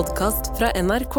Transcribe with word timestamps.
podkast 0.00 0.54
fra 0.56 0.70
NRK. 0.80 1.16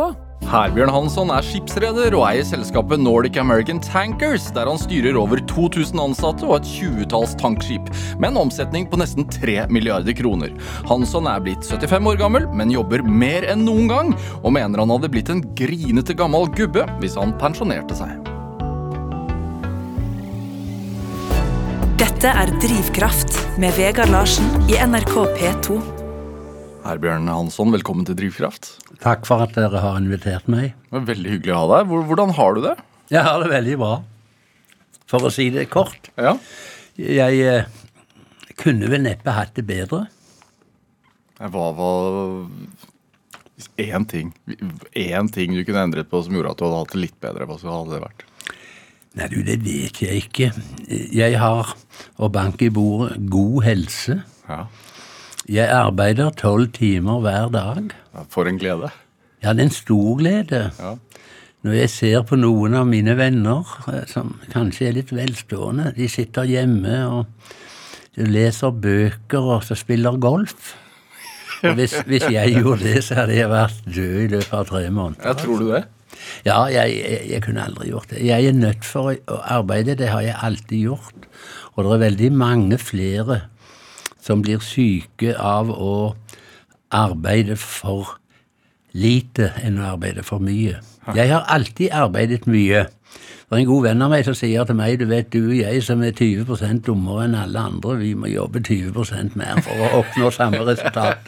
Herbjørn 0.49 0.89
Hansson 0.89 1.29
er 1.31 1.45
skipsreder 1.45 2.15
og 2.17 2.23
eier 2.25 2.45
selskapet 2.47 2.99
Nordic 2.99 3.37
American 3.37 3.77
Tankers, 3.83 4.47
der 4.55 4.65
han 4.65 4.79
styrer 4.81 5.19
over 5.21 5.37
2000 5.51 6.01
ansatte 6.01 6.47
og 6.47 6.55
et 6.57 6.71
tjuetalls 6.71 7.35
tankskip, 7.37 7.91
med 8.17 8.31
en 8.31 8.41
omsetning 8.47 8.87
på 8.89 8.97
nesten 8.97 9.27
3 9.29 9.67
milliarder 9.69 10.17
kroner. 10.17 10.55
Hansson 10.89 11.29
er 11.29 11.45
blitt 11.45 11.67
75 11.69 12.09
år 12.09 12.19
gammel, 12.23 12.49
men 12.57 12.73
jobber 12.73 13.05
mer 13.05 13.45
enn 13.53 13.67
noen 13.67 13.91
gang, 13.91 14.11
og 14.41 14.57
mener 14.57 14.81
han 14.81 14.95
hadde 14.95 15.13
blitt 15.13 15.29
en 15.29 15.45
grinete 15.53 16.17
gammel 16.17 16.49
gubbe 16.57 16.89
hvis 17.03 17.19
han 17.21 17.37
pensjonerte 17.41 18.01
seg. 18.01 18.17
Dette 22.01 22.33
er 22.33 22.57
Drivkraft 22.65 23.43
med 23.61 23.77
Vegard 23.77 24.09
Larsen 24.09 24.49
i 24.65 24.81
NRK 24.81 25.19
P2. 25.37 26.00
Herbjørn 26.81 27.27
Hansson, 27.29 27.69
velkommen 27.75 28.07
til 28.07 28.15
Drivkraft. 28.17 28.71
Takk 29.03 29.27
for 29.29 29.43
at 29.43 29.53
dere 29.53 29.83
har 29.83 29.99
invitert 29.99 30.47
meg. 30.49 30.71
Veldig 30.89 31.35
hyggelig 31.35 31.53
å 31.53 31.59
ha 31.59 31.67
deg. 31.75 31.91
Hvordan 32.09 32.33
har 32.37 32.57
du 32.57 32.61
det? 32.65 32.73
Jeg 33.13 33.21
har 33.27 33.43
det 33.43 33.51
veldig 33.51 33.75
bra. 33.77 33.91
For 35.11 35.27
å 35.27 35.31
si 35.33 35.49
det 35.53 35.67
kort. 35.69 36.09
Ja. 36.17 36.33
Jeg 36.97 37.43
eh, 37.45 37.69
kunne 38.57 38.89
vel 38.89 39.05
neppe 39.05 39.35
hatt 39.35 39.53
det 39.59 39.67
bedre. 39.69 40.07
Hva 41.41 41.69
var 41.77 42.49
Én 43.81 44.05
ting 44.09 44.29
Én 44.97 45.29
ting 45.33 45.53
du 45.53 45.61
kunne 45.65 45.83
endret 45.85 46.09
på 46.09 46.21
som 46.25 46.33
gjorde 46.33 46.53
at 46.53 46.59
du 46.61 46.65
hadde 46.65 46.81
hatt 46.81 46.93
det 46.95 47.03
litt 47.05 47.17
bedre. 47.21 47.45
Hva 47.45 47.59
hadde 47.61 47.93
det 47.93 48.03
vært? 48.07 48.25
Nei, 49.19 49.27
du, 49.29 49.41
det 49.45 49.59
vet 49.61 50.01
jeg 50.01 50.25
ikke. 50.25 50.53
Jeg 50.89 51.37
har, 51.37 51.75
og 52.17 52.31
bank 52.33 52.61
i 52.63 52.71
bordet, 52.73 53.19
god 53.29 53.57
helse. 53.67 54.21
Ja. 54.47 54.63
Jeg 55.49 55.69
arbeider 55.73 56.29
tolv 56.37 56.69
timer 56.75 57.21
hver 57.23 57.49
dag. 57.53 57.95
For 58.29 58.45
en 58.45 58.59
glede. 58.61 58.91
Ja, 59.41 59.53
det 59.53 59.63
er 59.63 59.69
en 59.69 59.73
stor 59.73 60.17
glede. 60.19 60.61
Ja. 60.77 60.95
Når 61.61 61.77
jeg 61.77 61.89
ser 61.93 62.21
på 62.25 62.37
noen 62.37 62.73
av 62.77 62.87
mine 62.89 63.13
venner 63.17 63.65
eh, 63.89 64.05
som 64.09 64.35
kanskje 64.53 64.87
er 64.89 64.95
litt 64.97 65.13
velstående, 65.13 65.91
de 65.97 66.07
sitter 66.09 66.49
hjemme 66.49 66.95
og 67.05 67.51
leser 68.17 68.73
bøker 68.73 69.49
og 69.55 69.65
så 69.65 69.77
spiller 69.77 70.17
golf. 70.21 70.75
Og 71.61 71.77
hvis, 71.77 71.93
hvis 72.09 72.25
jeg 72.33 72.55
gjorde 72.57 72.87
det, 72.87 73.03
så 73.05 73.21
hadde 73.21 73.37
jeg 73.37 73.49
vært 73.51 73.81
død 73.85 74.15
i 74.23 74.29
løpet 74.33 74.55
av 74.57 74.69
tre 74.69 74.83
måneder. 74.89 75.27
Ja, 75.29 75.35
tror 75.37 75.61
du 75.61 75.67
det? 75.69 75.83
Ja, 76.45 76.57
jeg, 76.73 76.97
jeg, 76.97 77.21
jeg 77.29 77.43
kunne 77.45 77.65
aldri 77.65 77.91
gjort 77.91 78.09
det. 78.09 78.23
Jeg 78.25 78.49
er 78.49 78.57
nødt 78.57 78.85
for 78.85 79.13
å 79.13 79.37
arbeide, 79.41 79.97
det 79.97 80.09
har 80.09 80.25
jeg 80.25 80.37
alltid 80.41 80.87
gjort. 80.89 81.29
Og 81.75 81.85
det 81.85 81.93
er 81.93 82.05
veldig 82.07 82.31
mange 82.41 82.81
flere 82.81 83.43
som 84.21 84.43
blir 84.45 84.61
syke 84.63 85.35
av 85.37 85.71
å 85.73 86.15
arbeide 86.91 87.57
for 87.59 88.17
lite 88.93 89.53
enn 89.63 89.79
å 89.79 89.93
arbeide 89.93 90.23
for 90.27 90.43
mye. 90.43 90.81
Jeg 91.15 91.31
har 91.31 91.47
alltid 91.49 91.93
arbeidet 91.95 92.45
mye. 92.49 92.85
Det 93.51 93.57
er 93.57 93.63
en 93.65 93.67
god 93.67 93.83
venn 93.83 94.03
av 94.05 94.11
meg 94.13 94.21
som 94.23 94.35
sier 94.37 94.63
til 94.63 94.77
meg 94.79 94.93
du 95.01 95.03
vet 95.09 95.27
du 95.33 95.41
og 95.41 95.57
jeg 95.57 95.81
som 95.83 95.99
er 96.07 96.13
20% 96.15 96.85
dummere 96.85 97.25
enn 97.25 97.33
alle 97.35 97.63
andre, 97.67 97.97
vi 97.99 98.13
må 98.15 98.29
jobbe 98.31 98.61
20% 98.63 99.35
mer 99.39 99.59
for 99.65 99.75
å 99.75 99.89
oppnå 99.97 100.29
samme 100.31 100.61
resultat. 100.69 101.27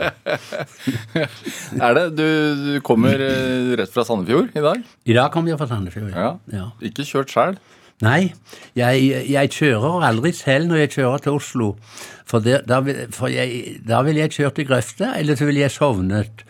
Er 1.84 1.98
det? 1.98 2.06
Du, 2.16 2.24
du 2.62 2.72
kommer 2.86 3.20
eh, 3.20 3.74
rett 3.76 3.92
fra 3.92 4.06
Sandefjord 4.08 4.56
i 4.56 4.64
dag? 4.64 4.88
I 5.04 5.18
dag 5.18 5.36
kommer 5.36 5.52
jeg 5.52 5.60
fra 5.60 5.68
Sandefjord. 5.74 6.14
Ja. 6.16 6.30
ja. 6.54 6.70
Ikke 6.88 7.04
kjørt 7.08 7.34
sjøl? 7.34 7.60
Nei, 8.04 8.34
jeg, 8.76 9.24
jeg 9.32 9.52
kjører 9.54 10.04
aldri 10.10 10.34
selv 10.36 10.68
når 10.72 10.84
jeg 10.84 10.92
kjører 10.98 11.24
til 11.24 11.38
Oslo. 11.38 11.70
For, 12.28 12.44
det, 12.44 12.64
da, 12.68 12.80
for 13.14 13.32
jeg, 13.32 13.78
da 13.86 14.00
vil 14.08 14.18
jeg 14.18 14.34
kjørt 14.34 14.60
i 14.60 14.66
grøfta, 14.68 15.12
eller 15.20 15.38
så 15.38 15.48
vil 15.48 15.60
jeg 15.60 15.72
sovnet. 15.72 16.44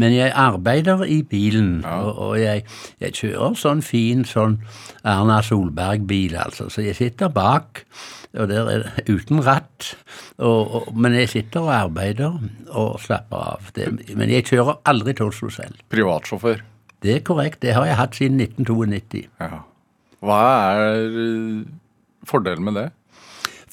Men 0.00 0.14
jeg 0.14 0.32
arbeider 0.38 1.02
i 1.10 1.22
bilen, 1.26 1.80
og, 1.88 2.10
og 2.12 2.34
jeg, 2.40 2.64
jeg 3.02 3.16
kjører 3.18 3.56
sånn 3.58 3.82
fin 3.84 4.24
sånn 4.28 4.60
Erna 5.02 5.40
Solberg-bil, 5.44 6.36
altså. 6.40 6.68
Så 6.72 6.84
jeg 6.86 6.96
sitter 7.00 7.32
bak, 7.34 7.82
og 8.34 8.48
der 8.50 8.70
er 8.70 8.86
det 8.86 9.08
uten 9.10 9.42
ratt. 9.46 9.94
Og, 10.38 10.62
og, 10.62 10.88
men 10.96 11.18
jeg 11.18 11.32
sitter 11.34 11.66
og 11.66 11.74
arbeider 11.74 12.38
og 12.70 12.96
slapper 13.02 13.50
av. 13.54 13.74
Det, 13.76 13.90
men 14.14 14.32
jeg 14.32 14.48
kjører 14.52 14.80
aldri 14.90 15.16
til 15.16 15.32
Oslo 15.32 15.52
selv. 15.52 15.82
Privatsjåfør. 15.92 16.64
Det 17.04 17.18
er 17.18 17.24
korrekt, 17.26 17.60
det 17.62 17.74
har 17.76 17.84
jeg 17.88 18.00
hatt 18.00 18.16
siden 18.16 18.40
1992. 18.40 19.26
Ja. 19.42 19.64
Hva 20.24 20.42
er 20.80 21.16
eh, 21.20 21.64
fordelen 22.28 22.68
med 22.68 22.78
det? 22.80 22.88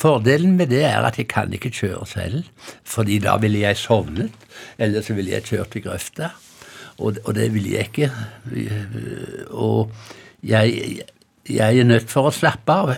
Fordelen 0.01 0.55
med 0.57 0.71
det 0.73 0.83
er 0.87 1.05
at 1.05 1.19
jeg 1.19 1.27
kan 1.29 1.51
ikke 1.53 1.71
kjøre 1.77 2.05
selv, 2.09 2.69
fordi 2.87 3.19
da 3.21 3.35
ville 3.41 3.61
jeg 3.61 3.77
sovnet, 3.77 4.47
eller 4.81 5.05
så 5.05 5.13
ville 5.13 5.35
jeg 5.35 5.45
kjørt 5.51 5.77
i 5.77 5.83
grøfta, 5.85 6.31
og, 6.97 7.19
og 7.21 7.35
det 7.37 7.51
ville 7.53 7.75
jeg 7.75 7.91
ikke. 7.91 8.09
Og 9.51 9.91
jeg, 10.41 11.03
jeg 11.49 11.77
er 11.83 11.87
nødt 11.87 12.09
for 12.09 12.29
å 12.29 12.33
slappe 12.33 12.73
av. 12.73 12.95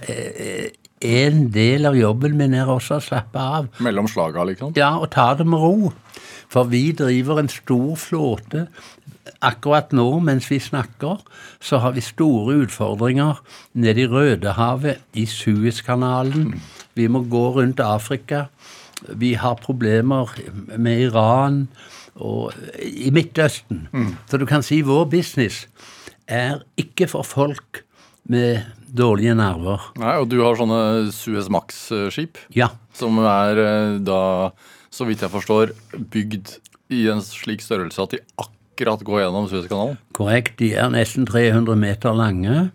En 1.04 1.44
del 1.52 1.88
av 1.90 1.98
jobben 2.00 2.38
min 2.40 2.56
er 2.56 2.72
også 2.72 3.02
å 3.02 3.04
slappe 3.04 3.44
av. 3.60 3.68
Mellom 3.84 4.08
slaga, 4.08 4.46
liksom? 4.48 4.72
Ja, 4.80 4.94
og 5.00 5.12
ta 5.12 5.34
det 5.40 5.48
med 5.48 5.60
ro. 5.60 5.92
For 6.54 6.70
vi 6.70 6.92
driver 6.96 7.42
en 7.42 7.52
stor 7.52 7.96
flåte. 8.00 8.68
Akkurat 9.44 9.92
nå, 9.92 10.06
mens 10.24 10.46
vi 10.52 10.60
snakker, 10.64 11.20
så 11.60 11.80
har 11.84 11.92
vi 11.98 12.02
store 12.06 12.56
utfordringer 12.64 13.42
nede 13.76 14.06
i 14.06 14.08
Rødehavet, 14.08 15.02
i 15.20 15.26
Suezkanalen. 15.28 16.54
Vi 16.96 17.08
må 17.12 17.24
gå 17.28 17.42
rundt 17.58 17.82
Afrika. 17.84 18.46
Vi 19.10 19.34
har 19.36 19.56
problemer 19.60 20.32
med 20.78 21.02
Iran 21.10 21.68
og 22.16 22.54
i 22.80 23.10
Midtøsten. 23.12 23.88
Så 24.30 24.40
du 24.40 24.46
kan 24.48 24.64
si 24.64 24.82
vår 24.86 25.10
business 25.12 25.66
er 26.28 26.62
ikke 26.80 27.10
for 27.12 27.28
folk 27.28 27.82
med 28.32 28.62
dårlige 28.96 29.34
nerver. 29.36 29.90
Nei, 30.00 30.14
Og 30.22 30.30
du 30.32 30.38
har 30.46 30.56
sånne 30.56 31.12
Suez 31.12 31.50
Max-skip, 31.52 32.38
Ja. 32.56 32.70
som 32.94 33.18
er 33.20 33.58
eh, 33.60 33.98
da, 34.00 34.52
så 34.94 35.04
vidt 35.10 35.20
jeg 35.26 35.34
forstår, 35.34 35.74
bygd 36.14 36.54
i 36.94 37.08
en 37.12 37.20
slik 37.26 37.60
størrelse 37.66 38.00
at 38.06 38.12
de 38.16 38.22
akkurat 38.38 38.60
går 38.78 39.20
gjennom 39.22 39.50
Suezkanalen. 39.50 39.98
Korrekt. 40.14 40.60
De 40.60 40.74
er 40.74 40.90
nesten 40.90 41.26
300 41.26 41.76
meter 41.76 42.14
lange. 42.14 42.72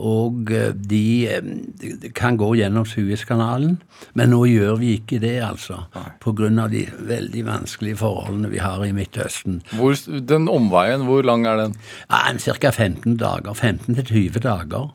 Og 0.00 0.50
eh, 0.54 0.72
de 0.74 1.28
eh, 1.28 2.10
kan 2.14 2.36
gå 2.36 2.52
gjennom 2.54 2.86
Suezkanalen. 2.86 3.80
Men 4.14 4.30
nå 4.32 4.44
gjør 4.48 4.78
vi 4.80 4.94
ikke 4.98 5.18
det, 5.22 5.40
altså. 5.44 5.82
Pga. 6.22 6.68
de 6.68 6.86
veldig 7.08 7.44
vanskelige 7.46 7.96
forholdene 7.96 8.50
vi 8.50 8.62
har 8.62 8.84
i 8.84 8.92
Midtøsten. 8.92 9.62
Hvor, 9.72 9.96
den 10.20 10.48
omveien, 10.48 11.04
hvor 11.08 11.22
lang 11.22 11.46
er 11.46 11.56
den? 11.56 11.76
Ja, 12.10 12.32
Ca. 12.38 12.70
15 12.70 13.16
dager. 13.16 13.52
15-20 13.54 14.38
dager. 14.38 14.90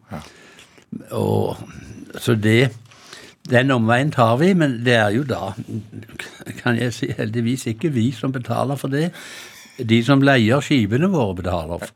Og, 1.12 1.58
så 2.18 2.36
det 2.36 2.72
Den 3.50 3.70
omveien 3.72 4.10
tar 4.12 4.38
vi, 4.38 4.54
men 4.54 4.80
det 4.86 4.96
er 4.98 5.12
jo 5.14 5.22
da, 5.24 5.52
kan 6.64 6.80
jeg 6.80 6.94
si, 6.94 7.12
heldigvis 7.14 7.68
ikke 7.68 7.92
vi 7.94 8.12
som 8.12 8.32
betaler 8.34 8.76
for 8.76 8.88
det. 8.90 9.12
De 9.84 10.04
som 10.04 10.22
leier 10.24 10.62
skipene 10.64 11.10
våre, 11.12 11.36
betaler 11.36 11.90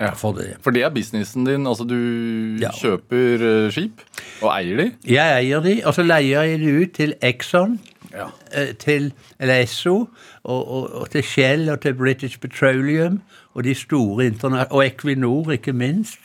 Ja. 0.00 0.14
for 0.16 0.32
det. 0.32 0.56
For 0.64 0.70
det 0.72 0.82
er 0.82 0.90
businessen 0.90 1.44
din. 1.44 1.66
Altså, 1.66 1.84
du 1.84 2.56
Ja. 2.60 2.70
kjøper 2.70 3.66
eh, 3.66 3.70
skip 3.70 4.00
og 4.42 4.50
eier 4.56 4.76
de. 4.76 4.92
Jeg 5.06 5.44
eier 5.44 5.60
de, 5.60 5.82
og 5.84 5.94
så 5.94 6.02
leier 6.02 6.42
jeg 6.42 6.60
de 6.60 6.82
ut 6.82 6.92
til 6.94 7.14
Exxon, 7.22 7.78
Ja. 8.12 8.26
eh, 8.52 8.72
til 8.78 9.12
Esso, 9.38 10.08
og, 10.44 10.68
og, 10.70 10.94
og 10.94 11.10
til 11.10 11.22
Shell 11.22 11.68
og 11.68 11.80
til 11.80 11.94
British 11.94 12.38
Petroleum, 12.40 13.20
og 13.54 13.64
de 13.64 13.74
store 13.74 14.26
interna... 14.26 14.64
Og 14.70 14.86
Equinor, 14.86 15.50
ikke 15.52 15.72
minst, 15.72 16.18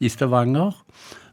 i 0.00 0.08
Stavanger. 0.08 0.72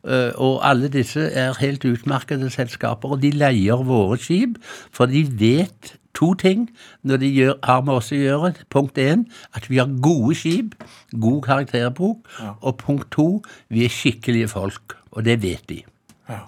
Eh, 0.08 0.32
Og 0.38 0.62
alle 0.70 0.88
disse 0.88 1.20
er 1.20 1.54
helt 1.60 1.84
utmerkede 1.86 2.50
selskaper, 2.50 3.12
og 3.12 3.22
de 3.22 3.32
leier 3.32 3.84
våre 3.84 4.18
skip, 4.18 4.58
for 4.92 5.06
de 5.06 5.28
vet 5.40 5.98
to 6.18 6.34
ting 6.40 6.70
når 7.08 7.22
de 7.22 7.30
gjør, 7.32 7.54
har 7.64 7.84
med 7.88 7.94
oss 8.00 8.12
å 8.14 8.20
gjøre. 8.20 8.54
Punkt 8.74 9.00
én 9.02 9.26
at 9.58 9.70
vi 9.72 9.80
har 9.82 9.92
gode 10.04 10.36
skip, 10.40 10.76
god 11.12 11.42
karakterbok. 11.48 12.28
Og 12.62 12.78
punkt 12.82 13.12
to 13.16 13.28
vi 13.72 13.86
er 13.86 13.94
skikkelige 13.94 14.52
folk, 14.52 14.98
og 15.12 15.26
det 15.28 15.42
vet 15.44 15.68
de. 15.72 15.82
Ja. 16.30 16.44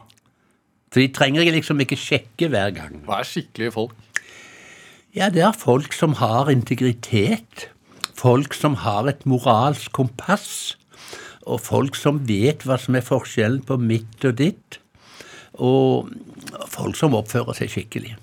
Så 0.93 1.01
de 1.01 1.09
trenger 1.15 1.47
liksom 1.51 1.81
ikke 1.83 1.99
sjekke 1.99 2.51
hver 2.53 2.73
gang. 2.75 3.01
Hva 3.07 3.21
er 3.23 3.29
skikkelige 3.29 3.75
folk? 3.75 3.95
Ja, 5.13 5.29
det 5.29 5.43
er 5.45 5.53
folk 5.53 5.93
som 5.93 6.15
har 6.17 6.49
integritet. 6.49 7.67
Folk 8.17 8.55
som 8.57 8.79
har 8.81 9.05
et 9.09 9.25
moralsk 9.29 9.91
kompass. 9.93 10.75
Og 11.43 11.59
folk 11.61 11.97
som 11.99 12.21
vet 12.27 12.63
hva 12.65 12.79
som 12.81 12.95
er 12.95 13.05
forskjellen 13.05 13.61
på 13.67 13.77
mitt 13.81 14.25
og 14.25 14.37
ditt. 14.39 14.79
Og 15.53 16.09
folk 16.73 16.97
som 16.97 17.13
oppfører 17.17 17.57
seg 17.57 17.73
skikkelig. 17.73 18.15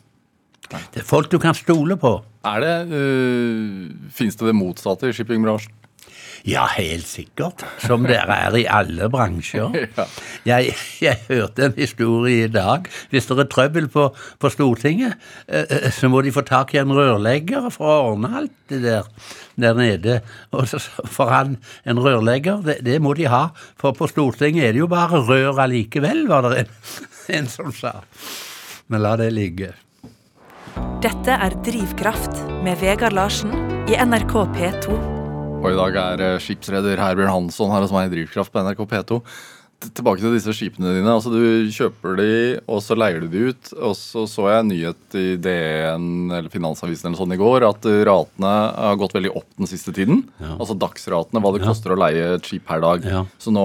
Det 0.71 1.03
er 1.03 1.07
folk 1.07 1.31
du 1.33 1.39
kan 1.43 1.57
stole 1.57 1.97
på. 2.01 2.21
Er 2.47 2.63
det, 2.65 2.97
øh, 2.97 3.91
Fins 4.15 4.37
det 4.37 4.47
det 4.47 4.57
motsatte 4.57 5.11
i 5.11 5.13
shippingbransjen? 5.13 5.75
Ja, 6.49 6.65
helt 6.73 7.05
sikkert. 7.05 7.65
Som 7.85 8.07
det 8.09 8.17
er 8.17 8.55
i 8.57 8.65
alle 8.65 9.11
bransjer. 9.13 9.75
Jeg, 10.49 10.73
jeg 11.03 11.19
hørte 11.29 11.67
en 11.67 11.75
historie 11.77 12.47
i 12.47 12.49
dag. 12.49 12.87
Hvis 13.11 13.27
det 13.29 13.39
er 13.43 13.49
trøbbel 13.53 13.91
på, 13.93 14.07
på 14.41 14.49
Stortinget, 14.49 15.19
eh, 15.49 15.67
eh, 15.69 15.91
så 15.93 16.09
må 16.09 16.23
de 16.25 16.33
få 16.33 16.41
tak 16.49 16.73
i 16.75 16.81
en 16.81 16.95
rørlegger 16.97 17.69
for 17.75 17.91
å 17.91 17.99
ordne 18.15 18.33
alt 18.41 18.57
det 18.73 18.81
der 18.87 19.11
der 19.61 19.77
nede. 19.77 20.21
Og 20.57 20.69
så, 20.71 20.81
for 21.05 21.29
han, 21.29 21.59
en 21.85 22.01
rørlegger, 22.01 22.63
det, 22.65 22.79
det 22.87 22.97
må 23.05 23.13
de 23.19 23.29
ha. 23.29 23.51
For 23.81 23.93
på 23.93 24.09
Stortinget 24.09 24.71
er 24.71 24.73
det 24.73 24.81
jo 24.81 24.89
bare 24.89 25.21
rør 25.21 25.61
allikevel, 25.67 26.25
var 26.31 26.49
det 26.49 26.65
en, 26.65 26.75
en 27.37 27.53
som 27.53 27.69
sa. 27.77 27.99
Men 28.89 29.05
la 29.05 29.19
det 29.21 29.29
ligge. 29.37 29.75
Dette 31.01 31.33
er 31.33 31.55
Drivkraft 31.65 32.43
med 32.65 32.81
Vegard 32.83 33.15
Larsen 33.17 33.55
i 33.89 33.97
NRK 33.97 34.35
P2. 34.55 34.99
Og 35.61 35.67
i 35.71 35.77
dag 35.77 35.97
er 36.01 36.23
eh, 36.25 36.37
skipsreder 36.41 37.01
Herbjørn 37.01 37.33
Hansson 37.33 37.73
her 37.73 37.85
hos 37.85 37.93
meg 37.95 38.09
i 38.09 38.15
Drivkraft 38.15 38.53
på 38.53 38.63
NRK 38.65 38.83
P2. 38.91 39.19
Tilbake 39.81 40.21
til 40.21 40.35
disse 40.35 40.53
skipene 40.53 40.91
dine. 40.93 41.09
altså 41.09 41.31
Du 41.33 41.71
kjøper 41.73 42.19
de, 42.19 42.27
og 42.69 42.83
så 42.85 42.93
leier 42.99 43.23
du 43.23 43.31
de 43.33 43.47
ut. 43.49 43.71
Og 43.81 43.95
så 43.97 44.27
så 44.29 44.45
jeg 44.51 44.61
en 44.61 44.69
nyhet 44.69 45.17
i 45.17 45.23
DN 45.41 46.09
eller 46.37 46.51
Finansavisen 46.53 47.09
eller 47.09 47.17
sånn 47.23 47.33
i 47.33 47.39
går 47.41 47.65
at 47.65 47.89
ratene 48.09 48.51
har 48.77 48.99
gått 49.01 49.17
veldig 49.17 49.33
opp 49.41 49.49
den 49.57 49.71
siste 49.71 49.95
tiden. 49.97 50.27
Altså 50.59 50.77
dagsratene, 50.77 51.41
hva 51.41 51.55
det 51.57 51.63
koster 51.65 51.95
å 51.95 51.99
leie 52.01 52.35
et 52.37 52.45
skip 52.45 52.67
per 52.69 52.85
dag. 52.85 53.09
Ja. 53.09 53.25
Så 53.41 53.55
nå 53.57 53.65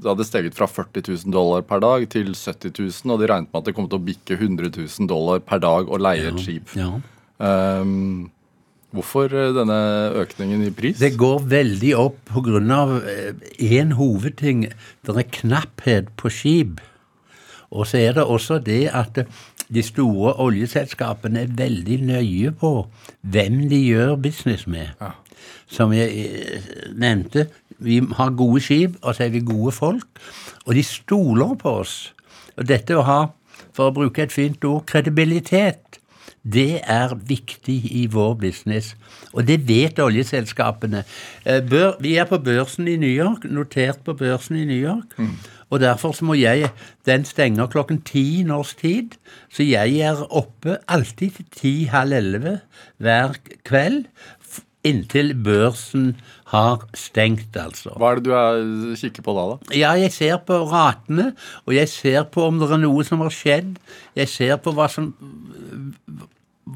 det 0.00 0.08
hadde 0.08 0.24
steget 0.28 0.56
fra 0.56 0.64
40 0.70 1.04
000 1.26 1.36
dollar 1.36 1.60
per 1.68 1.84
dag 1.84 2.08
til 2.08 2.32
70 2.32 2.72
000, 2.80 3.12
og 3.12 3.20
de 3.20 3.28
regnet 3.28 3.52
med 3.52 3.60
at 3.60 3.68
det 3.68 3.76
kom 3.76 3.88
til 3.92 4.00
å 4.00 4.06
bikke 4.08 4.40
100 4.40 4.72
000 4.80 5.12
dollar 5.12 5.44
per 5.44 5.60
dag 5.60 5.92
å 5.92 6.00
leie 6.00 6.32
et 6.32 6.40
skip. 6.40 6.72
Ja. 6.78 6.94
Hvorfor 8.94 9.28
eh, 9.28 9.50
denne 9.56 9.78
økningen 10.16 10.64
i 10.64 10.72
pris? 10.72 10.96
Det 11.00 11.16
går 11.20 11.44
veldig 11.50 11.92
opp 11.98 12.18
pga. 12.30 12.60
én 13.58 13.92
hovedting. 13.92 14.68
Det 15.04 15.16
er 15.16 15.28
knapphet 15.42 16.08
på 16.16 16.30
skip. 16.32 16.80
Og 17.70 17.86
så 17.86 17.98
er 17.98 18.12
det 18.12 18.24
også 18.24 18.58
det 18.58 18.88
at 18.92 19.26
de 19.74 19.82
store 19.82 20.32
oljeselskapene 20.40 21.40
er 21.44 21.52
veldig 21.56 21.98
nøye 22.08 22.52
på 22.56 22.88
hvem 23.20 23.68
de 23.68 23.76
gjør 23.76 24.16
business 24.16 24.66
med. 24.66 24.88
Som 25.68 25.92
jeg 25.92 26.08
eh, 26.08 26.70
nevnte, 26.96 27.48
vi 27.78 28.00
har 28.16 28.30
gode 28.30 28.60
skip, 28.60 28.96
og 29.02 29.14
så 29.14 29.24
er 29.24 29.28
vi 29.28 29.44
gode 29.44 29.72
folk. 29.72 30.08
Og 30.66 30.74
de 30.74 30.82
stoler 30.82 31.54
på 31.60 31.70
oss. 31.84 32.14
Og 32.56 32.68
dette 32.68 32.96
å 32.96 33.04
ha, 33.04 33.20
for 33.76 33.90
å 33.90 33.94
bruke 33.94 34.24
et 34.24 34.32
fint 34.32 34.64
ord, 34.64 34.86
kredibilitet, 34.88 35.97
det 36.44 36.80
er 36.84 37.14
viktig 37.28 37.76
i 37.92 38.06
vår 38.12 38.34
business. 38.34 38.96
Og 39.32 39.46
det 39.48 39.60
vet 39.68 39.98
oljeselskapene. 39.98 41.04
Eh, 41.44 41.62
vi 42.00 42.14
er 42.16 42.24
på 42.24 42.38
børsen 42.38 42.88
i 42.88 42.96
New 42.96 43.10
York, 43.10 43.44
notert 43.44 44.00
på 44.04 44.14
børsen 44.14 44.56
i 44.56 44.64
New 44.64 44.78
York. 44.78 45.18
Og 45.70 45.80
derfor 45.80 46.12
så 46.12 46.24
må 46.24 46.34
jeg 46.34 46.70
Den 47.06 47.24
stenger 47.24 47.66
klokken 47.66 48.02
ti 48.02 48.42
norsk 48.42 48.80
tid. 48.80 49.16
Så 49.52 49.62
jeg 49.62 49.96
er 50.00 50.24
oppe 50.30 50.76
alltid 50.88 51.30
til 51.30 51.44
ti-halv 51.56 52.12
elleve 52.12 52.58
hver 52.98 53.36
kveld. 53.64 54.04
Inntil 54.84 55.34
børsen 55.44 56.16
har 56.48 56.86
stengt, 56.96 57.56
altså. 57.60 57.92
Hva 58.00 58.14
er 58.14 58.20
det 58.20 58.28
du 58.28 58.32
er, 58.36 58.96
kikker 58.96 59.24
på 59.26 59.34
da, 59.36 59.44
da? 59.52 59.76
Ja, 59.76 59.92
jeg 60.00 60.14
ser 60.14 60.38
på 60.48 60.62
ratene, 60.70 61.32
og 61.66 61.76
jeg 61.76 61.90
ser 61.92 62.24
på 62.32 62.46
om 62.48 62.60
det 62.62 62.70
er 62.72 62.80
noe 62.80 63.04
som 63.04 63.20
har 63.24 63.34
skjedd. 63.34 63.76
Jeg 64.16 64.32
ser 64.32 64.56
på 64.64 64.72
hva 64.76 64.88
som 64.92 65.12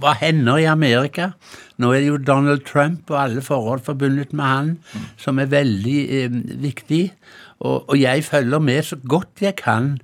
hva 0.01 0.15
hender 0.17 0.61
i 0.63 0.69
Amerika. 0.69 1.33
Nå 1.81 1.93
er 1.93 2.03
det 2.03 2.11
jo 2.11 2.21
Donald 2.21 2.65
Trump 2.69 3.11
og 3.13 3.19
alle 3.21 3.45
forhold 3.45 3.85
forbundet 3.85 4.33
med 4.33 4.45
han 4.45 4.71
som 5.21 5.41
er 5.43 5.51
veldig 5.53 5.99
eh, 6.17 6.37
viktig. 6.63 7.03
Og, 7.61 7.89
og 7.91 7.97
jeg 8.01 8.25
følger 8.25 8.63
med 8.65 8.83
så 8.89 8.99
godt 9.09 9.45
jeg 9.45 9.57
kan 9.61 9.95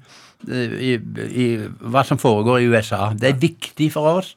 eh, 0.48 0.76
i, 0.92 0.94
i 1.28 1.48
hva 1.80 2.04
som 2.06 2.20
foregår 2.20 2.62
i 2.62 2.70
USA. 2.72 3.12
Det 3.16 3.32
er 3.32 3.42
viktig 3.42 3.92
for 3.96 4.20
oss. 4.20 4.34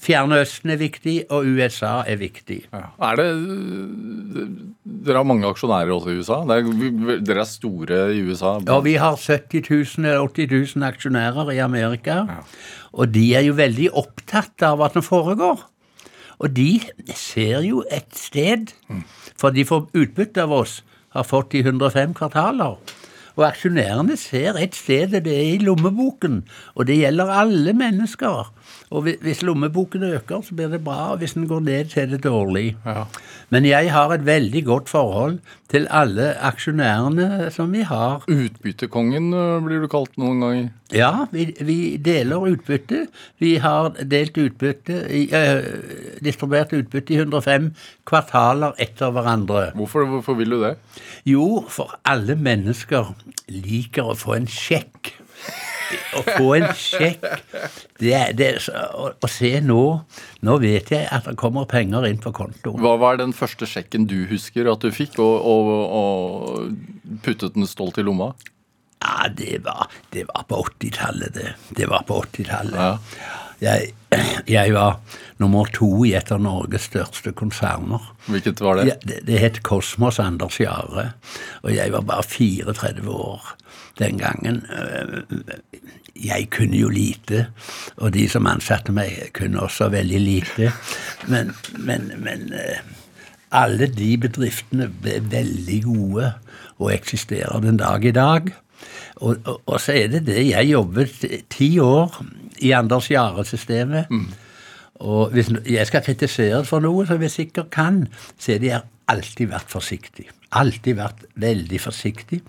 Fjerne 0.00 0.38
Østen 0.40 0.72
er 0.72 0.78
viktig, 0.80 1.16
og 1.28 1.44
USA 1.44 2.00
er 2.08 2.16
viktig. 2.20 2.62
Er 2.72 3.18
det 3.20 3.26
Dere 5.00 5.20
har 5.20 5.26
mange 5.28 5.48
aksjonærer 5.48 5.92
også 5.92 6.12
i 6.12 6.20
USA. 6.20 6.38
Det 6.48 6.56
er, 6.56 7.18
dere 7.24 7.42
er 7.42 7.48
store 7.48 7.98
i 8.16 8.22
USA. 8.24 8.54
Ja, 8.66 8.78
vi 8.84 8.94
har 9.00 9.16
70 9.16 9.68
000 9.98 10.08
eller 10.08 10.28
80 10.28 10.76
000 10.76 10.86
aksjonærer 10.88 11.52
i 11.52 11.60
Amerika. 11.64 12.22
Og 12.92 13.12
de 13.14 13.26
er 13.36 13.44
jo 13.48 13.58
veldig 13.60 13.90
opptatt 13.96 14.64
av 14.66 14.80
hva 14.80 14.88
som 14.92 15.04
foregår. 15.04 15.66
Og 16.40 16.56
de 16.56 16.80
ser 17.12 17.60
jo 17.68 17.84
et 17.92 18.08
sted, 18.16 18.72
for 19.36 19.52
de 19.52 19.66
får 19.68 19.90
utbytte 19.92 20.46
av 20.46 20.56
oss, 20.62 20.80
har 21.12 21.26
fått 21.28 21.54
i 21.58 21.60
105 21.60 22.16
kvartaler. 22.16 22.78
Og 23.36 23.44
aksjonærene 23.46 24.16
ser 24.20 24.56
et 24.60 24.76
sted, 24.76 25.14
det 25.24 25.32
er 25.32 25.54
i 25.54 25.60
lommeboken. 25.62 26.42
Og 26.74 26.88
det 26.88 26.98
gjelder 27.00 27.32
alle 27.42 27.74
mennesker. 27.76 28.50
Og 28.90 29.06
hvis 29.22 29.42
lommeboken 29.46 30.02
øker, 30.02 30.40
så 30.42 30.54
blir 30.54 30.70
det 30.72 30.80
bra, 30.84 31.12
og 31.12 31.20
hvis 31.22 31.36
den 31.36 31.46
går 31.48 31.60
ned, 31.62 31.92
så 31.92 32.00
er 32.02 32.06
det 32.10 32.24
dårlig. 32.24 32.76
Ja. 32.86 33.04
Men 33.50 33.66
jeg 33.66 33.92
har 33.92 34.10
et 34.14 34.26
veldig 34.26 34.64
godt 34.66 34.88
forhold 34.88 35.38
til 35.70 35.86
alle 35.90 36.32
aksjonærene 36.42 37.50
som 37.54 37.70
vi 37.70 37.84
har. 37.86 38.24
Utbyttekongen 38.26 39.30
blir 39.62 39.84
du 39.84 39.86
kalt 39.90 40.18
noen 40.18 40.42
ganger. 40.42 40.68
Ja, 40.90 41.26
vi, 41.30 41.52
vi 41.62 41.78
deler 42.02 42.48
utbytte. 42.50 43.04
Vi 43.38 43.54
har 43.62 43.94
delt 44.10 44.38
utbytte, 44.42 45.04
i, 45.06 45.22
øh, 45.38 46.18
distribuert 46.24 46.74
utbytte 46.74 47.14
i 47.14 47.20
105 47.22 47.70
kvartaler 48.10 48.74
etter 48.82 49.14
hverandre. 49.14 49.68
Hvorfor, 49.78 50.10
hvorfor 50.10 50.34
vil 50.34 50.50
du 50.50 50.62
det? 50.64 50.74
Jo, 51.30 51.64
for 51.68 51.94
alle 52.04 52.34
mennesker 52.34 53.14
liker 53.46 54.10
å 54.10 54.18
få 54.18 54.40
en 54.40 54.50
sjekk. 54.50 55.14
Å 56.16 56.22
få 56.26 56.54
en 56.58 56.68
sjekk 56.76 57.24
det 58.00 58.20
det 58.38 58.50
å, 58.70 59.10
å 59.12 59.30
se 59.30 59.52
nå 59.64 59.82
Nå 60.46 60.56
vet 60.62 60.92
jeg 60.94 61.08
at 61.12 61.26
det 61.28 61.36
kommer 61.40 61.66
penger 61.68 62.06
inn 62.08 62.20
på 62.22 62.32
kontoen. 62.36 62.80
Hva 62.80 62.94
var 63.00 63.18
den 63.20 63.34
første 63.36 63.68
sjekken 63.68 64.06
du 64.08 64.22
husker 64.30 64.70
at 64.72 64.80
du 64.80 64.88
fikk, 64.94 65.18
og, 65.20 65.44
og, 65.44 65.68
og 66.00 67.18
puttet 67.26 67.58
den 67.58 67.68
stolt 67.68 68.00
i 68.00 68.06
lomma? 68.06 68.30
Ja, 69.00 69.28
det 69.32 69.60
var, 69.64 69.90
det 70.12 70.26
var 70.28 70.46
på 70.48 70.62
80-tallet, 70.64 71.34
det. 71.36 71.52
Det 71.76 71.88
var 71.88 72.04
på 72.08 72.22
80-tallet. 72.24 72.80
Ja. 72.80 73.36
Jeg, 73.60 73.92
jeg 74.48 74.72
var 74.72 75.00
nummer 75.40 75.68
to 75.72 75.88
i 76.08 76.14
et 76.16 76.30
av 76.32 76.40
Norges 76.40 76.86
største 76.88 77.32
konserner. 77.36 78.06
Hvilket 78.28 78.60
var 78.64 78.80
det? 78.80 78.86
Ja, 78.88 78.96
det, 79.04 79.18
det 79.28 79.40
het 79.42 79.60
Kosmos 79.66 80.20
Anders 80.22 80.56
Jahre, 80.60 81.10
og 81.60 81.74
jeg 81.74 81.92
var 81.92 82.06
bare 82.08 82.24
34 82.24 83.04
år 83.12 83.50
den 84.00 84.18
gangen. 84.18 84.64
Øh, 84.72 85.22
Jeg 86.20 86.48
kunne 86.52 86.76
jo 86.76 86.88
lite, 86.88 87.46
og 87.96 88.12
de 88.14 88.26
som 88.28 88.46
ansatte 88.46 88.92
meg, 88.92 89.30
kunne 89.32 89.60
også 89.62 89.88
veldig 89.88 90.20
lite. 90.20 90.72
Men, 91.28 91.52
men, 91.78 92.10
men 92.18 92.52
øh, 92.52 92.80
alle 93.52 93.86
de 93.86 94.18
bedriftene 94.18 94.90
ble 95.02 95.20
veldig 95.30 95.78
gode 95.84 96.32
og 96.78 96.92
eksisterer 96.94 97.60
den 97.60 97.76
dag 97.80 98.04
i 98.04 98.10
dag. 98.10 98.52
Og, 99.16 99.36
og, 99.44 99.60
og 99.66 99.80
så 99.80 99.92
er 99.92 100.06
det 100.12 100.26
det. 100.26 100.48
Jeg 100.50 100.70
jobbet 100.72 101.24
ti 101.50 101.78
år 101.78 102.24
i 102.58 102.70
Anders 102.76 103.10
Jahre-systemet. 103.10 104.06
Og 105.00 105.30
hvis 105.32 105.50
jeg 105.68 105.86
skal 105.86 106.04
kritiseres 106.04 106.68
for 106.68 106.80
noe, 106.84 107.06
som 107.06 107.22
jeg 107.22 107.30
sikkert 107.32 107.70
kan, 107.72 108.06
så 108.38 108.52
er 108.52 108.58
det 108.58 108.66
jeg 108.74 108.80
alltid 109.10 109.50
vært 109.52 109.72
forsiktig. 109.72 110.28
Alltid 110.56 110.98
vært 110.98 111.24
veldig 111.40 111.80
forsiktig. 111.82 112.40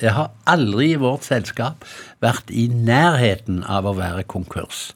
Jeg 0.00 0.14
har 0.16 0.30
aldri 0.48 0.92
i 0.94 1.00
vårt 1.00 1.26
selskap 1.28 1.84
vært 2.24 2.52
i 2.52 2.68
nærheten 2.72 3.62
av 3.68 3.88
å 3.88 3.96
være 3.98 4.24
konkurs. 4.28 4.90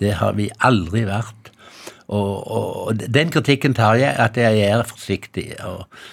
Det 0.00 0.16
har 0.20 0.36
vi 0.36 0.50
aldri 0.64 1.06
vært. 1.08 1.52
Og, 2.10 2.34
og, 2.50 3.02
den 3.14 3.30
kritikken 3.30 3.76
tar 3.78 4.00
jeg, 4.00 4.10
at 4.18 4.36
jeg 4.40 4.64
er 4.66 4.82
forsiktig. 4.88 5.46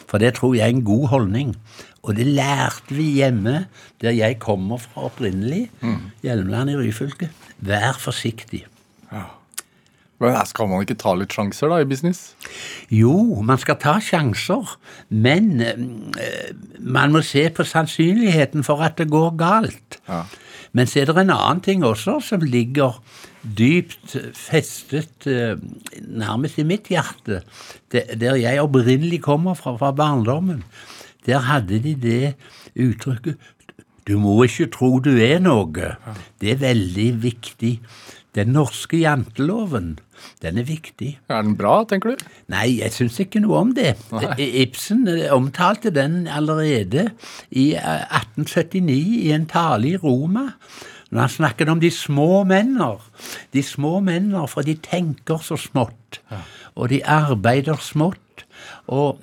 For 0.07 0.21
det 0.21 0.35
tror 0.37 0.55
jeg 0.55 0.67
er 0.67 0.75
en 0.75 0.85
god 0.85 1.07
holdning. 1.13 1.55
Og 2.05 2.15
det 2.15 2.27
lærte 2.29 2.95
vi 2.95 3.09
hjemme, 3.17 3.65
der 4.03 4.15
jeg 4.15 4.37
kommer 4.39 4.79
fra 4.79 5.07
opprinnelig, 5.09 5.67
Hjelmeland 6.23 6.71
i 6.71 6.77
Ryfylke. 6.79 7.31
Vær 7.65 7.97
forsiktig. 7.99 8.63
Men 10.23 10.37
skal 10.49 10.69
man 10.69 10.81
ikke 10.81 10.97
ta 10.97 11.13
litt 11.13 11.35
sjanser 11.35 11.69
da 11.69 11.77
i 11.83 11.87
business? 11.89 12.31
Jo, 12.89 13.13
man 13.45 13.59
skal 13.61 13.77
ta 13.81 13.97
sjanser, 14.01 14.77
men 15.13 15.61
eh, 15.61 16.51
man 16.81 17.13
må 17.13 17.21
se 17.25 17.45
på 17.53 17.65
sannsynligheten 17.67 18.65
for 18.65 18.81
at 18.85 18.97
det 18.97 19.11
går 19.13 19.35
galt. 19.37 19.99
Ja. 20.09 20.23
Men 20.73 20.89
så 20.89 21.01
er 21.01 21.11
det 21.11 21.21
en 21.21 21.33
annen 21.33 21.61
ting 21.65 21.85
også 21.85 22.17
som 22.25 22.43
ligger 22.45 22.97
dypt 23.57 24.17
festet 24.35 25.27
eh, 25.29 25.53
nærmest 26.01 26.57
i 26.57 26.65
mitt 26.67 26.89
hjerte, 26.91 27.43
der 27.93 28.41
jeg 28.41 28.63
opprinnelig 28.63 29.21
kommer 29.25 29.57
fra, 29.57 29.77
fra 29.77 29.93
barndommen. 29.95 30.65
Der 31.27 31.45
hadde 31.45 31.77
de 31.83 31.93
det 31.99 32.33
uttrykket 32.73 33.37
du 34.07 34.15
må 34.23 34.37
ikke 34.47 34.69
tro 34.71 34.89
du 35.03 35.17
er 35.19 35.41
noe. 35.43 35.95
Det 36.39 36.53
er 36.53 36.61
veldig 36.61 37.07
viktig. 37.25 37.73
Den 38.37 38.53
norske 38.55 39.01
janteloven, 39.01 39.97
den 40.41 40.59
er 40.61 40.67
viktig. 40.67 41.11
Er 41.29 41.41
den 41.45 41.55
bra, 41.57 41.79
tenker 41.89 42.13
du? 42.13 42.25
Nei, 42.51 42.79
jeg 42.81 42.93
syns 42.95 43.19
ikke 43.23 43.41
noe 43.43 43.61
om 43.61 43.73
det. 43.77 43.95
Nei. 44.13 44.35
Ibsen 44.63 45.07
eh, 45.11 45.27
omtalte 45.33 45.91
den 45.93 46.25
allerede 46.27 47.09
i 47.49 47.71
eh, 47.77 48.19
1879 48.21 49.25
i 49.27 49.33
en 49.35 49.47
tale 49.49 49.93
i 49.93 49.97
Roma. 50.01 50.51
Når 51.09 51.23
han 51.23 51.31
snakket 51.31 51.69
om 51.71 51.79
de 51.79 51.91
små 51.93 52.43
menner. 52.43 52.99
De 53.55 53.63
små 53.63 53.99
menner, 54.03 54.47
for 54.51 54.67
de 54.67 54.75
tenker 54.83 55.39
så 55.43 55.55
smått. 55.59 56.19
Og 56.75 56.89
de 56.91 56.99
arbeider 57.07 57.79
smått. 57.81 58.43
Og, 58.91 59.21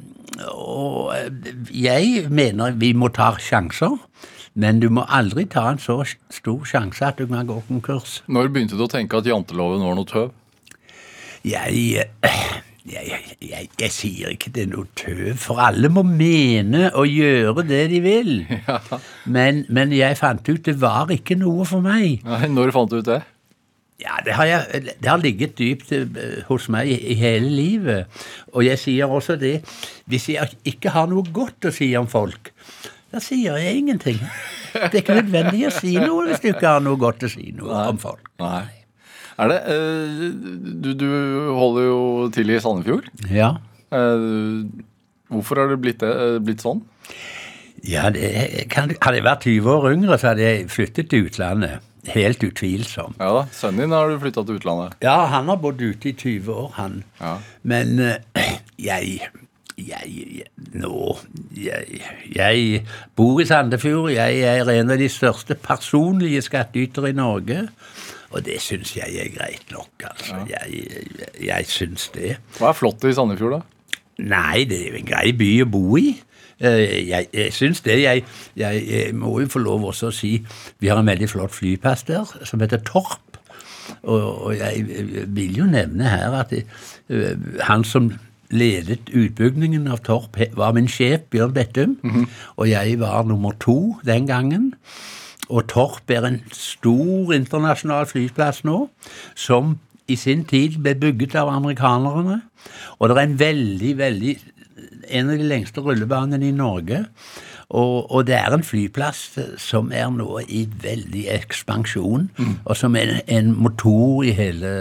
og 0.48 1.12
eh, 1.16 1.28
jeg 1.70 2.30
mener 2.32 2.78
vi 2.80 2.94
må 2.96 3.12
ta 3.12 3.34
sjanser. 3.38 3.98
Men 4.54 4.78
du 4.78 4.86
må 4.94 5.02
aldri 5.10 5.48
ta 5.50 5.66
en 5.72 5.80
så 5.82 5.98
stor 6.30 6.66
sjanse 6.68 7.02
at 7.02 7.18
du 7.18 7.26
kan 7.26 7.46
gå 7.48 7.56
konkurs. 7.66 8.20
Når 8.30 8.52
begynte 8.54 8.78
du 8.78 8.84
å 8.86 8.90
tenke 8.90 9.18
at 9.18 9.26
janteloven 9.26 9.82
var 9.82 9.98
noe 9.98 10.06
tøv? 10.06 10.30
Jeg, 11.44 12.06
jeg, 12.88 13.18
jeg, 13.44 13.68
jeg 13.80 13.92
sier 13.92 14.32
ikke 14.32 14.52
det 14.54 14.62
er 14.64 14.70
noe 14.72 14.88
tøv, 14.96 15.34
for 15.40 15.60
alle 15.60 15.90
må 15.92 16.04
mene 16.08 16.86
og 16.96 17.08
gjøre 17.10 17.66
det 17.68 17.82
de 17.92 18.00
vil. 18.04 18.32
Men, 19.36 19.64
men 19.72 19.92
jeg 19.96 20.16
fant 20.20 20.48
ut 20.48 20.64
det 20.64 20.76
var 20.80 21.12
ikke 21.12 21.36
noe 21.40 21.64
for 21.68 21.84
meg. 21.84 22.24
Nei, 22.24 22.48
Når 22.52 22.72
fant 22.76 22.92
du 22.92 23.00
ut 23.00 23.08
det? 23.08 23.22
Ja, 24.02 24.16
det 24.26 24.34
har, 24.36 24.48
jeg, 24.48 24.82
det 25.00 25.08
har 25.08 25.20
ligget 25.22 25.54
dypt 25.58 25.92
eh, 25.94 26.40
hos 26.48 26.66
meg 26.72 26.90
i, 26.90 26.96
i 27.12 27.14
hele 27.16 27.48
livet. 27.48 28.24
Og 28.52 28.66
jeg 28.66 28.80
sier 28.82 29.08
også 29.12 29.36
det 29.40 29.60
Hvis 30.10 30.28
jeg 30.32 30.58
ikke 30.66 30.90
har 30.92 31.06
noe 31.08 31.22
godt 31.32 31.70
å 31.70 31.72
si 31.72 31.92
om 31.96 32.08
folk, 32.10 32.50
da 33.14 33.22
sier 33.22 33.56
jeg 33.62 33.78
ingenting. 33.78 34.18
Det 34.74 34.90
er 34.90 35.02
ikke 35.04 35.20
nødvendig 35.20 35.68
å 35.68 35.74
si 35.76 35.94
noe 35.94 36.26
hvis 36.26 36.42
du 36.42 36.48
ikke 36.50 36.72
har 36.74 36.82
noe 36.82 36.98
godt 37.00 37.28
å 37.28 37.30
si 37.30 37.52
noe 37.54 37.84
om 37.92 38.00
folk. 38.02 38.32
Nei. 38.42 38.83
Er 39.38 39.50
det 39.50 39.60
eh, 39.66 40.26
du, 40.84 40.90
du 40.98 41.08
holder 41.56 41.86
jo 41.88 42.00
til 42.34 42.52
i 42.54 42.58
Sandefjord. 42.62 43.08
Ja. 43.32 43.54
Eh, 43.94 44.66
hvorfor 45.32 45.60
har 45.60 45.72
det 45.72 45.80
blitt, 45.82 46.02
det, 46.02 46.12
eh, 46.12 46.36
blitt 46.44 46.62
sånn? 46.64 46.84
Ja, 47.84 48.08
det 48.14 48.68
kan, 48.72 48.94
Hadde 49.02 49.18
jeg 49.18 49.26
vært 49.26 49.48
20 49.48 49.74
år 49.74 49.90
yngre, 49.92 50.18
så 50.20 50.30
hadde 50.32 50.46
jeg 50.46 50.70
flyttet 50.72 51.10
til 51.12 51.26
utlandet. 51.28 51.82
Helt 52.14 52.42
utvilsomt. 52.44 53.16
Ja 53.20 53.30
da, 53.32 53.42
Sønnen 53.52 53.86
din 53.86 53.96
har 53.96 54.10
du 54.12 54.18
flytta 54.20 54.44
til 54.44 54.60
utlandet. 54.60 54.96
Ja, 55.04 55.24
han 55.32 55.48
har 55.48 55.60
bodd 55.60 55.80
ute 55.80 56.10
i 56.10 56.14
20 56.14 56.52
år, 56.52 56.70
han. 56.76 56.98
Ja. 57.20 57.38
Men 57.64 57.96
jeg, 57.98 58.60
jeg, 58.78 59.28
jeg 59.80 60.44
Nå 60.76 61.16
jeg, 61.56 62.02
jeg 62.34 62.82
bor 63.16 63.40
i 63.40 63.48
Sandefjord. 63.48 64.12
Jeg 64.14 64.42
er 64.44 64.68
en 64.76 64.92
av 64.92 65.00
de 65.00 65.08
største 65.10 65.56
personlige 65.58 66.44
skattytere 66.44 67.12
i 67.12 67.16
Norge. 67.16 67.64
Og 68.34 68.42
det 68.44 68.58
syns 68.62 68.96
jeg 68.96 69.14
er 69.22 69.30
greit 69.30 69.70
nok, 69.70 70.06
altså. 70.08 70.40
Jeg, 70.50 70.84
jeg, 70.90 71.28
jeg 71.46 71.66
syns 71.70 72.08
det. 72.16 72.36
Hva 72.58 72.72
er 72.72 72.78
flott 72.78 73.06
i 73.06 73.14
Sandefjord, 73.14 73.60
da? 73.60 74.00
Nei, 74.24 74.64
det 74.70 74.78
er 74.80 74.88
jo 74.92 74.98
en 75.00 75.06
grei 75.08 75.28
by 75.38 75.50
å 75.62 75.68
bo 75.70 75.84
i. 76.00 76.08
Eh, 76.58 77.06
Jeg, 77.10 77.28
jeg 77.34 77.54
syns 77.54 77.82
det. 77.86 78.00
Jeg, 78.02 78.24
jeg, 78.58 79.14
må 79.14 79.36
jo 79.42 79.50
få 79.54 79.62
lov 79.62 79.86
også 79.90 80.10
å 80.10 80.14
si 80.14 80.36
vi 80.82 80.90
har 80.90 80.98
en 81.00 81.10
veldig 81.10 81.30
flott 81.30 81.54
flyplass 81.54 82.06
der 82.10 82.26
som 82.46 82.62
heter 82.62 82.82
Torp. 82.86 83.38
Og, 84.02 84.20
og 84.48 84.52
jeg 84.56 84.84
vil 85.34 85.58
jo 85.60 85.66
nevne 85.70 86.08
her 86.08 86.34
at 86.40 86.54
det, 86.54 86.64
eh, 87.12 87.34
han 87.68 87.84
som 87.86 88.12
ledet 88.54 89.10
utbyggingen 89.10 89.88
av 89.90 90.02
Torp, 90.06 90.38
var 90.54 90.74
min 90.76 90.86
sjef, 90.90 91.24
Bjørn 91.32 91.54
Bettum. 91.56 91.96
Og 92.56 92.68
jeg 92.70 92.98
var 93.00 93.24
nummer 93.26 93.54
to 93.62 93.96
den 94.06 94.26
gangen. 94.30 94.72
Og 95.50 95.66
Torp 95.68 96.10
er 96.10 96.24
en 96.26 96.40
stor 96.54 97.34
internasjonal 97.36 98.06
flyplass 98.08 98.62
nå, 98.64 98.86
som 99.36 99.78
i 100.08 100.16
sin 100.20 100.44
tid 100.48 100.78
ble 100.84 100.94
bygget 101.00 101.36
av 101.40 101.52
amerikanerne. 101.52 102.40
Og 102.98 103.08
det 103.08 103.16
er 103.16 103.28
en 103.28 103.40
veldig, 103.40 103.94
veldig 104.00 104.36
En 105.04 105.28
av 105.28 105.36
de 105.36 105.44
lengste 105.44 105.82
rullebanene 105.84 106.46
i 106.48 106.54
Norge. 106.56 107.02
Og, 107.68 108.06
og 108.08 108.22
det 108.24 108.38
er 108.38 108.54
en 108.56 108.64
flyplass 108.64 109.38
som 109.60 109.90
er 109.92 110.08
nå 110.12 110.40
i 110.48 110.62
veldig 110.80 111.26
ekspansjon, 111.34 112.30
og 112.64 112.76
som 112.76 112.96
er 112.96 113.18
en, 113.28 113.52
motor 113.52 114.24
i 114.24 114.32
hele, 114.36 114.72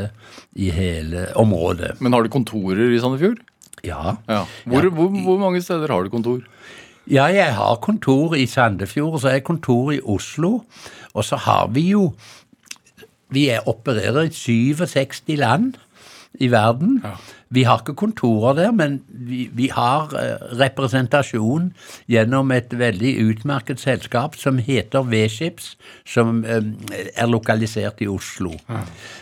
i 0.56 0.70
hele 0.72 1.28
området. 1.40 1.98
Men 2.00 2.16
har 2.16 2.24
du 2.24 2.32
kontorer 2.32 2.96
i 2.96 3.02
Sandefjord? 3.04 3.44
Ja. 3.84 4.16
Ja. 4.32 4.46
Hvor, 4.64 4.90
Hvor, 4.96 5.12
hvor 5.12 5.40
mange 5.42 5.62
steder 5.62 5.92
har 5.92 6.04
du 6.04 6.10
kontor? 6.10 6.40
Ja, 7.12 7.26
jeg 7.26 7.56
har 7.56 7.76
kontor 7.84 8.36
i 8.36 8.46
Sandefjord, 8.46 9.14
og 9.14 9.20
så 9.20 9.28
har 9.28 9.34
jeg 9.34 9.44
kontor 9.44 9.92
i 9.92 10.00
Oslo. 10.04 10.62
Og 11.14 11.26
så 11.26 11.36
har 11.36 11.68
vi 11.68 11.90
jo 11.90 12.14
Vi 13.34 13.50
er 13.50 13.68
opererer 13.68 14.22
i 14.22 14.30
67 14.30 15.24
land 15.28 15.74
i 16.40 16.52
verden. 16.52 17.02
Vi 17.50 17.64
har 17.64 17.80
ikke 17.82 17.94
kontorer 17.94 18.54
der, 18.54 18.72
men 18.72 19.02
vi, 19.10 19.50
vi 19.54 19.68
har 19.74 20.14
eh, 20.18 20.58
representasjon 20.60 21.72
gjennom 22.10 22.52
et 22.52 22.74
veldig 22.80 23.14
utmerket 23.28 23.80
selskap 23.80 24.36
som 24.36 24.58
heter 24.58 25.02
V-Ships, 25.02 25.76
som 26.06 26.44
eh, 26.46 26.62
er 27.16 27.30
lokalisert 27.30 28.02
i 28.02 28.08
Oslo. 28.08 28.54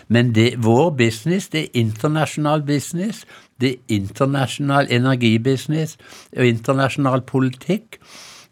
Men 0.08 0.36
det, 0.36 0.54
vår 0.64 0.90
business, 0.90 1.48
det 1.48 1.62
er 1.62 1.80
internasjonal 1.84 2.64
business. 2.68 3.26
Det 3.62 3.72
er 3.72 3.96
internasjonal 3.98 4.90
energibusiness 4.90 5.98
og 6.38 6.46
internasjonal 6.48 7.22
politikk. 7.30 8.00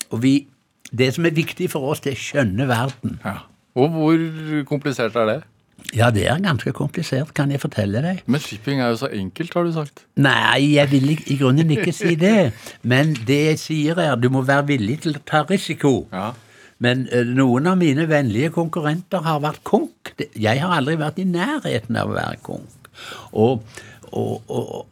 Og 0.10 0.24
vi, 0.24 0.34
det 0.92 1.14
som 1.16 1.26
er 1.26 1.38
viktig 1.38 1.70
for 1.74 1.92
oss, 1.92 2.04
det 2.06 2.16
er 2.16 2.22
skjønne 2.24 2.68
verden. 2.70 3.20
Ja. 3.26 3.42
Og 3.80 3.90
hvor 3.94 4.28
komplisert 4.70 5.16
er 5.16 5.26
det? 5.30 5.40
Ja, 5.96 6.10
det 6.14 6.28
er 6.28 6.42
ganske 6.44 6.72
komplisert, 6.76 7.32
kan 7.34 7.52
jeg 7.52 7.62
fortelle 7.64 8.02
deg. 8.04 8.22
Men 8.30 8.42
shipping 8.44 8.82
er 8.82 8.92
jo 8.94 9.00
så 9.02 9.10
enkelt, 9.16 9.54
har 9.54 9.66
du 9.66 9.72
sagt. 9.74 10.04
Nei, 10.22 10.76
jeg 10.76 10.92
vil 10.92 11.14
i 11.16 11.38
grunnen 11.40 11.72
ikke 11.74 11.94
si 11.96 12.14
det. 12.20 12.52
Men 12.84 13.16
det 13.28 13.40
jeg 13.46 13.60
sier 13.64 14.02
er 14.04 14.20
du 14.20 14.30
må 14.34 14.44
være 14.46 14.68
villig 14.74 15.00
til 15.06 15.18
å 15.18 15.24
ta 15.26 15.46
risiko. 15.50 15.94
Ja. 16.14 16.32
Men 16.84 17.08
eh, 17.12 17.28
noen 17.28 17.68
av 17.68 17.80
mine 17.80 18.06
vennlige 18.10 18.52
konkurrenter 18.56 19.24
har 19.26 19.42
vært 19.44 19.64
konk. 19.68 20.14
Jeg 20.20 20.62
har 20.62 20.78
aldri 20.78 20.96
vært 21.00 21.20
i 21.20 21.28
nærheten 21.28 21.98
av 22.00 22.12
å 22.12 22.18
være 22.20 22.40
konk. 22.46 22.92
Og, 23.32 23.66
og, 24.14 24.42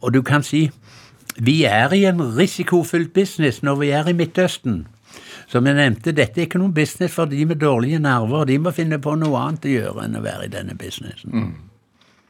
og, 0.00 0.12
du 0.14 0.22
kan 0.26 0.44
si 0.46 0.68
vi 1.38 1.60
er 1.68 1.92
i 1.94 2.04
en 2.08 2.20
risikofylt 2.34 3.12
business 3.14 3.62
når 3.62 3.76
vi 3.82 3.90
er 3.94 4.08
i 4.10 4.16
Midtøsten. 4.16 4.86
Som 5.48 5.68
jeg 5.68 5.78
nevnte, 5.78 6.12
dette 6.12 6.42
er 6.42 6.48
ikke 6.48 6.60
noen 6.60 6.74
business 6.76 7.14
for 7.14 7.30
de 7.30 7.44
med 7.48 7.60
dårlige 7.62 8.00
nerver. 8.02 8.44
De 8.48 8.58
må 8.60 8.72
finne 8.74 8.98
på 9.00 9.14
noe 9.16 9.38
annet 9.40 9.68
å 9.68 9.74
gjøre 9.76 10.04
enn 10.04 10.18
å 10.18 10.24
være 10.24 10.48
i 10.48 10.52
denne 10.52 10.74
businessen. 10.78 11.52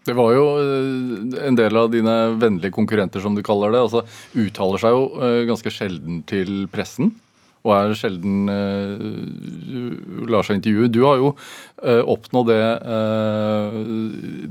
Det 0.08 0.14
var 0.16 0.32
jo 0.32 0.44
eh, 0.60 1.46
en 1.48 1.56
del 1.58 1.76
av 1.76 1.90
dine 1.92 2.14
vennlige 2.40 2.72
konkurrenter, 2.76 3.20
som 3.24 3.34
du 3.36 3.42
kaller 3.44 3.74
det, 3.74 3.82
altså 3.88 4.04
uttaler 4.38 4.80
seg 4.80 4.94
jo 4.94 5.08
eh, 5.24 5.40
ganske 5.48 5.72
sjelden 5.72 6.22
til 6.28 6.68
pressen. 6.72 7.10
Og 7.68 7.72
er 7.76 7.92
sjelden 7.98 8.36
uh, 8.48 10.24
lar 10.32 10.44
seg 10.46 10.54
intervjue. 10.58 10.88
Du 10.94 11.00
har 11.04 11.16
jo 11.20 11.28
uh, 11.36 12.02
oppnådd 12.08 12.48
det 12.48 12.68
uh, 12.88 13.68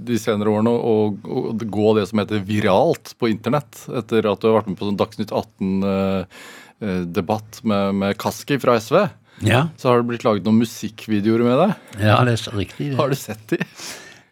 de 0.08 0.16
senere 0.22 0.50
årene, 0.54 0.70
å 0.70 1.10
gå 1.58 1.88
det 1.98 2.06
som 2.12 2.22
heter 2.22 2.46
viralt 2.46 3.06
på 3.18 3.26
internett. 3.34 3.74
Etter 3.90 4.22
at 4.30 4.42
du 4.42 4.46
har 4.52 4.58
vært 4.60 4.70
med 4.72 4.80
på 4.80 4.88
sånn 4.90 5.02
Dagsnytt 5.02 5.32
18-debatt 5.34 7.52
med, 7.66 7.84
med 8.04 8.12
Kaski 8.22 8.56
fra 8.62 8.74
SV. 8.82 8.98
Ja, 9.46 9.68
Så 9.78 9.90
har 9.90 10.02
det 10.02 10.08
blitt 10.10 10.26
laget 10.26 10.46
noen 10.48 10.64
musikkvideoer 10.64 11.44
med 11.46 11.60
deg. 11.62 11.72
ja, 12.02 12.18
det 12.26 12.38
er 12.38 12.42
så 12.42 12.54
riktig. 12.56 12.92
det. 12.92 12.98
Har 12.98 13.10
du 13.10 13.16
sett 13.18 13.44
de? 13.52 13.60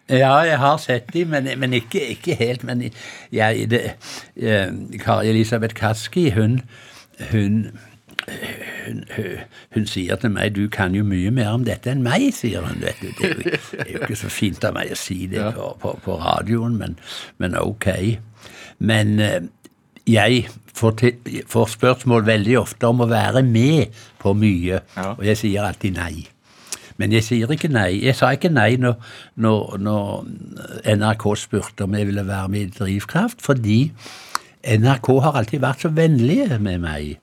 Ja, 0.06 0.44
jeg 0.46 0.60
har 0.62 0.77
sett 0.77 1.08
de, 1.13 1.24
men, 1.25 1.48
men 1.58 1.74
ikke, 1.74 2.01
ikke 2.13 2.36
helt. 2.38 2.63
Men 2.63 2.84
jeg, 3.34 3.65
det, 3.72 3.80
eh, 4.38 4.70
Kari 5.01 5.32
Elisabeth 5.32 5.74
Kaski, 5.77 6.27
hun, 6.36 6.60
hun, 7.32 7.72
hun, 8.86 9.03
hun, 9.15 9.25
hun 9.75 9.86
sier 9.89 10.15
til 10.22 10.31
meg 10.34 10.55
'du 10.55 10.67
kan 10.72 10.95
jo 10.95 11.03
mye 11.03 11.31
mer 11.31 11.50
om 11.53 11.65
dette 11.65 11.91
enn 11.91 12.03
meg', 12.03 12.31
sier 12.34 12.62
hun. 12.65 12.81
Vet 12.81 13.01
du. 13.01 13.07
Det, 13.19 13.25
er 13.29 13.36
jo, 13.36 13.60
det 13.72 13.88
er 13.88 13.91
jo 13.93 14.01
ikke 14.07 14.15
så 14.24 14.29
fint 14.34 14.63
av 14.63 14.74
meg 14.77 14.91
å 14.91 15.00
si 15.00 15.25
det 15.31 15.43
på, 15.55 15.72
på, 15.81 15.95
på 16.05 16.17
radioen, 16.22 16.77
men, 16.77 16.98
men 17.38 17.57
ok. 17.60 17.88
Men 18.79 19.19
eh, 19.19 19.41
jeg 20.07 20.45
får, 20.74 20.91
til, 21.01 21.41
får 21.48 21.67
spørsmål 21.75 22.25
veldig 22.27 22.60
ofte 22.60 22.88
om 22.88 23.01
å 23.01 23.10
være 23.10 23.43
med 23.43 23.93
på 24.22 24.34
mye, 24.34 24.81
Ja. 24.98 25.12
og 25.17 25.25
jeg 25.25 25.38
sier 25.38 25.63
alltid 25.67 25.98
nei. 25.98 26.27
Men 26.98 27.12
jeg 27.12 27.24
sier 27.27 27.51
ikke 27.51 27.67
nei. 27.67 28.00
Jeg 28.05 28.15
sa 28.15 28.29
ikke 28.31 28.50
nei 28.53 28.77
når, 28.79 28.93
når, 29.36 29.77
når 29.84 30.29
NRK 30.95 31.25
spurte 31.41 31.84
om 31.84 31.95
jeg 31.98 32.07
ville 32.07 32.24
være 32.27 32.48
med 32.53 32.62
i 32.62 32.72
Drivkraft, 32.77 33.41
fordi 33.43 33.91
NRK 34.65 35.10
har 35.22 35.36
alltid 35.41 35.60
vært 35.62 35.84
så 35.84 35.91
vennlige 35.93 36.55
med 36.60 36.79
meg. 36.86 37.17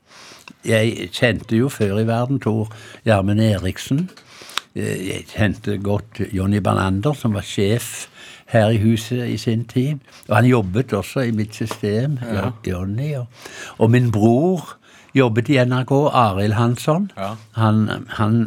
Jeg 0.65 1.09
kjente 1.13 1.57
jo 1.57 1.69
før 1.69 1.99
i 1.99 2.07
verden 2.07 2.41
Tor 2.41 2.69
Gjermund 3.05 3.41
Eriksen. 3.41 4.11
Eh, 4.75 5.09
Jeg 5.09 5.25
kjente 5.35 5.79
godt 5.83 6.21
Jonny 6.33 6.61
Bernander, 6.63 7.13
som 7.13 7.35
var 7.35 7.43
sjef 7.47 8.09
her 8.53 8.69
i 8.71 8.79
huset 8.83 9.29
i 9.29 9.37
sin 9.37 9.65
tid. 9.65 9.99
Og 10.29 10.37
han 10.37 10.47
jobbet 10.47 10.93
også 10.93 11.21
i 11.21 11.31
mitt 11.31 11.55
system, 11.55 12.19
Jonny. 12.67 13.15
Og, 13.17 13.27
og 13.79 13.91
min 13.91 14.11
bror 14.13 14.77
jobbet 15.17 15.51
i 15.53 15.59
NRK, 15.65 15.93
Arild 16.17 16.57
Hansson. 16.57 17.09
Ja. 17.17 17.33
Han, 17.59 18.07
han 18.17 18.39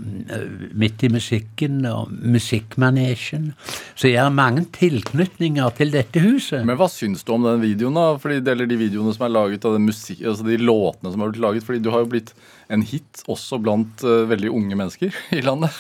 midt 0.74 1.04
i 1.06 1.10
musikken 1.14 1.84
og 1.90 2.12
musikkmanesjen. 2.12 3.52
Så 3.96 4.10
jeg 4.10 4.22
har 4.24 4.34
mange 4.34 4.66
tilknytninger 4.76 5.76
til 5.78 5.94
dette 5.96 6.24
huset. 6.24 6.66
Men 6.68 6.80
hva 6.80 6.90
syns 6.92 7.26
du 7.26 7.36
om 7.36 7.46
den 7.46 7.64
videoen, 7.64 7.98
da? 8.00 8.08
Fordi 8.22 8.40
det 8.42 8.54
gjelder 8.54 8.72
de 8.72 8.80
videoene 8.82 9.16
som 9.16 9.28
er 9.28 9.36
laget 9.36 9.68
av 9.68 9.78
den 9.78 9.90
musikk, 9.90 10.24
altså 10.26 10.48
de 10.48 10.62
låtene 10.62 11.14
som 11.14 11.26
har 11.26 11.34
blitt 11.34 11.46
laget. 11.46 11.68
Fordi 11.68 11.84
du 11.86 11.92
har 11.94 12.06
jo 12.06 12.14
blitt 12.16 12.34
en 12.74 12.86
hit 12.86 13.26
også 13.32 13.62
blant 13.62 14.06
uh, 14.08 14.26
veldig 14.30 14.52
unge 14.54 14.80
mennesker 14.80 15.14
i 15.38 15.44
landet. 15.46 15.76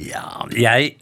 Ja, 0.00 0.46
jeg, 0.56 0.94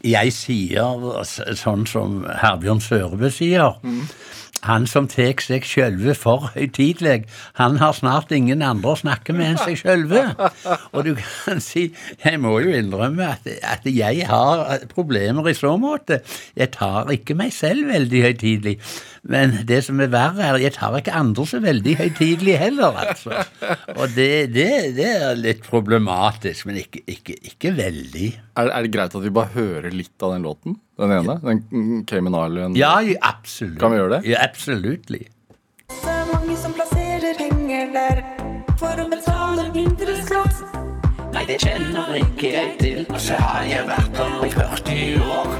jeg 0.00 0.32
sier 0.32 1.18
sånn 1.58 1.82
som 1.90 2.22
Herbjørn 2.40 2.80
Sørebø 2.80 3.28
sier. 3.34 3.76
Han 4.68 4.86
som 4.86 5.08
tar 5.10 5.40
seg 5.42 5.66
sjølve 5.66 6.14
for 6.18 6.50
høytidelig, 6.54 7.24
han 7.58 7.78
har 7.82 7.94
snart 7.96 8.32
ingen 8.34 8.62
andre 8.62 8.92
å 8.92 9.00
snakke 9.00 9.34
med 9.34 9.52
enn 9.52 9.60
seg 9.60 9.80
sjølve. 9.80 10.22
Og 10.92 11.06
du 11.06 11.12
kan 11.18 11.62
si 11.62 11.88
Jeg 12.22 12.38
må 12.42 12.54
jo 12.62 12.74
innrømme 12.76 13.32
at, 13.34 13.48
at 13.66 13.86
jeg 13.88 14.26
har 14.28 14.84
problemer 14.92 15.48
i 15.50 15.56
så 15.58 15.74
måte. 15.80 16.20
Jeg 16.58 16.72
tar 16.76 17.10
ikke 17.14 17.36
meg 17.38 17.54
selv 17.54 17.90
veldig 17.90 18.22
høytidelig. 18.28 18.76
Men 19.22 19.60
det 19.68 19.82
som 19.86 20.00
er 20.02 20.10
verre, 20.12 20.46
er 20.46 20.60
jeg 20.62 20.76
tar 20.78 20.96
ikke 20.98 21.14
andre 21.14 21.46
så 21.46 21.60
veldig 21.62 21.96
høytidelig 22.00 22.56
heller, 22.58 22.96
altså. 23.04 23.44
Og 23.94 24.14
det, 24.16 24.30
det, 24.54 24.70
det 24.96 25.10
er 25.12 25.38
litt 25.38 25.62
problematisk, 25.66 26.66
men 26.68 26.80
ikke, 26.82 27.04
ikke, 27.06 27.38
ikke 27.52 27.74
veldig. 27.78 28.30
Er, 28.58 28.70
er 28.70 28.86
det 28.86 28.94
greit 28.94 29.14
at 29.14 29.26
vi 29.26 29.34
bare 29.34 29.54
hører 29.54 29.94
litt 29.94 30.26
av 30.26 30.34
den 30.34 30.46
låten? 30.46 30.78
Den 31.02 31.10
ene? 31.16 31.34
Den 31.42 32.04
Cayman 32.06 32.34
Island? 32.38 32.76
Ja, 32.78 32.92
absolutt. 33.26 33.78
Kan 33.80 33.90
vi 33.90 33.96
gjøre 33.98 34.18
det? 34.20 34.28
Ja, 34.30 34.38
absolutt. 34.44 35.08
Det 35.08 35.26
er 36.06 36.28
mange 36.32 36.56
som 36.56 36.72
plasserer 36.76 37.34
penger 37.38 37.90
der 37.96 38.22
for 38.78 39.02
å 39.02 39.08
betale 39.10 39.66
mindre 39.74 40.14
skatt. 40.22 40.62
Nei, 41.34 41.42
det 41.48 41.58
kjenner 41.64 42.14
ikke 42.20 42.52
jeg 42.54 42.70
til. 42.78 43.02
Og 43.10 43.18
så 43.20 43.34
har 43.40 43.66
jeg 43.66 43.86
vært 43.88 44.22
her 44.22 44.46
i 44.46 44.52
40 44.54 45.26
år. 45.26 45.52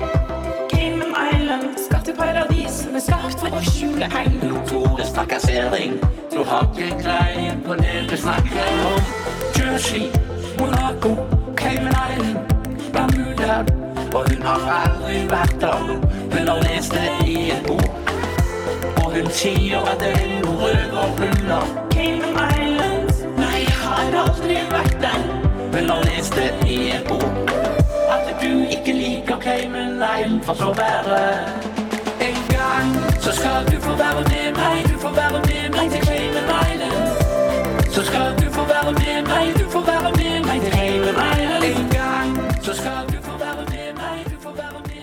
Cayman 0.71 1.13
Island, 1.35 1.69
skatteparadis 1.89 2.83
med 2.95 3.03
skatt 3.03 3.35
for 3.43 3.59
å 3.59 3.63
skjule 3.67 4.09
penger. 4.15 4.47
Notorisk 4.53 5.19
trakassering. 5.19 5.99
Du 6.33 6.43
har 6.47 6.71
ikke 6.71 7.03
greie 7.03 7.59
på 7.67 7.81
det 7.83 8.07
du 8.13 8.17
snakker 8.17 8.75
om. 8.95 9.13
Jersey, 9.59 10.07
Monaco, 10.61 11.17
Cayman 11.59 11.97
Island, 11.99 12.59
Bermuda. 12.95 13.82
Og 14.15 14.25
hun 14.31 14.43
har 14.43 14.61
aldri 14.85 15.21
vært 15.31 15.55
der. 15.61 15.77
Hun 16.33 16.49
har 16.49 16.59
lest 16.69 16.93
det 16.93 17.29
i 17.29 17.51
en 17.51 17.63
bok. 17.67 18.11
Og 19.05 19.15
hun 19.15 19.31
sier 19.31 19.87
at 19.93 20.01
det 20.03 20.11
er 20.19 20.35
noe 20.43 20.73
røverhunder. 20.75 21.71
Cayman 21.95 22.53
Islands. 22.59 23.23
Nei, 23.39 23.63
jeg 23.65 23.79
har 23.85 24.19
aldri 24.25 24.59
vært 24.73 24.99
der. 25.01 25.25
Hun 25.73 25.91
har 25.95 26.05
lest 26.11 26.37
det 26.37 26.51
i 26.69 26.79
en 26.99 27.09
bok. 27.09 27.55
At 28.13 28.29
du 28.43 28.51
ikke 28.77 28.93
liker 29.01 29.41
Cayman 29.41 29.97
Island, 29.97 30.43
for 30.45 30.61
så 30.61 30.75
være. 30.83 31.23
En 32.29 32.45
gang 32.53 32.93
så 33.21 33.33
skal 33.33 33.65
du 33.73 33.81
få 33.81 33.97
være 33.97 34.29
med 34.29 34.61
meg, 34.61 34.85
du 34.93 34.99
får 34.99 35.17
være 35.23 35.41
med 35.47 35.52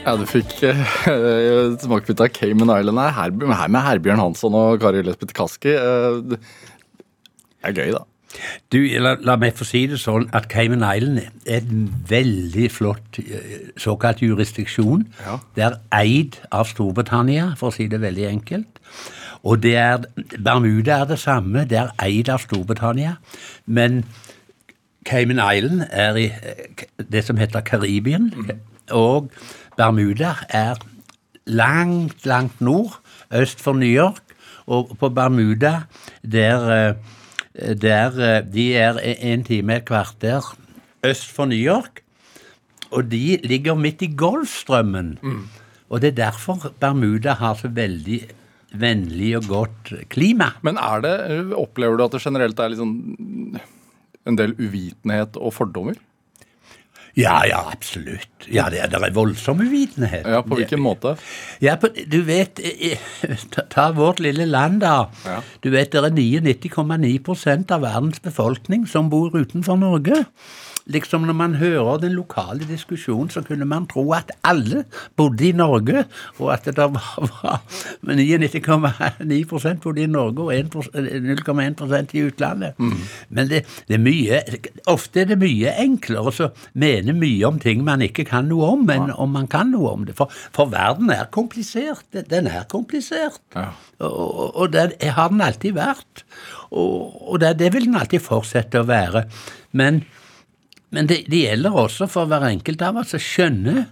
Ja, 0.06 0.14
du 0.16 0.24
fikk 0.30 0.54
uh, 0.64 1.76
smakebit 1.82 2.22
av 2.24 2.30
Cayman 2.32 2.72
Island 2.72 3.02
her, 3.02 3.12
her, 3.18 3.34
med 3.68 3.84
Herbjørn 3.84 4.22
Hansson 4.22 4.56
og 4.56 4.80
Kari 4.82 5.04
Lesbeth 5.04 5.36
Kaski. 5.36 5.74
Eh, 5.76 6.22
det 6.32 6.40
er 7.68 7.76
gøy, 7.76 7.92
da. 7.98 8.06
Du, 8.72 8.78
la, 9.02 9.16
la 9.26 9.36
meg 9.42 9.58
få 9.58 9.68
si 9.68 9.82
det 9.90 10.00
sånn 10.00 10.30
at 10.38 10.48
Cayman 10.52 10.86
Island 10.86 11.20
er 11.50 11.66
en 11.66 11.90
veldig 12.10 12.70
flott 12.72 13.20
såkalt 13.82 14.24
jurisdiksjon. 14.24 15.04
Ja. 15.26 15.38
Det 15.58 15.68
er 15.68 15.78
eid 16.00 16.40
av 16.56 16.70
Storbritannia, 16.72 17.52
for 17.60 17.74
å 17.74 17.76
si 17.76 17.90
det 17.92 18.00
veldig 18.06 18.30
enkelt. 18.30 18.82
Og 19.44 19.62
det 19.66 19.76
er, 19.82 20.08
Bermuda 20.38 21.02
er 21.02 21.12
det 21.12 21.20
samme, 21.20 21.68
det 21.68 21.80
er 21.82 21.94
eid 22.06 22.32
av 22.32 22.44
Storbritannia. 22.46 23.18
Men 23.68 24.04
Cayman 25.10 25.42
Island 25.44 25.88
er 25.92 26.20
i 26.20 26.28
det 27.12 27.26
som 27.28 27.40
heter 27.42 27.66
Karibien, 27.66 28.32
og 28.96 29.32
Bermuda 29.80 30.34
er 30.50 30.76
langt, 31.48 32.26
langt 32.28 32.60
nord, 32.62 33.00
øst 33.32 33.62
for 33.64 33.78
New 33.80 33.88
York. 33.88 34.20
Og 34.68 34.92
på 35.00 35.10
Bermuda, 35.10 35.86
der, 36.22 36.66
eh, 36.70 36.96
der 37.82 38.20
eh, 38.20 38.44
De 38.54 38.76
er 38.76 39.00
en 39.00 39.44
time 39.44 39.76
et 39.76 39.86
kvarter 39.86 40.58
øst 41.04 41.32
for 41.32 41.46
New 41.46 41.58
York. 41.58 42.04
Og 42.92 43.12
de 43.12 43.40
ligger 43.44 43.76
midt 43.76 44.02
i 44.02 44.14
Golfstrømmen. 44.18 45.18
Og 45.90 46.02
det 46.02 46.08
er 46.08 46.30
derfor 46.30 46.74
Bermuda 46.80 47.34
har 47.34 47.56
så 47.56 47.68
veldig 47.68 48.22
vennlig 48.74 49.38
og 49.38 49.44
godt 49.48 49.94
klima. 50.10 50.52
Men 50.62 50.78
er 50.78 51.02
det, 51.02 51.54
opplever 51.54 51.98
du 51.98 52.04
at 52.04 52.12
det 52.12 52.22
generelt 52.22 52.60
er 52.60 52.76
sånn 52.78 53.60
en 54.28 54.38
del 54.38 54.54
uvitenhet 54.60 55.38
og 55.38 55.54
fordommer? 55.54 55.96
Ja, 57.20 57.42
ja, 57.50 57.60
absolutt. 57.74 58.48
Ja, 58.48 58.70
det 58.72 58.80
er, 58.80 58.92
det 58.92 59.00
er 59.04 59.14
voldsom 59.16 59.60
uvitenhet. 59.60 60.24
Ja, 60.24 60.40
På 60.46 60.56
hvilken 60.60 60.80
måte? 60.84 61.18
Ja, 61.64 61.76
på, 61.82 61.92
du 61.92 62.22
vet 62.28 62.62
ta, 63.54 63.66
ta 63.68 63.90
vårt 63.98 64.22
lille 64.24 64.48
land, 64.48 64.80
da. 64.86 65.10
Ja. 65.28 65.42
Du 65.64 65.72
vet 65.74 65.92
det 65.92 66.04
er 66.06 66.16
99,9 66.16 67.74
av 67.76 67.84
verdens 67.84 68.24
befolkning 68.24 68.88
som 68.88 69.12
bor 69.12 69.36
utenfor 69.36 69.80
Norge. 69.82 70.24
Liksom 70.90 71.22
Når 71.22 71.34
man 71.38 71.56
hører 71.56 71.98
den 72.02 72.16
lokale 72.18 72.66
diskusjonen, 72.68 73.30
så 73.30 73.42
kunne 73.46 73.66
man 73.66 73.86
tro 73.88 74.08
at 74.14 74.32
alle 74.44 74.84
bodde 75.18 75.50
i 75.50 75.52
Norge, 75.52 76.06
og 76.40 76.54
at 76.54 76.66
det 76.66 76.78
var, 76.78 77.30
var 77.44 77.62
99,9 78.02 79.76
bodde 79.84 80.04
i 80.04 80.08
Norge 80.10 80.42
og 80.42 80.56
1 80.56 80.76
0,1 80.76 82.18
i 82.18 82.24
utlandet. 82.26 82.74
Men 83.30 83.50
det, 83.50 83.66
det 83.88 84.00
er 84.00 84.04
mye 84.04 84.42
Ofte 84.90 85.22
er 85.22 85.30
det 85.30 85.38
mye 85.40 85.74
enklere 85.82 86.32
å 86.32 86.50
mene 86.74 87.14
mye 87.14 87.48
om 87.48 87.60
ting 87.62 87.84
man 87.86 88.02
ikke 88.02 88.26
kan 88.26 88.50
noe 88.50 88.72
om, 88.74 88.88
enn 88.90 89.12
om 89.12 89.32
man 89.36 89.48
kan 89.52 89.72
noe 89.74 89.94
om 89.94 90.06
det. 90.08 90.16
For, 90.18 90.32
for 90.56 90.72
verden 90.74 91.12
er 91.14 91.30
komplisert. 91.34 92.06
Den 92.12 92.50
er 92.50 92.66
komplisert. 92.72 93.42
Ja. 93.56 93.70
Og, 94.00 94.56
og 94.56 94.72
det 94.74 94.94
har 95.04 95.30
den 95.34 95.44
alltid 95.46 95.78
vært. 95.78 96.24
Og, 96.72 97.32
og 97.32 97.42
det, 97.44 97.58
det 97.60 97.74
vil 97.76 97.90
den 97.90 98.00
alltid 98.00 98.24
fortsette 98.24 98.82
å 98.82 98.88
være. 98.90 99.26
Men, 99.78 100.04
men 100.96 101.10
det, 101.10 101.24
det 101.30 101.44
gjelder 101.46 101.76
også 101.84 102.08
for 102.10 102.30
hver 102.30 102.48
enkelt 102.50 102.82
av 102.82 102.98
oss 103.02 103.14
å 103.14 103.22
skjønne 103.22 103.86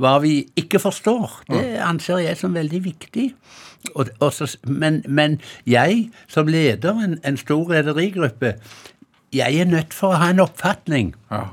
hva 0.00 0.16
vi 0.22 0.40
ikke 0.58 0.80
forstår. 0.82 1.40
Det 1.50 1.78
anser 1.82 2.24
jeg 2.24 2.38
som 2.38 2.54
veldig 2.54 2.80
viktig. 2.84 3.28
Og, 3.94 4.08
også, 4.24 4.48
men, 4.66 5.02
men 5.06 5.38
jeg, 5.68 6.08
som 6.30 6.48
leder 6.50 6.98
en, 7.04 7.18
en 7.26 7.38
stor 7.38 7.66
rederigruppe, 7.70 8.54
jeg 9.34 9.58
er 9.60 9.68
nødt 9.68 9.94
for 9.94 10.14
å 10.14 10.20
ha 10.22 10.30
en 10.32 10.42
oppfatning. 10.44 11.12
Ja. 11.30 11.48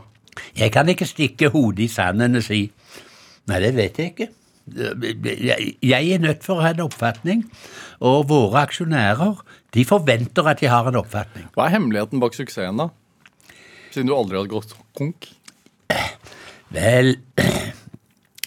Jeg 0.58 0.72
kan 0.74 0.90
ikke 0.90 1.10
stikke 1.10 1.52
hodet 1.52 1.90
i 1.90 1.92
sanden 1.92 2.40
og 2.40 2.46
si 2.46 2.68
Nei, 3.50 3.58
det 3.60 3.72
vet 3.74 3.98
jeg 3.98 4.12
ikke. 4.14 4.28
Jeg 4.78 5.72
jeg 5.82 6.12
er 6.14 6.20
nødt 6.22 6.46
for 6.46 6.62
å 6.62 6.64
ha 6.64 6.70
en 6.76 6.84
oppfatning, 6.86 7.42
og 8.06 8.30
våre 8.30 8.62
aksjonærer 8.62 9.42
de 9.74 9.84
forventer 9.90 10.48
at 10.48 10.62
de 10.62 10.70
har 10.70 10.88
en 10.88 11.00
oppfatning. 11.02 11.48
Hva 11.56 11.66
er 11.66 11.74
hemmeligheten 11.76 12.22
bak 12.22 12.38
suksessen, 12.38 12.78
da? 12.80 12.92
Siden 13.92 14.08
du 14.08 14.16
aldri 14.16 14.40
hadde 14.40 14.54
gått 14.54 14.76
konk? 14.98 15.28
Vel, 16.72 17.18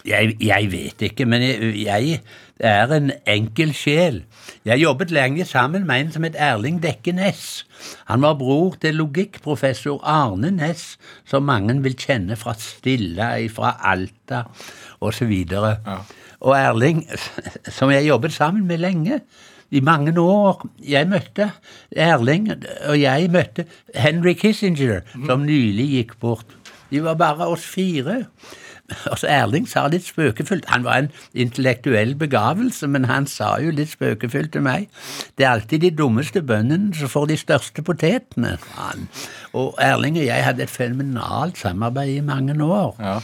jeg, 0.08 0.36
jeg 0.40 0.70
vet 0.72 1.04
ikke, 1.10 1.26
men 1.28 1.44
jeg, 1.44 1.74
jeg 1.84 2.20
er 2.64 2.94
en 2.96 3.12
enkel 3.28 3.74
sjel. 3.76 4.22
Jeg 4.64 4.80
jobbet 4.80 5.12
lenge 5.12 5.44
sammen 5.44 5.84
med 5.88 6.00
en 6.00 6.12
som 6.14 6.24
het 6.24 6.38
Erling 6.40 6.80
Dekke 6.80 7.12
Næss. 7.12 7.66
Han 8.08 8.24
var 8.24 8.38
bror 8.40 8.78
til 8.80 8.96
logikkprofessor 8.96 10.00
Arne 10.08 10.54
Næss, 10.56 10.94
som 11.28 11.44
mange 11.44 11.76
vil 11.84 11.96
kjenne 12.00 12.38
fra 12.40 12.56
Stilla, 12.56 13.34
fra 13.52 13.76
Alta 13.84 14.46
osv. 15.04 15.34
Ja. 15.52 15.98
Og 16.40 16.56
Erling, 16.56 17.04
som 17.68 17.92
jeg 17.92 18.08
jobbet 18.08 18.32
sammen 18.32 18.64
med 18.66 18.80
lenge, 18.80 19.20
i 19.74 19.80
mange 19.82 20.14
år 20.20 20.62
Jeg 20.86 21.08
møtte 21.10 21.50
Erling, 21.96 22.50
og 22.88 22.98
jeg 23.00 23.30
møtte 23.34 23.66
Henry 23.94 24.34
Kissinger, 24.38 25.02
som 25.26 25.46
nylig 25.46 25.88
gikk 25.96 26.18
bort. 26.20 26.46
De 26.90 27.02
var 27.02 27.18
bare 27.18 27.48
oss 27.50 27.64
fire. 27.66 28.24
Altså 29.08 29.28
Erling 29.32 29.64
sa 29.68 29.86
litt 29.88 30.04
spøkefullt 30.04 30.66
Han 30.68 30.82
var 30.84 30.98
en 31.00 31.06
intellektuell 31.32 32.12
begavelse, 32.20 32.86
men 32.92 33.06
han 33.08 33.24
sa 33.26 33.54
jo 33.62 33.72
litt 33.72 33.94
spøkefullt 33.94 34.52
til 34.52 34.64
meg 34.66 34.90
Det 35.38 35.46
er 35.46 35.54
alltid 35.54 35.86
de 35.86 35.90
dummeste 35.96 36.42
bøndene 36.44 36.92
som 36.98 37.08
får 37.08 37.30
de 37.32 37.38
største 37.40 37.82
potetene. 37.82 38.58
Han. 38.76 39.08
Og 39.56 39.72
Erling 39.80 40.18
og 40.20 40.26
jeg 40.26 40.44
hadde 40.44 40.66
et 40.66 40.70
fenomenalt 40.70 41.58
samarbeid 41.58 42.18
i 42.18 42.20
mange 42.20 42.58
år. 42.64 42.92
Ja. 43.00 43.16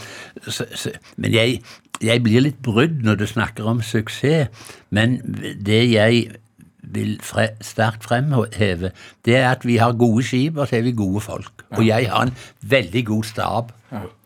Så, 0.49 0.65
så, 0.75 0.95
men 1.17 1.37
jeg, 1.37 1.61
jeg 2.01 2.23
blir 2.25 2.45
litt 2.45 2.61
brydd 2.65 3.03
når 3.05 3.21
du 3.21 3.27
snakker 3.29 3.67
om 3.69 3.83
suksess, 3.85 4.49
men 4.91 5.19
det 5.61 5.83
jeg 5.93 6.31
vil 6.91 7.19
fre, 7.23 7.51
sterkt 7.63 8.07
fremheve, 8.09 8.91
det 9.27 9.37
er 9.37 9.51
at 9.53 9.67
vi 9.69 9.77
har 9.79 9.99
gode 9.99 10.25
skip, 10.27 10.57
og 10.57 10.69
så 10.69 10.81
er 10.81 10.87
vi 10.89 10.97
gode 10.97 11.21
folk. 11.23 11.65
Og 11.77 11.85
jeg 11.87 12.09
har 12.11 12.27
en 12.27 12.35
veldig 12.63 13.05
god 13.07 13.29
stab 13.29 13.75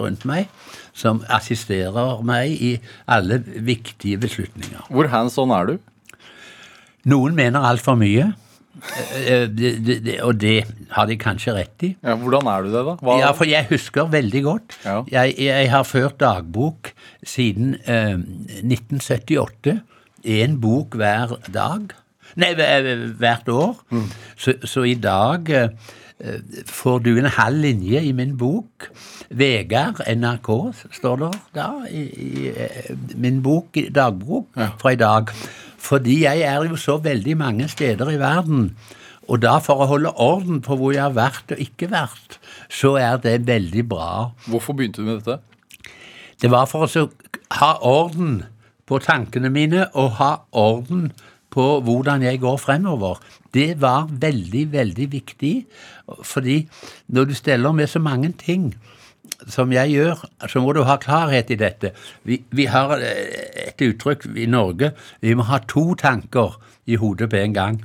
rundt 0.00 0.24
meg, 0.28 0.48
som 0.94 1.22
assisterer 1.32 2.22
meg 2.24 2.54
i 2.62 2.72
alle 3.10 3.40
viktige 3.44 4.20
beslutninger. 4.22 4.86
Hvor 4.88 5.10
hands 5.12 5.38
on 5.40 5.52
er 5.54 5.74
du? 5.74 5.76
Noen 7.10 7.36
mener 7.36 7.66
altfor 7.68 7.98
mye, 8.00 8.30
eh, 9.16 9.46
det, 9.48 10.18
og 10.22 10.38
det 10.40 10.64
har 10.94 11.06
de 11.10 11.16
kanskje 11.20 11.54
rett 11.56 11.84
i. 11.86 11.90
Ja, 12.04 12.14
hvordan 12.20 12.48
er 12.50 12.62
du 12.66 12.70
det, 12.74 12.84
da? 12.86 12.94
Hva, 13.00 13.18
Ja, 13.22 13.32
for 13.36 13.48
jeg 13.48 13.66
husker 13.70 14.08
veldig 14.12 14.42
godt. 14.46 14.78
Ja. 14.84 15.00
Jeg, 15.12 15.34
jeg 15.38 15.70
har 15.72 15.84
ført 15.88 16.18
dagbok 16.22 16.92
siden 17.24 17.76
eh, 17.86 18.16
1978. 18.62 19.80
Én 20.24 20.56
bok 20.62 20.96
hver 20.96 21.36
dag. 21.52 21.92
Nei, 22.40 22.54
hvert 22.56 23.48
år. 23.52 23.76
Så, 24.40 24.54
så 24.66 24.82
i 24.88 24.94
dag 24.98 25.50
eh, 25.52 25.68
eh, 26.18 26.40
får 26.66 27.02
du 27.04 27.12
en 27.20 27.28
halv 27.36 27.60
linje 27.62 28.00
i 28.08 28.12
min 28.16 28.32
bok. 28.40 28.88
Vegard, 29.34 30.00
NRK, 30.08 30.48
står 30.94 31.20
det 31.22 31.30
da 31.56 31.68
i, 31.90 32.02
i 32.08 32.48
eh, 32.54 32.90
min 33.18 33.42
bok, 33.44 33.76
dagbok 33.94 34.48
fra 34.80 34.92
i 34.94 34.98
dag. 35.00 35.30
Fordi 35.84 36.22
jeg 36.22 36.44
er 36.48 36.62
jo 36.68 36.78
så 36.80 36.96
veldig 37.02 37.36
mange 37.36 37.68
steder 37.68 38.14
i 38.14 38.20
verden. 38.20 38.70
Og 39.28 39.40
da 39.42 39.58
for 39.64 39.80
å 39.80 39.88
holde 39.88 40.12
orden 40.20 40.60
på 40.64 40.76
hvor 40.80 40.92
jeg 40.92 41.04
har 41.04 41.16
vært 41.16 41.54
og 41.54 41.60
ikke 41.60 41.90
vært, 41.92 42.38
så 42.72 42.94
er 43.00 43.20
det 43.24 43.44
veldig 43.48 43.84
bra. 43.88 44.32
Hvorfor 44.48 44.76
begynte 44.76 45.02
du 45.02 45.08
med 45.08 45.20
dette? 45.20 45.40
Det 46.40 46.50
var 46.52 46.66
for 46.68 46.84
å 46.84 47.06
ha 47.60 47.70
orden 47.84 48.42
på 48.88 49.00
tankene 49.00 49.52
mine 49.52 49.86
og 49.96 50.18
ha 50.20 50.32
orden 50.52 51.10
på 51.54 51.64
hvordan 51.86 52.24
jeg 52.26 52.42
går 52.42 52.58
fremover. 52.58 53.20
Det 53.54 53.76
var 53.80 54.08
veldig, 54.10 54.64
veldig 54.72 55.06
viktig, 55.12 55.54
fordi 56.26 56.64
når 57.14 57.30
du 57.30 57.34
steller 57.38 57.72
med 57.72 57.88
så 57.92 58.02
mange 58.02 58.32
ting 58.40 58.72
som 59.50 59.72
jeg 59.72 59.92
gjør, 59.92 60.22
så 60.48 60.62
må 60.62 60.72
du 60.72 60.82
ha 60.86 60.96
klarhet 61.00 61.50
i 61.52 61.58
dette. 61.60 61.92
Vi, 62.24 62.40
vi 62.54 62.68
har 62.70 62.96
eh, 62.98 63.68
et 63.68 63.84
uttrykk 63.84 64.28
i 64.36 64.46
Norge 64.50 64.92
vi 65.20 65.34
må 65.36 65.46
ha 65.48 65.60
to 65.68 65.94
tanker 65.98 66.56
i 66.86 66.98
hodet 67.00 67.30
på 67.32 67.40
en 67.40 67.56
gang. 67.56 67.80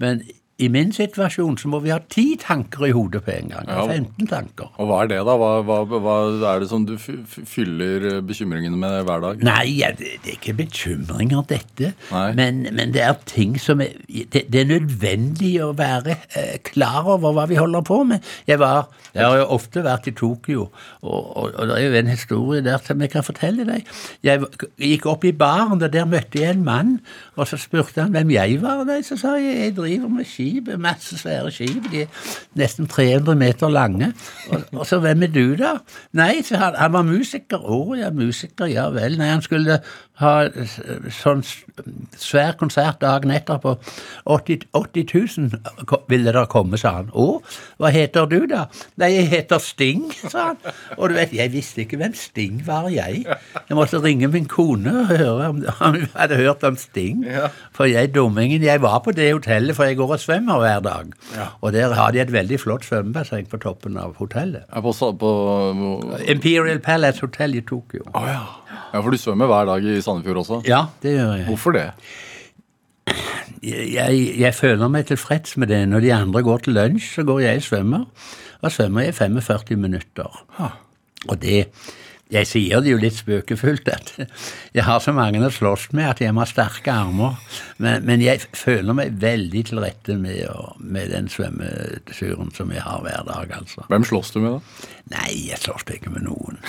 Men 0.00 0.22
i 0.62 0.68
min 0.70 0.92
situasjon 0.94 1.56
så 1.58 1.68
må 1.70 1.80
vi 1.82 1.90
ha 1.90 1.96
ti 2.12 2.36
tanker 2.38 2.84
i 2.86 2.92
hodet 2.94 3.24
på 3.26 3.32
en 3.34 3.48
gang. 3.50 3.66
Ja. 3.66 3.86
15 3.90 4.28
tanker. 4.30 4.68
Og 4.78 4.86
hva 4.86 5.00
er 5.02 5.10
det, 5.10 5.16
da? 5.26 5.34
Hva, 5.40 5.48
hva, 5.66 5.78
hva 5.90 6.14
er 6.52 6.62
det 6.62 6.68
som 6.70 6.84
du 6.86 6.92
fyller 6.98 8.06
eh, 8.06 8.20
bekymringene 8.22 8.78
med 8.78 9.00
hver 9.08 9.24
dag? 9.24 9.42
Nei, 9.42 9.64
ja, 9.80 9.90
det, 9.98 10.12
det 10.22 10.36
er 10.36 10.38
ikke 10.38 10.54
bekymringer, 10.60 11.42
dette. 11.50 11.90
Men, 12.38 12.62
men 12.70 12.94
det 12.94 13.02
er 13.02 13.18
ting 13.26 13.56
som 13.60 13.82
er 13.82 13.96
Det, 14.06 14.44
det 14.52 14.60
er 14.60 14.68
nødvendig 14.68 15.52
å 15.64 15.72
være 15.76 16.14
eh, 16.38 16.54
klar 16.66 17.02
over 17.16 17.34
hva 17.34 17.48
vi 17.50 17.58
holder 17.58 17.82
på 17.86 18.04
med. 18.06 18.22
Jeg 18.46 18.62
var 18.62 18.86
Jeg 19.14 19.26
har 19.26 19.40
jo 19.40 19.50
ofte 19.58 19.82
vært 19.82 20.06
i 20.10 20.14
Tokyo, 20.14 20.68
og, 21.02 21.20
og, 21.36 21.50
og 21.50 21.68
det 21.70 21.76
er 21.80 21.84
jo 21.88 21.98
en 21.98 22.10
historie 22.10 22.62
der 22.66 22.78
som 22.82 23.02
jeg 23.02 23.10
kan 23.10 23.26
fortelle 23.26 23.66
deg. 23.66 23.90
Jeg 24.26 24.42
gikk 24.78 25.06
opp 25.10 25.26
i 25.26 25.34
baren, 25.34 25.82
og 25.82 25.92
der 25.92 26.06
møtte 26.06 26.40
jeg 26.40 26.54
en 26.54 26.64
mann, 26.66 26.96
og 27.36 27.48
så 27.50 27.58
spurte 27.60 28.02
han 28.02 28.14
hvem 28.14 28.30
jeg 28.34 28.58
var. 28.62 28.84
Nei, 28.88 29.00
så 29.06 29.18
sa 29.20 29.34
jeg 29.40 29.56
jeg 29.58 29.76
driver 29.76 30.10
med 30.12 30.28
skip, 30.28 30.70
masse 30.80 31.18
svære 31.18 31.50
skip, 31.54 31.88
de 31.92 32.04
er 32.04 32.30
nesten 32.58 32.88
300 32.90 33.38
meter 33.38 33.72
lange. 33.72 34.12
Og, 34.50 34.62
og 34.72 34.86
så 34.86 35.00
hvem 35.02 35.26
er 35.26 35.32
du, 35.34 35.44
da? 35.58 35.76
Nei, 36.16 36.32
han, 36.50 36.78
han 36.78 36.94
var 36.94 37.06
musiker. 37.08 37.62
Å 37.64 37.80
ja, 37.98 38.10
musiker, 38.14 38.70
ja 38.70 38.88
vel. 38.94 39.18
Nei, 39.18 39.32
han 39.32 39.42
skulle 39.44 39.80
ha 40.20 40.44
eh, 40.46 40.74
sånn 41.10 41.40
svær 42.20 42.54
konsert 42.60 43.00
dagen 43.02 43.32
etterpå. 43.34 43.72
80, 44.30 44.66
80 44.78 45.06
000 45.50 45.86
ko- 45.90 45.98
ville 46.08 46.30
det 46.36 46.44
komme, 46.52 46.78
sa 46.78 46.92
han. 47.00 47.08
Å, 47.10 47.40
hva 47.82 47.90
heter 47.94 48.28
du 48.30 48.44
da? 48.50 48.68
Nei, 49.02 49.08
jeg 49.16 49.26
heter 49.32 49.58
Sting, 49.62 50.04
sa 50.30 50.52
han. 50.52 50.60
Og 50.98 51.10
du 51.10 51.16
vet, 51.18 51.34
jeg 51.34 51.50
visste 51.54 51.82
ikke 51.82 51.98
hvem 51.98 52.14
Sting 52.14 52.60
var, 52.66 52.86
jeg. 52.94 53.24
Jeg 53.26 53.78
måtte 53.78 53.98
ringe 54.04 54.30
min 54.30 54.46
kone 54.50 54.92
og 55.02 55.10
høre 55.10 55.48
om 55.50 55.64
hun 55.80 56.06
hadde 56.14 56.38
hørt 56.38 56.62
om 56.68 56.78
Sting. 56.78 57.24
Ja. 57.26 57.50
For 57.74 57.90
jeg 57.90 58.12
dummingen, 58.14 58.62
jeg 58.62 58.82
var 58.86 59.00
på 59.04 59.12
det 59.18 59.32
hotellet, 59.34 59.74
for 59.76 59.90
jeg 59.90 59.98
går 59.98 60.14
og 60.18 60.22
svømmer 60.22 60.62
hver 60.62 60.84
dag. 60.86 61.10
Ja. 61.34 61.48
Og 61.60 61.74
der 61.74 61.94
har 61.98 62.14
de 62.14 62.22
et 62.22 62.30
veldig 62.32 62.60
flott 62.62 62.86
svømmebasseng 62.86 63.50
på 63.50 63.58
toppen 63.66 63.98
av 63.98 64.14
hotellet. 64.22 64.62
På, 64.84 64.94
sa- 64.94 65.10
på, 65.18 65.34
Imperial 66.30 66.78
Palace 66.84 67.20
Hotel 67.26 67.58
i 67.58 67.64
Tokyo. 67.66 68.06
Oh, 68.14 68.26
ja. 68.30 68.44
Ja, 68.92 69.00
for 69.00 69.10
du 69.14 69.20
svømmer 69.20 69.50
hver 69.50 69.66
dag 69.70 69.88
i 69.88 70.00
Sandefjord 70.04 70.42
også? 70.44 70.60
Ja, 70.68 70.86
det 71.02 71.16
gjør 71.16 71.34
jeg. 71.38 71.46
Hvorfor 71.50 71.76
det? 71.76 71.88
jeg, 73.64 74.38
jeg 74.38 74.54
føler 74.54 74.88
meg 74.92 75.06
tilfreds 75.08 75.56
med 75.60 75.70
det. 75.72 75.82
Når 75.88 76.04
de 76.04 76.14
andre 76.14 76.42
går 76.44 76.64
til 76.64 76.76
lunsj, 76.76 77.10
så 77.18 77.24
går 77.26 77.44
jeg 77.44 77.62
og 77.62 77.68
svømmer. 77.68 78.06
Og 78.64 78.72
svømmer 78.72 79.08
jeg 79.08 79.14
45 79.14 79.76
minutter. 79.80 80.40
Og 81.28 81.42
det 81.42 81.66
Jeg 82.32 82.48
sier 82.48 82.80
det 82.80 82.88
jo 82.88 82.98
litt 82.98 83.18
spøkefullt 83.18 83.88
at 83.92 84.12
jeg 84.76 84.84
har 84.86 85.02
så 85.04 85.12
mange 85.14 85.42
å 85.44 85.50
slåss 85.52 85.90
med 85.96 86.08
at 86.08 86.22
jeg 86.24 86.34
må 86.34 86.42
ha 86.42 86.48
sterke 86.48 86.92
armer. 86.92 87.36
Men, 87.76 88.06
men 88.08 88.24
jeg 88.24 88.46
føler 88.56 88.96
meg 88.96 89.18
veldig 89.22 89.64
til 89.68 89.82
rette 89.84 90.16
med, 90.18 90.40
med 90.80 91.12
den 91.12 91.28
svømmeturen 91.32 92.52
som 92.56 92.72
jeg 92.72 92.84
har 92.84 93.04
hver 93.04 93.28
dag, 93.28 93.54
altså. 93.60 93.84
Hvem 93.92 94.08
slåss 94.08 94.34
du 94.34 94.40
med, 94.40 94.56
da? 94.56 94.90
Nei, 95.14 95.30
jeg 95.50 95.60
slåss 95.60 95.84
ikke 95.98 96.14
med 96.14 96.24
noen. 96.24 96.60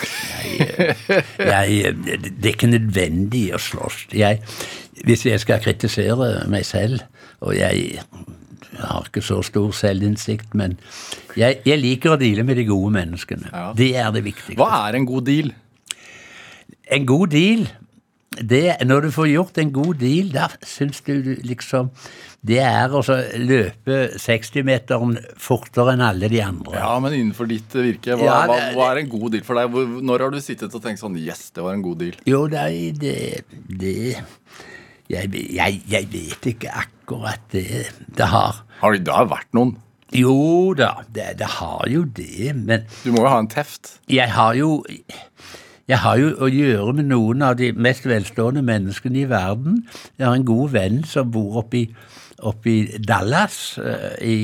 Jeg, 0.43 0.95
jeg, 1.39 1.95
det 2.03 2.49
er 2.49 2.51
ikke 2.51 2.73
nødvendig 2.73 3.45
å 3.55 3.61
slåss. 3.61 4.09
Jeg, 4.15 4.43
hvis 5.07 5.25
jeg 5.27 5.39
skal 5.43 5.63
kritisere 5.63 6.33
meg 6.51 6.67
selv, 6.67 7.05
og 7.45 7.55
jeg 8.75 8.89
har 8.91 9.07
ikke 9.09 9.23
så 9.23 9.39
stor 9.47 9.71
selvinnsikt, 9.75 10.53
men 10.59 10.77
jeg, 11.39 11.61
jeg 11.65 11.79
liker 11.81 12.15
å 12.15 12.19
deale 12.19 12.43
med 12.47 12.59
de 12.59 12.67
gode 12.67 12.91
menneskene. 12.95 13.49
Ja. 13.53 13.69
Det 13.77 13.91
er 13.95 14.11
det 14.15 14.23
viktigste. 14.27 14.59
Hva 14.59 14.85
er 14.89 14.99
en 14.99 15.07
god 15.09 15.25
deal? 15.31 15.51
En 16.91 17.05
god 17.09 17.31
deal, 17.33 17.65
det, 18.35 18.75
når 18.83 19.07
du 19.07 19.11
får 19.15 19.29
gjort 19.31 19.57
en 19.63 19.71
god 19.73 19.95
deal, 20.01 20.27
da 20.33 20.49
syns 20.67 20.99
du 21.07 21.13
liksom 21.47 21.87
Det 22.45 22.59
er 22.61 22.91
å 22.93 22.99
løpe 23.41 23.95
60-meteren 24.21 25.15
fortere 25.41 25.95
enn 25.95 26.03
alle 26.05 26.27
de 26.29 26.41
andre. 26.43 26.75
Ja, 26.77 26.91
men 27.01 27.15
innenfor 27.17 27.47
ditt 27.49 27.73
virke, 27.73 28.13
hva, 28.19 28.25
Ja, 28.27 28.41
det- 28.51 28.75
hva 28.75 28.91
er 28.91 28.99
en 29.01 29.09
god 29.09 29.31
deal 29.33 29.43
for 29.47 29.55
deg? 29.57 29.71
Når 30.05 30.19
har 30.27 30.29
du 30.35 30.37
sittet 30.43 30.75
og 30.75 30.83
tenkt 30.83 30.99
sånn 31.01 31.17
Yes, 31.17 31.49
det 31.55 31.63
var 31.63 31.73
en 31.73 31.81
god 31.81 31.97
deal. 32.03 32.13
Jo, 32.27 32.43
nei, 32.51 32.91
det, 32.91 33.45
det 33.65 33.95
jeg, 35.09 35.31
jeg, 35.33 35.81
jeg 35.89 36.07
vet 36.11 36.51
ikke 36.53 36.69
akkurat 36.69 36.94
det. 37.51 37.91
Det 38.17 38.25
har 38.31 38.63
Har 38.81 38.91
det, 38.93 39.05
da 39.05 39.23
vært 39.25 39.53
noen. 39.53 39.77
Jo 40.13 40.73
da, 40.77 41.01
det, 41.13 41.37
det 41.39 41.47
har 41.59 41.87
jo 41.89 42.03
det, 42.05 42.53
men 42.55 42.85
Du 43.03 43.11
må 43.11 43.21
jo 43.23 43.27
ha 43.29 43.39
en 43.39 43.47
teft. 43.47 43.99
jeg 44.07 44.29
har 44.31 44.53
jo 44.55 44.83
jeg 45.87 45.97
har 46.01 46.17
jo 46.17 46.31
å 46.41 46.47
gjøre 46.49 46.93
med 46.97 47.05
noen 47.11 47.41
av 47.45 47.57
de 47.57 47.71
mest 47.71 48.05
velstående 48.09 48.63
menneskene 48.65 49.19
i 49.21 49.29
verden. 49.29 49.83
Jeg 50.17 50.25
har 50.27 50.33
en 50.35 50.45
god 50.45 50.69
venn 50.73 51.03
som 51.05 51.29
bor 51.31 51.59
oppe 51.61 51.77
i, 51.77 51.83
oppe 52.41 52.71
i 52.71 52.97
Dallas 53.05 53.77
eh, 53.77 54.15
i, 54.25 54.37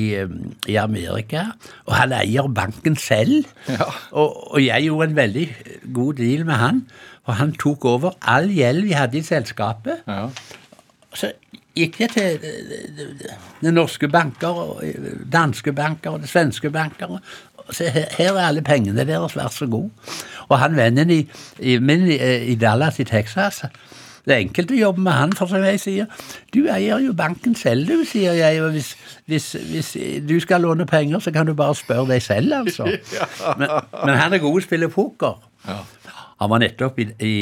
i 0.70 0.76
Amerika, 0.78 1.48
og 1.86 1.96
han 1.98 2.12
eier 2.14 2.46
banken 2.46 2.94
selv. 2.96 3.48
Ja. 3.66 3.88
Og, 4.12 4.52
og 4.54 4.60
jeg 4.62 4.86
gjorde 4.86 5.08
en 5.10 5.16
veldig 5.16 5.46
god 5.92 6.14
deal 6.22 6.44
med 6.46 6.54
han, 6.62 6.80
for 7.26 7.32
han 7.42 7.56
tok 7.58 7.84
over 7.90 8.14
all 8.22 8.46
gjeld 8.54 8.86
vi 8.86 8.94
hadde 8.94 9.18
i 9.18 9.26
selskapet. 9.26 10.06
Ja. 10.06 10.28
Så 11.14 11.32
gikk 11.76 12.00
jeg 12.02 12.12
til 12.14 12.44
eh, 12.44 13.38
de 13.62 13.72
norske 13.72 14.08
banker, 14.12 14.60
eh, 14.84 15.08
danske 15.32 15.72
banker 15.76 16.16
og 16.16 16.22
de 16.22 16.30
svenske 16.30 16.70
banker. 16.70 17.18
Så 17.70 17.88
her, 17.92 18.34
er 18.34 18.46
alle 18.48 18.62
pengene 18.62 19.06
deres, 19.06 19.36
vær 19.36 19.48
så 19.54 19.66
god. 19.70 19.88
Og 20.48 20.58
han 20.58 20.76
vennen 20.76 21.10
i, 21.10 21.22
i, 21.58 21.78
min, 21.78 22.06
i, 22.10 22.18
i 22.52 22.54
Dallas 22.60 22.98
i 22.98 23.04
Texas 23.04 23.62
Det 24.26 24.34
er 24.34 24.42
enkelt 24.42 24.70
å 24.74 24.78
jobbe 24.78 25.00
med 25.00 25.12
han, 25.12 25.32
for 25.38 25.50
som 25.50 25.62
jeg 25.64 25.80
sier 25.80 26.26
Du 26.52 26.66
eier 26.70 27.00
jo 27.02 27.14
banken 27.16 27.54
selv, 27.58 27.86
du, 27.86 28.04
sier 28.06 28.34
jeg. 28.38 28.60
Og 28.62 28.74
hvis, 28.74 28.92
hvis, 29.30 29.52
hvis 29.70 29.96
du 30.28 30.36
skal 30.42 30.66
låne 30.66 30.86
penger, 30.86 31.22
så 31.22 31.32
kan 31.32 31.46
du 31.46 31.54
bare 31.54 31.74
spørre 31.78 32.10
deg 32.12 32.22
selv, 32.22 32.52
altså. 32.52 32.90
Men, 33.58 33.68
men 34.04 34.14
han 34.18 34.32
er 34.32 34.42
god 34.42 34.58
til 34.58 34.64
å 34.64 34.66
spille 34.66 34.92
poker. 34.92 35.40
Ja. 35.66 35.80
Han 36.42 36.50
var 36.50 36.58
nettopp 36.58 36.98
i, 36.98 37.04
i, 37.22 37.34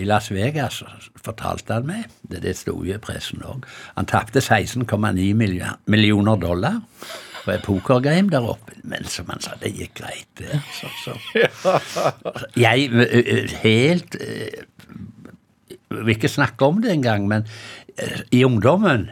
i 0.00 0.04
Las 0.08 0.32
Vegas, 0.34 0.80
fortalte 1.22 1.76
han 1.76 1.86
meg. 1.86 2.08
Det, 2.26 2.40
det 2.42 2.56
sto 2.58 2.74
jo 2.82 2.96
i 2.96 3.02
pressen 3.02 3.44
òg. 3.46 3.66
Han 3.94 4.08
tapte 4.10 4.42
16,9 4.42 5.28
millioner, 5.38 6.40
dollar 6.42 6.80
på 7.44 7.54
et 7.54 7.62
pokergame 7.62 8.32
der 8.32 8.48
oppe. 8.50 8.74
Men 8.82 9.06
som 9.10 9.30
han 9.30 9.44
sa, 9.44 9.54
det 9.60 9.70
gikk 9.76 10.00
greit, 10.00 10.26
det. 10.40 10.58
Så, 10.74 10.90
så. 11.04 11.14
Jeg 12.66 12.90
ø, 12.90 13.06
ø, 13.06 13.38
helt 13.62 14.18
Vil 15.86 16.16
ikke 16.16 16.28
snakke 16.30 16.66
om 16.66 16.82
det 16.82 16.90
engang, 16.96 17.28
men 17.30 17.46
i 18.34 18.42
ungdommen 18.44 19.06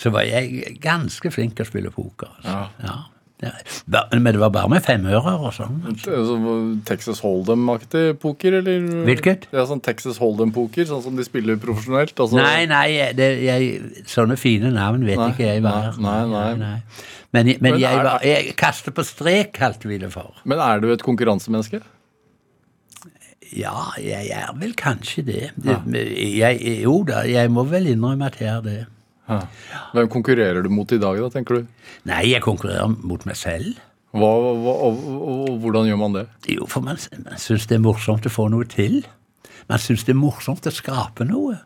så 0.00 0.10
var 0.10 0.24
jeg 0.24 0.78
ganske 0.80 1.30
flink 1.30 1.58
til 1.58 1.66
å 1.66 1.68
spille 1.68 1.90
poker. 1.92 2.30
Altså. 2.40 2.56
Ja. 2.80 2.94
Ja. 3.40 3.50
Ja, 3.92 4.02
Men 4.12 4.34
det 4.34 4.40
var 4.42 4.50
bare 4.52 4.68
med 4.68 4.82
femører 4.84 5.40
og 5.40 5.52
sånn. 5.56 5.78
Sånn 6.04 6.82
Texas 6.88 7.22
Hold'em-aktig 7.24 8.18
poker, 8.20 8.58
eller? 8.60 8.84
Hvilket? 9.08 9.46
Ja, 9.54 9.64
sånn 9.68 9.80
Texas 9.84 10.18
Hold'em-poker, 10.20 10.84
sånn 10.90 11.02
som 11.06 11.16
de 11.16 11.24
spiller 11.24 11.56
profesjonelt. 11.62 12.12
Altså, 12.20 12.36
Nei, 12.40 12.66
nei, 12.70 12.88
det, 13.16 13.30
jeg, 13.46 13.70
sånne 14.10 14.36
fine 14.40 14.74
navn 14.76 15.06
vet 15.08 15.18
Nei, 15.20 15.30
ikke 15.32 15.48
jeg 15.48 15.64
hva 15.64 15.76
er. 15.88 15.96
nei, 16.04 16.18
nei, 16.34 16.50
nei. 16.60 16.74
Men, 17.30 17.46
men, 17.46 17.56
Men 17.62 17.80
jeg, 17.80 18.02
var, 18.04 18.24
jeg 18.26 18.54
kaster 18.58 18.92
på 18.92 19.04
strek, 19.06 19.52
kalte 19.56 19.88
vi 19.88 20.00
det 20.02 20.10
for. 20.12 20.34
Men 20.44 20.58
er 20.60 20.82
du 20.82 20.90
et 20.92 21.02
konkurransemenneske? 21.06 21.80
Ja, 23.56 23.88
jeg 23.98 24.30
er 24.34 24.50
vel 24.58 24.74
kanskje 24.78 25.24
det. 25.26 25.44
det 25.58 26.04
jeg, 26.36 26.60
jo 26.84 27.00
da, 27.06 27.24
jeg 27.26 27.50
må 27.50 27.64
vel 27.70 27.88
innrømme 27.90 28.28
at 28.30 28.38
jeg 28.42 28.50
er 28.52 28.60
det. 28.66 28.80
Hvem 29.94 30.10
konkurrerer 30.10 30.64
du 30.64 30.70
mot 30.72 30.90
i 30.92 30.98
dag, 31.00 31.20
da, 31.20 31.30
tenker 31.32 31.60
du? 31.60 31.86
Nei, 32.10 32.24
jeg 32.32 32.42
konkurrerer 32.44 32.90
mot 32.90 33.24
meg 33.28 33.38
selv. 33.38 33.78
Hva, 34.10 34.28
hva, 34.58 34.74
og, 34.88 35.02
og, 35.06 35.50
hvordan 35.62 35.86
gjør 35.86 35.98
man 36.00 36.16
det? 36.16 36.24
Jo, 36.50 36.66
for 36.70 36.82
man, 36.82 36.98
man 37.22 37.38
syns 37.38 37.68
det 37.70 37.78
er 37.78 37.84
morsomt 37.84 38.26
å 38.26 38.32
få 38.32 38.48
noe 38.50 38.66
til. 38.70 39.04
Man 39.70 39.82
syns 39.82 40.02
det 40.06 40.16
er 40.16 40.18
morsomt 40.18 40.66
å 40.66 40.74
skape 40.74 41.26
noe. 41.28 41.60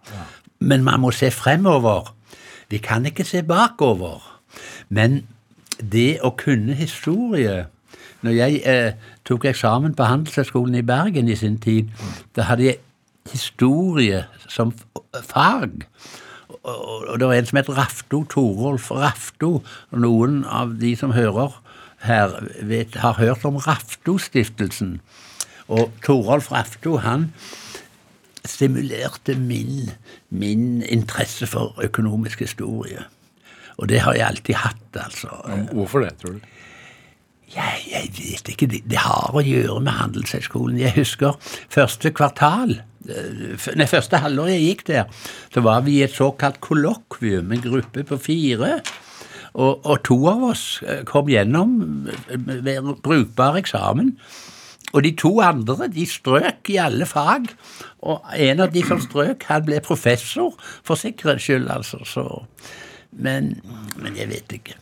Men 0.60 0.84
man 0.84 1.00
må 1.00 1.12
se 1.16 1.30
fremover. 1.32 2.12
Vi 2.68 2.80
kan 2.84 3.06
ikke 3.08 3.24
se 3.24 3.40
bakover. 3.46 4.20
Men 4.92 5.22
det 5.80 6.20
å 6.22 6.34
kunne 6.38 6.76
historie 6.78 7.64
Når 8.24 8.32
jeg 8.32 8.60
eh, 8.64 8.92
tok 9.28 9.44
eksamen 9.50 9.92
på 9.92 10.04
Handelshøyskolen 10.08 10.78
i 10.78 10.86
Bergen 10.86 11.26
i 11.28 11.34
sin 11.36 11.58
tid, 11.60 11.90
da 12.32 12.46
hadde 12.48 12.64
jeg 12.64 12.78
historie 13.28 14.22
som 14.48 14.72
fag. 15.28 15.84
Og, 16.64 17.18
det 17.20 17.26
var 17.28 17.36
en 17.36 17.46
som 17.46 17.58
het 17.60 17.68
Rafto, 17.76 18.22
Torolf 18.32 18.90
Rafto. 18.90 19.58
Noen 19.92 20.42
av 20.48 20.78
de 20.80 20.94
som 20.96 21.12
hører 21.12 21.52
her, 22.04 22.38
vet, 22.64 22.96
har 23.00 23.18
hørt 23.20 23.44
om 23.44 23.60
Rafto-stiftelsen. 23.60 24.98
Og 25.68 25.92
Torolf 26.04 26.50
Rafto, 26.52 26.96
han 27.04 27.30
stimulerte 28.44 29.36
min, 29.40 29.90
min 30.28 30.82
interesse 30.82 31.48
for 31.48 31.76
økonomisk 31.84 32.44
historie. 32.44 33.04
Og 33.76 33.88
det 33.88 34.00
har 34.04 34.16
jeg 34.16 34.26
alltid 34.26 34.60
hatt, 34.60 34.98
altså. 35.04 35.32
Hvorfor 35.72 36.04
det, 36.04 36.14
tror 36.20 36.36
du? 36.38 36.50
Jeg, 37.54 37.80
jeg 37.90 38.10
vet 38.16 38.48
ikke. 38.54 38.68
Det, 38.70 38.82
det 38.90 39.00
har 39.04 39.34
å 39.34 39.42
gjøre 39.44 39.80
med 39.84 39.96
Handelshøyskolen. 39.98 40.80
Jeg 40.80 40.96
husker 40.96 41.36
første 41.72 42.10
kvartal, 42.14 42.78
nei, 43.04 43.86
første 43.90 44.20
halvår 44.22 44.52
jeg 44.54 44.64
gikk 44.68 44.84
der, 44.90 45.28
så 45.52 45.64
var 45.64 45.84
vi 45.86 45.98
i 45.98 46.04
et 46.06 46.14
såkalt 46.14 46.60
kollokvium, 46.64 47.52
en 47.52 47.64
gruppe 47.64 48.04
på 48.08 48.20
fire. 48.20 48.78
Og, 49.54 49.84
og 49.86 50.00
to 50.06 50.16
av 50.30 50.42
oss 50.50 50.64
eh, 50.82 51.04
kom 51.06 51.30
gjennom 51.30 51.76
med 52.34 52.90
brukbar 53.04 53.60
eksamen. 53.60 54.16
Og 54.94 55.02
de 55.02 55.10
to 55.18 55.32
andre 55.42 55.88
de 55.90 56.06
strøk 56.06 56.70
i 56.70 56.78
alle 56.82 57.06
fag. 57.06 57.50
Og 58.06 58.34
en 58.46 58.62
av 58.62 58.74
de 58.74 58.82
som 58.86 59.00
strøk, 59.02 59.46
han 59.50 59.64
ble 59.66 59.80
professor 59.82 60.54
for 60.86 60.98
sikkerhets 60.98 61.46
skyld, 61.46 61.70
altså. 61.70 62.02
Så, 62.06 62.26
men, 63.14 63.56
men 63.98 64.18
jeg 64.18 64.30
vet 64.30 64.58
ikke. 64.58 64.78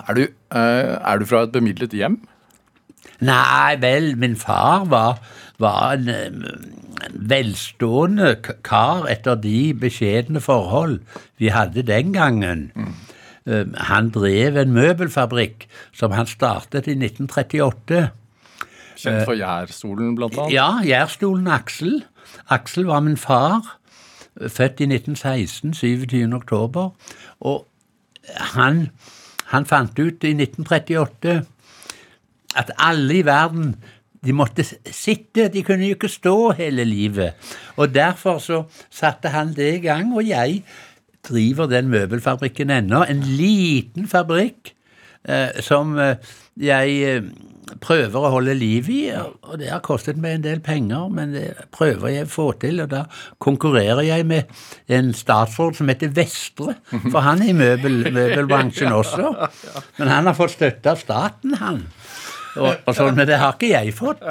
Er 0.00 0.16
du, 0.16 0.22
eh, 0.24 0.94
er 0.96 1.20
du 1.20 1.28
fra 1.28 1.44
et 1.44 1.52
bemidlet 1.52 1.96
hjem? 1.96 2.20
Nei 3.24 3.76
vel, 3.80 4.14
min 4.20 4.36
far 4.38 4.86
var, 4.88 5.20
var 5.60 5.92
en, 5.92 6.08
eh, 6.08 7.06
en 7.06 7.20
velstående 7.30 8.34
kar 8.66 9.06
etter 9.08 9.38
de 9.40 9.72
beskjedne 9.74 10.40
forhold 10.40 11.00
vi 11.38 11.48
hadde 11.48 11.82
den 11.82 12.12
gangen. 12.12 12.70
Mm. 12.74 12.94
Han 13.74 14.10
drev 14.10 14.56
en 14.60 14.72
møbelfabrikk 14.72 15.64
som 15.96 16.12
han 16.12 16.28
startet 16.28 16.86
i 16.86 16.94
1938. 16.94 18.10
Kjent 19.00 19.24
for 19.24 19.34
Gjærstolen, 19.34 20.12
blant 20.18 20.36
annet? 20.36 20.52
Ja, 20.52 20.68
Gjærstolen 20.84 21.48
Aksel. 21.48 22.02
Aksel 22.52 22.86
var 22.86 23.00
min 23.00 23.16
far, 23.16 23.78
født 24.36 24.80
i 24.84 24.86
1916, 24.86 25.74
27. 25.74 26.34
oktober. 26.36 26.90
Og 27.40 27.66
han, 28.36 28.90
han 29.44 29.66
fant 29.66 29.98
ut 29.98 30.24
i 30.24 30.34
1938 30.36 31.40
at 32.56 32.72
alle 32.78 33.20
i 33.20 33.24
verden 33.26 33.74
de 34.26 34.34
måtte 34.36 34.64
sitte, 34.64 35.48
de 35.48 35.62
kunne 35.64 35.88
jo 35.88 35.96
ikke 35.96 36.12
stå 36.12 36.36
hele 36.58 36.84
livet. 36.84 37.36
Og 37.80 37.94
derfor 37.94 38.40
så 38.44 38.62
satte 38.92 39.32
han 39.32 39.54
det 39.56 39.74
i 39.78 39.84
gang, 39.86 40.12
og 40.14 40.26
jeg 40.28 40.62
driver 41.28 41.66
den 41.70 41.88
møbelfabrikken 41.92 42.70
ennå. 42.70 43.04
En 43.08 43.22
liten 43.24 44.08
fabrikk 44.08 44.74
eh, 45.24 45.60
som 45.64 45.96
eh, 45.98 46.16
jeg 46.60 47.00
eh, 47.08 47.30
prøver 47.80 48.18
å 48.18 48.32
holde 48.34 48.54
liv 48.58 48.88
i, 48.90 49.00
og 49.14 49.54
det 49.60 49.70
har 49.70 49.82
kostet 49.84 50.18
meg 50.20 50.36
en 50.36 50.44
del 50.44 50.62
penger, 50.64 51.06
men 51.14 51.34
det 51.36 51.68
prøver 51.74 52.10
jeg 52.10 52.26
å 52.26 52.32
få 52.32 52.46
til, 52.60 52.82
og 52.82 52.90
da 52.92 53.04
konkurrerer 53.42 54.02
jeg 54.08 54.26
med 54.26 54.50
en 54.90 55.12
statsråd 55.14 55.78
som 55.78 55.92
heter 55.92 56.10
Vestre, 56.16 56.74
for 56.90 57.22
han 57.24 57.44
er 57.44 57.52
i 57.52 57.56
møbel, 57.56 58.02
møbelbransjen 58.18 58.92
også, 58.96 59.30
men 60.00 60.10
han 60.12 60.28
har 60.28 60.36
fått 60.36 60.56
støtte 60.58 60.96
av 60.96 61.00
staten, 61.04 61.56
han. 61.62 61.84
Og, 62.58 62.72
og 62.88 62.96
sånn, 62.96 63.14
men 63.14 63.28
det 63.28 63.36
har 63.38 63.54
ikke 63.54 63.68
jeg 63.70 63.92
fått. 63.94 64.22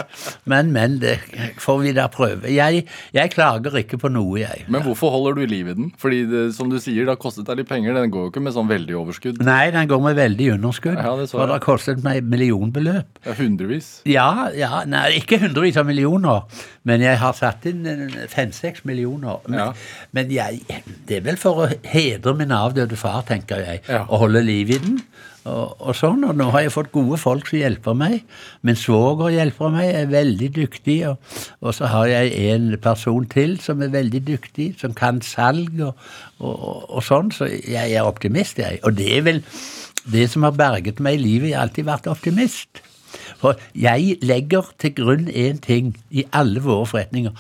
Men, 0.50 0.72
men, 0.76 0.98
det 1.00 1.18
får 1.62 1.78
vi 1.84 1.94
da 1.96 2.08
prøve. 2.12 2.50
Jeg, 2.52 2.84
jeg 3.16 3.32
klager 3.32 3.78
ikke 3.80 4.00
på 4.02 4.12
noe, 4.12 4.42
jeg. 4.42 4.66
Men 4.68 4.84
hvorfor 4.84 5.14
holder 5.14 5.40
du 5.40 5.46
liv 5.48 5.70
i 5.72 5.76
den? 5.78 5.92
Fordi 6.02 6.20
det, 6.28 6.42
som 6.58 6.72
du 6.72 6.78
sier, 6.82 7.06
det 7.06 7.14
har 7.14 7.22
kostet 7.22 7.48
deg 7.48 7.62
litt 7.62 7.70
penger. 7.70 7.96
Den 7.96 8.12
går 8.12 8.28
jo 8.28 8.34
ikke 8.34 8.44
med 8.44 8.56
sånn 8.58 8.68
veldig 8.72 8.98
overskudd. 9.00 9.40
Nei, 9.48 9.70
den 9.76 9.88
går 9.92 10.04
med 10.04 10.20
veldig 10.20 10.50
underskudd. 10.58 10.98
Ja, 11.00 11.14
det 11.20 11.30
så 11.32 11.40
for 11.40 11.48
det 11.48 11.56
har 11.60 11.64
kostet 11.64 12.04
meg 12.06 12.28
millionbeløp. 12.28 13.22
Er 13.24 13.40
hundrevis. 13.40 13.90
Ja, 14.10 14.50
ja, 14.58 14.84
nei, 14.90 15.06
ikke 15.22 15.40
hundrevis 15.46 15.80
av 15.80 15.88
millioner, 15.88 16.44
men 16.90 17.04
jeg 17.06 17.20
har 17.22 17.36
satt 17.38 17.66
inn 17.72 17.86
fem-seks 18.32 18.84
millioner. 18.90 19.40
Men, 19.48 19.60
Ja. 19.60 19.72
men 20.16 20.32
jeg, 20.32 20.62
det 21.08 21.18
er 21.20 21.26
vel 21.26 21.38
for 21.40 21.66
å 21.66 21.72
hedre 21.88 22.36
min 22.38 22.52
avdøde 22.56 22.98
far, 23.00 23.24
tenker 23.28 23.64
jeg, 23.64 23.84
Ja. 23.90 24.04
og 24.10 24.26
holde 24.28 24.44
liv 24.44 24.70
i 24.76 24.78
den. 24.78 25.02
Og, 25.50 25.76
og 25.82 25.96
sånn, 25.98 26.24
og 26.28 26.38
nå 26.38 26.50
har 26.54 26.66
jeg 26.66 26.74
fått 26.76 26.92
gode 26.94 27.18
folk 27.22 27.48
som 27.50 27.60
hjelper 27.60 27.96
meg. 27.98 28.20
Min 28.66 28.78
svoger 28.80 29.34
hjelper 29.34 29.74
meg, 29.74 29.92
er 29.96 30.12
veldig 30.12 30.50
dyktig. 30.56 30.98
Og, 31.10 31.40
og 31.64 31.76
så 31.76 31.90
har 31.92 32.10
jeg 32.12 32.34
en 32.54 32.70
person 32.82 33.26
til 33.32 33.58
som 33.64 33.82
er 33.86 33.94
veldig 33.96 34.22
dyktig, 34.28 34.70
som 34.82 34.96
kan 34.98 35.24
salg 35.26 35.82
og, 35.86 35.96
og, 36.40 37.00
sånn. 37.06 37.34
Så 37.36 37.50
jeg 37.50 37.96
er 37.96 38.08
optimist, 38.08 38.62
jeg. 38.62 38.82
Og 38.88 38.96
det 39.00 39.10
er 39.18 39.26
vel 39.28 39.42
det 40.10 40.30
som 40.32 40.46
har 40.48 40.58
berget 40.58 41.02
meg 41.04 41.20
i 41.20 41.26
livet. 41.26 41.52
Jeg 41.52 41.60
har 41.60 41.68
alltid 41.68 41.90
vært 41.90 42.12
optimist. 42.12 42.84
For 43.40 43.58
jeg 43.78 44.20
legger 44.26 44.70
til 44.82 44.94
grunn 44.98 45.30
én 45.32 45.60
ting 45.64 45.96
i 46.12 46.26
alle 46.36 46.62
våre 46.64 46.88
forretninger. 46.90 47.34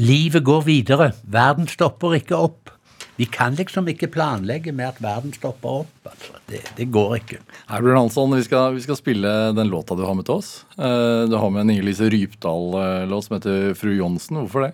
Livet 0.00 0.44
går 0.44 0.62
videre. 0.68 1.12
Verden 1.28 1.68
stopper 1.68 2.16
ikke 2.16 2.38
opp. 2.38 2.72
Vi 3.16 3.26
kan 3.28 3.54
liksom 3.58 3.88
ikke 3.92 4.08
planlegge 4.08 4.72
med 4.72 4.88
at 4.88 5.00
verden 5.04 5.34
stopper 5.36 5.82
opp. 5.82 6.06
Altså. 6.08 6.38
Det, 6.48 6.62
det 6.78 6.86
går 6.94 7.18
ikke. 7.18 7.40
Her 7.68 7.82
blir 7.84 7.92
det 7.92 7.98
Hansson, 8.00 8.32
vi 8.38 8.44
skal, 8.46 8.72
vi 8.78 8.84
skal 8.84 8.96
spille 8.98 9.32
den 9.56 9.68
låta 9.72 9.94
du 9.98 10.04
har 10.06 10.16
med 10.16 10.24
til 10.28 10.40
oss. 10.40 10.52
Eh, 10.78 11.28
Du 11.28 11.36
har 11.36 11.50
med 11.52 11.66
en 11.66 11.74
Inger-Lise 11.74 12.08
Rypdal-låt 12.10 13.24
som 13.28 13.36
heter 13.36 13.74
Fru 13.78 13.92
Johnsen. 13.98 14.40
Hvorfor 14.40 14.66
det? 14.68 14.72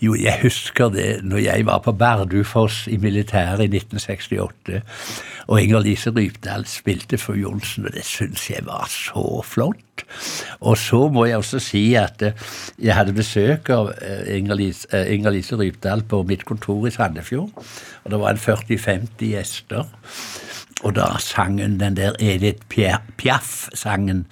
Jo, 0.00 0.14
jeg 0.16 0.38
husker 0.40 0.88
det 0.88 1.18
når 1.28 1.42
jeg 1.44 1.66
var 1.68 1.82
på 1.84 1.92
Bardufoss 1.92 2.86
i 2.88 2.96
militæret 2.96 3.60
i 3.60 3.68
1968, 3.68 4.80
og 5.52 5.60
Inger-Lise 5.60 6.12
Rypdal 6.16 6.64
spilte 6.64 7.18
for 7.20 7.36
Johnsen, 7.36 7.84
og 7.84 7.92
det 7.92 8.06
syns 8.08 8.46
jeg 8.48 8.64
var 8.64 8.88
så 8.88 9.42
flott. 9.44 10.06
Og 10.64 10.78
så 10.80 11.02
må 11.12 11.26
jeg 11.28 11.36
også 11.36 11.60
si 11.60 11.82
at 12.00 12.24
eh, 12.24 12.48
jeg 12.80 12.96
hadde 12.96 13.12
besøk 13.12 13.68
av 13.76 13.92
eh, 14.00 14.38
Inger-Lise 14.38 14.88
eh, 14.96 15.12
Inger-Lise 15.18 15.60
Rypdal 15.60 16.06
på 16.08 16.22
mitt 16.24 16.46
kontor 16.48 16.88
i 16.88 16.94
Sandefjord, 16.96 17.52
og 18.04 18.14
det 18.14 18.22
var 18.24 18.32
en 18.32 18.40
40-50 18.40 19.34
gjester. 19.34 19.84
Og 20.80 20.94
da 20.96 21.06
sang 21.20 21.60
hun 21.60 21.78
den 21.80 21.96
der 21.96 22.16
Edith 22.20 22.64
Piaf-sangen. 23.18 24.24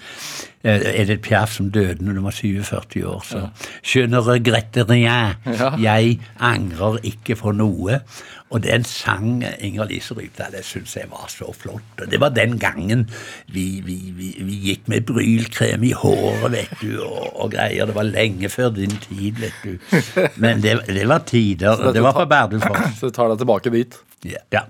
Eh, 0.65 0.81
Edith 1.01 1.21
Piaf 1.23 1.53
som 1.53 1.71
døde 1.71 2.05
når 2.05 2.13
hun 2.15 2.25
var 2.25 2.31
47 2.31 3.05
år. 3.07 3.25
Så 3.29 3.45
skjønner 3.83 4.23
ne 4.25 4.33
regrette 4.33 4.85
rien. 4.89 5.37
Jeg 5.83 6.19
angrer 6.41 6.99
ikke 7.03 7.37
på 7.37 7.53
noe. 7.53 8.01
Og 8.49 8.63
den 8.65 8.85
sang 8.85 9.43
Inger-Lise 9.45 10.15
Rypdal. 10.17 10.55
Det 10.57 10.65
syns 10.65 10.97
jeg 10.97 11.11
var 11.11 11.27
så 11.29 11.53
flott. 11.53 12.01
Og 12.01 12.11
det 12.11 12.21
var 12.21 12.33
den 12.33 12.57
gangen 12.59 13.05
vi, 13.53 13.83
vi, 13.85 13.99
vi, 14.17 14.31
vi 14.41 14.57
gikk 14.71 14.89
med 14.89 15.05
brylkrem 15.11 15.85
i 15.85 15.93
håret, 15.93 16.49
vet 16.53 16.73
du, 16.81 16.95
og, 17.05 17.29
og 17.45 17.53
greier. 17.53 17.87
Det 17.87 17.99
var 17.99 18.09
lenge 18.09 18.49
før 18.49 18.73
din 18.79 18.97
tid, 19.05 19.45
vet 19.45 19.61
du. 19.65 19.77
Men 20.41 20.65
det, 20.65 20.79
det 20.89 21.05
var 21.09 21.29
tider. 21.29 21.93
Det 21.93 22.03
var 22.03 22.17
på 22.17 22.25
Bardufoss. 22.25 22.89
Så 22.99 23.13
du 23.13 23.17
tar 23.21 23.29
deg 23.29 23.45
tilbake 23.45 23.75
dit. 23.77 24.01
Ja. 24.25 24.65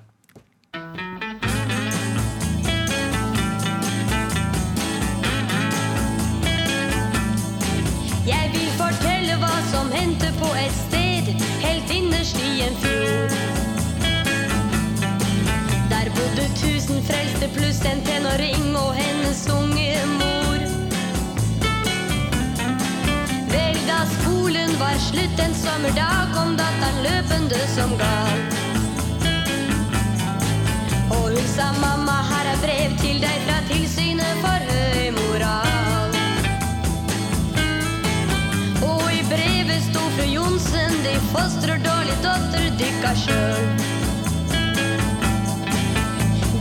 En 25.40 25.54
sommerdag, 25.54 26.28
kom 26.34 26.56
datteren 26.56 26.98
løpende 27.02 27.58
som 27.74 27.90
gal. 27.98 28.40
Og 31.10 31.26
hun 31.34 31.46
sa 31.54 31.68
mamma, 31.80 32.16
her 32.30 32.48
er 32.52 32.58
brev 32.62 32.96
til 33.02 33.20
deg 33.22 33.44
fra 33.46 33.58
tilsynet 33.68 34.40
for 34.42 34.66
høy 34.70 35.10
moral. 35.18 36.16
Og 38.88 39.04
i 39.14 39.22
brevet 39.30 39.86
sto 39.86 40.02
fru 40.16 40.26
Johnsen, 40.32 40.98
de 41.06 41.14
fostrer 41.30 41.82
dårlig 41.86 42.18
datter 42.26 42.68
dykka 42.82 43.14
sjøl. 43.22 43.66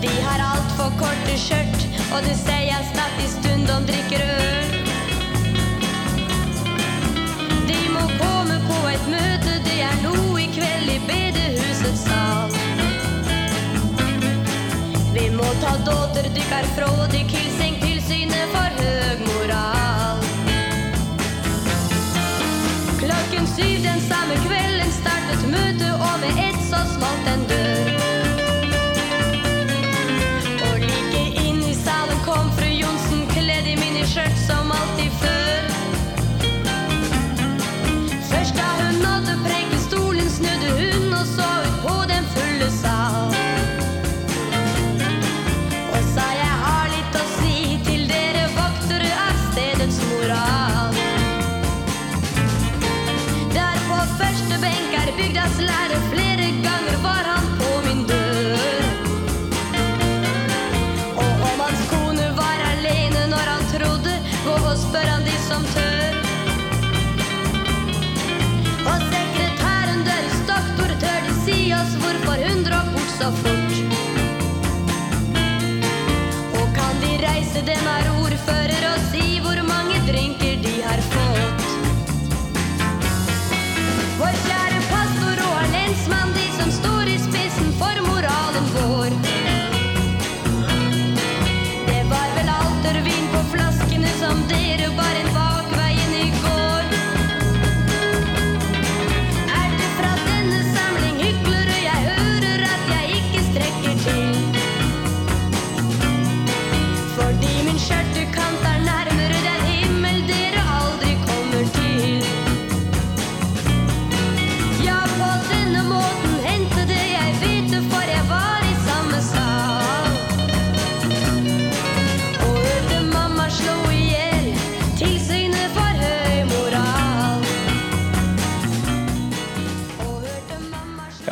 De 0.05 0.13
har 0.29 0.47
altfor 0.53 0.93
korte 1.01 1.37
skjørt, 1.47 1.87
og 2.11 2.19
det 2.29 2.37
sier 2.45 2.89
snart 2.93 3.21
i 3.25 3.29
stund 3.37 3.69
de 3.71 3.83
drikker 3.91 4.25
øl. 4.27 4.73
De 7.67 7.79
må 7.95 8.09
komme 8.17 8.36
på 8.67 8.79
et 8.91 9.07
møte, 9.11 9.55
det 9.65 9.79
er 9.85 9.95
nå 10.03 10.15
i 10.41 10.47
kveld 10.55 10.91
i 10.91 10.99
bedehusets 11.07 12.03
sal. 12.07 12.53
Vi 15.15 15.29
må 15.39 15.47
ta 15.63 15.77
dåter 15.87 16.29
dykkar 16.35 16.69
fra 16.75 16.91
de 17.13 17.23
kilseng 17.31 17.79
tilsynet 17.83 18.55
for 18.55 18.79
høg 18.83 19.25
moral. 19.31 19.76
Snudde 41.17 41.17
hun 41.17 41.21
og 41.21 41.25
så 41.25 41.47
ut 41.63 41.81
på 41.81 42.03
den 42.13 42.25
fulle 42.25 42.71
sal. 42.71 42.86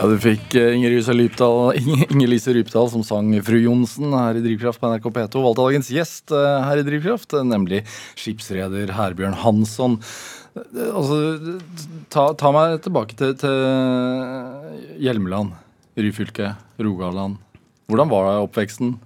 Ja, 0.06 0.12
du 0.14 0.20
fikk 0.22 0.54
eh, 0.54 0.76
Inger 0.78 0.92
Lise 2.30 2.54
Rypdal, 2.54 2.90
som 2.94 3.02
sang 3.02 3.32
Fru 3.42 3.56
Johnsen 3.58 4.12
her 4.14 4.38
i 4.38 4.42
Drivkraft 4.44 4.78
på 4.78 4.90
NRK 4.92 5.08
P2. 5.16 5.40
Valgte 5.42 5.64
dagens 5.64 5.88
gjest 5.90 6.30
eh, 6.30 6.58
her 6.62 6.78
i 6.78 6.84
Drivkraft, 6.86 7.34
eh, 7.34 7.46
nemlig 7.50 7.80
skipsreder 8.14 8.92
Herbjørn 8.94 9.34
Hansson. 9.42 9.96
Altså, 10.54 11.18
ta, 12.14 12.28
ta 12.38 12.52
meg 12.54 12.76
tilbake 12.86 13.18
til, 13.18 13.34
til 13.42 15.02
Hjelmeland, 15.02 15.56
Ryfylke, 15.98 16.52
Rogaland. 16.86 17.40
Hvordan 17.90 18.14
var 18.14 18.30
oppveksten? 18.44 19.00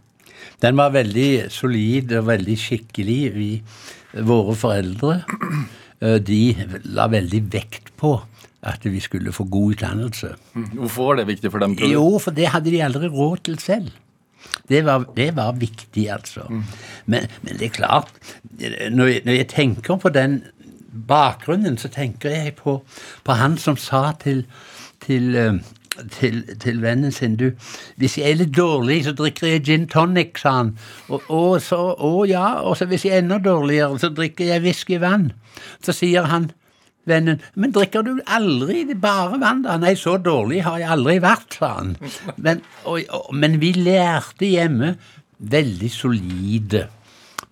Den 0.59 0.75
var 0.83 0.91
veldig 0.97 1.47
solid 1.55 2.11
og 2.19 2.27
veldig 2.33 2.57
skikkelig. 2.59 3.19
Vi, 3.39 3.49
våre 4.27 4.59
foreldre 4.65 5.21
de 6.27 6.43
la 6.91 7.07
veldig 7.15 7.45
vekt 7.55 7.95
på 8.03 8.17
at 8.61 8.83
vi 8.83 8.99
skulle 8.99 9.31
få 9.31 9.43
god 9.47 9.71
utdannelse. 9.71 10.33
Hvorfor 10.73 11.05
var 11.05 11.15
det 11.15 11.27
viktig 11.27 11.51
for 11.51 11.59
dem? 11.59 11.75
tror 11.75 11.87
du? 11.87 11.93
Jo, 11.93 12.19
for 12.19 12.31
det 12.35 12.47
hadde 12.47 12.71
de 12.71 12.83
aldri 12.83 13.07
råd 13.07 13.37
til 13.43 13.59
selv. 13.59 13.91
Det 14.69 14.85
var, 14.85 15.05
det 15.15 15.35
var 15.35 15.51
viktig, 15.51 16.09
altså. 16.11 16.41
Men, 17.05 17.27
men 17.41 17.59
det 17.59 17.65
er 17.65 17.69
klart, 17.75 18.11
når 18.91 19.05
jeg, 19.05 19.21
når 19.25 19.33
jeg 19.33 19.47
tenker 19.47 19.95
på 19.95 20.09
den 20.09 20.43
bakgrunnen, 21.07 21.77
så 21.77 21.87
tenker 21.87 22.29
jeg 22.29 22.55
på, 22.55 22.81
på 23.23 23.31
han 23.31 23.57
som 23.57 23.77
sa 23.77 24.11
til, 24.23 24.45
til, 25.05 25.35
eh, 25.35 25.53
til, 26.19 26.43
til 26.59 26.81
vennen 26.81 27.11
sin 27.11 27.35
du, 27.35 27.51
Hvis 27.97 28.17
jeg 28.17 28.31
er 28.31 28.39
litt 28.43 28.57
dårlig, 28.57 29.03
så 29.05 29.11
drikker 29.11 29.47
jeg 29.47 29.63
gin 29.63 29.87
tonic, 29.87 30.39
sa 30.39 30.51
han. 30.57 30.77
Og, 31.09 31.21
og 31.29 31.61
så, 31.61 31.81
å 31.99 32.25
ja, 32.29 32.61
og 32.61 32.77
så 32.77 32.85
hvis 32.85 33.05
jeg 33.05 33.17
er 33.17 33.23
enda 33.23 33.37
dårligere, 33.43 33.99
så 33.99 34.09
drikker 34.09 34.45
jeg 34.45 34.61
whiskyvann. 34.61 35.31
Så 35.83 35.95
sier 35.95 36.23
han 36.31 36.51
vennen, 37.09 37.41
men 37.59 37.73
drikker 37.75 38.05
du 38.05 38.19
aldri 38.29 38.85
bare 38.93 39.39
vann 39.41 39.63
da? 39.65 39.77
Nei, 39.81 39.95
så 39.99 40.17
dårlig 40.21 40.63
har 40.67 40.79
jeg 40.81 40.93
aldri 40.95 41.17
vært, 41.23 41.57
sa 41.59 41.73
han. 41.79 41.95
Men, 42.45 42.63
og, 42.85 43.01
og, 43.15 43.27
men 43.35 43.57
vi 43.61 43.73
lærte 43.75 44.47
hjemme 44.47 44.93
veldig 45.39 45.89
solide 45.91 46.85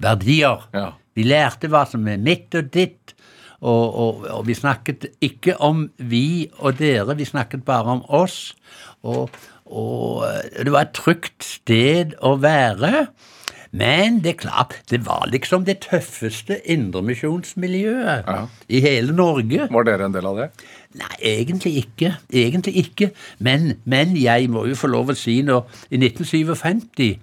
verdier. 0.04 0.64
Ja. 0.76 0.92
Vi 1.18 1.26
lærte 1.26 1.70
hva 1.72 1.84
som 1.90 2.08
er 2.10 2.20
mitt 2.22 2.56
og 2.58 2.70
ditt, 2.74 3.16
og, 3.58 3.86
og, 3.90 4.26
og 4.30 4.44
vi 4.46 4.54
snakket 4.58 5.08
ikke 5.24 5.56
om 5.66 5.88
vi 5.98 6.48
og 6.60 6.78
dere, 6.78 7.16
vi 7.18 7.26
snakket 7.26 7.66
bare 7.66 7.98
om 7.98 8.04
oss. 8.14 8.54
Og, 9.02 9.34
og 9.66 10.28
det 10.54 10.74
var 10.74 10.86
et 10.86 10.94
trygt 10.98 11.48
sted 11.48 12.14
å 12.22 12.36
være. 12.44 13.08
Men 13.72 14.20
det 14.24 14.30
er 14.36 14.40
klart, 14.42 14.76
det 14.90 15.02
var 15.06 15.26
liksom 15.32 15.66
det 15.68 15.80
tøffeste 15.88 16.60
indremisjonsmiljøet 16.70 18.24
Ja. 18.28 18.46
i 18.70 18.80
hele 18.82 19.14
Norge. 19.16 19.68
Var 19.72 19.84
dere 19.84 20.06
en 20.06 20.14
del 20.16 20.26
av 20.26 20.38
det? 20.38 20.50
Nei, 20.98 21.16
egentlig 21.22 21.76
ikke. 21.84 22.14
Egentlig 22.34 22.76
ikke. 22.86 23.12
Men, 23.40 23.74
men 23.86 24.16
jeg 24.18 24.50
må 24.50 24.66
jo 24.70 24.76
få 24.76 24.88
lov 24.88 25.12
å 25.12 25.18
si 25.18 25.42
når 25.46 25.68
i 25.92 25.98
1957 26.00 27.20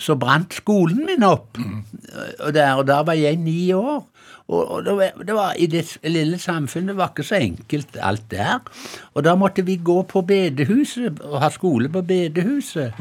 så 0.00 0.16
brant 0.18 0.54
skolen 0.56 1.04
min 1.06 1.22
opp. 1.22 1.58
Og, 2.40 2.48
der, 2.54 2.72
og 2.74 2.86
da 2.88 3.02
var 3.06 3.14
jeg 3.14 3.36
ni 3.38 3.72
år. 3.76 4.02
Og, 4.48 4.70
og 4.70 4.84
det, 4.84 4.92
var, 4.96 5.24
det 5.24 5.34
var 5.34 5.54
I 5.56 5.66
det 5.72 5.84
lille 6.04 6.38
samfunnet 6.38 6.96
var 6.96 7.12
ikke 7.14 7.24
så 7.24 7.38
enkelt 7.40 7.96
alt 7.96 8.26
der. 8.30 8.60
Og 9.14 9.24
da 9.24 9.34
måtte 9.40 9.64
vi 9.64 9.76
gå 9.76 10.02
på 10.02 10.20
bedehuset 10.20 11.20
og 11.24 11.38
ha 11.40 11.48
skole 11.50 11.88
på 11.88 12.02
bedehuset. 12.04 12.92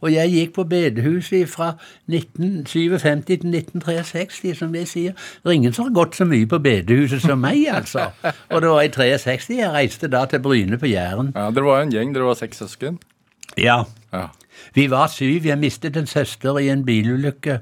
Og 0.00 0.12
jeg 0.12 0.32
gikk 0.34 0.52
på 0.58 0.64
bedehuset 0.68 1.48
fra 1.48 1.70
1957 2.10 3.24
til 3.26 3.46
1963, 3.48 4.58
som 4.58 4.74
jeg 4.76 4.88
sier. 4.88 5.16
Det 5.40 5.48
er 5.48 5.56
ingen 5.56 5.72
som 5.72 5.88
har 5.88 5.96
gått 6.02 6.20
så 6.20 6.28
mye 6.28 6.48
på 6.50 6.60
bedehuset 6.60 7.24
som 7.24 7.40
meg, 7.40 7.64
altså. 7.72 8.10
Og 8.52 8.60
det 8.60 8.74
var 8.74 8.84
i 8.84 8.92
63 8.92 9.56
jeg 9.56 9.72
reiste 9.72 10.10
da 10.12 10.26
til 10.28 10.44
Bryne 10.44 10.78
på 10.78 10.90
Jæren. 10.90 11.32
Ja, 11.34 11.48
Dere 11.50 11.64
var 11.64 11.80
en 11.80 11.94
gjeng, 11.94 12.12
dere 12.14 12.28
var 12.28 12.36
seks 12.38 12.60
søsken. 12.60 13.00
Ja. 13.56 13.82
Ja. 14.12 14.28
Vi 14.74 14.90
var 14.90 15.06
syv. 15.12 15.46
Jeg 15.46 15.58
mistet 15.58 15.96
en 15.96 16.06
søster 16.06 16.58
i 16.58 16.68
en 16.68 16.84
bilulykke 16.84 17.60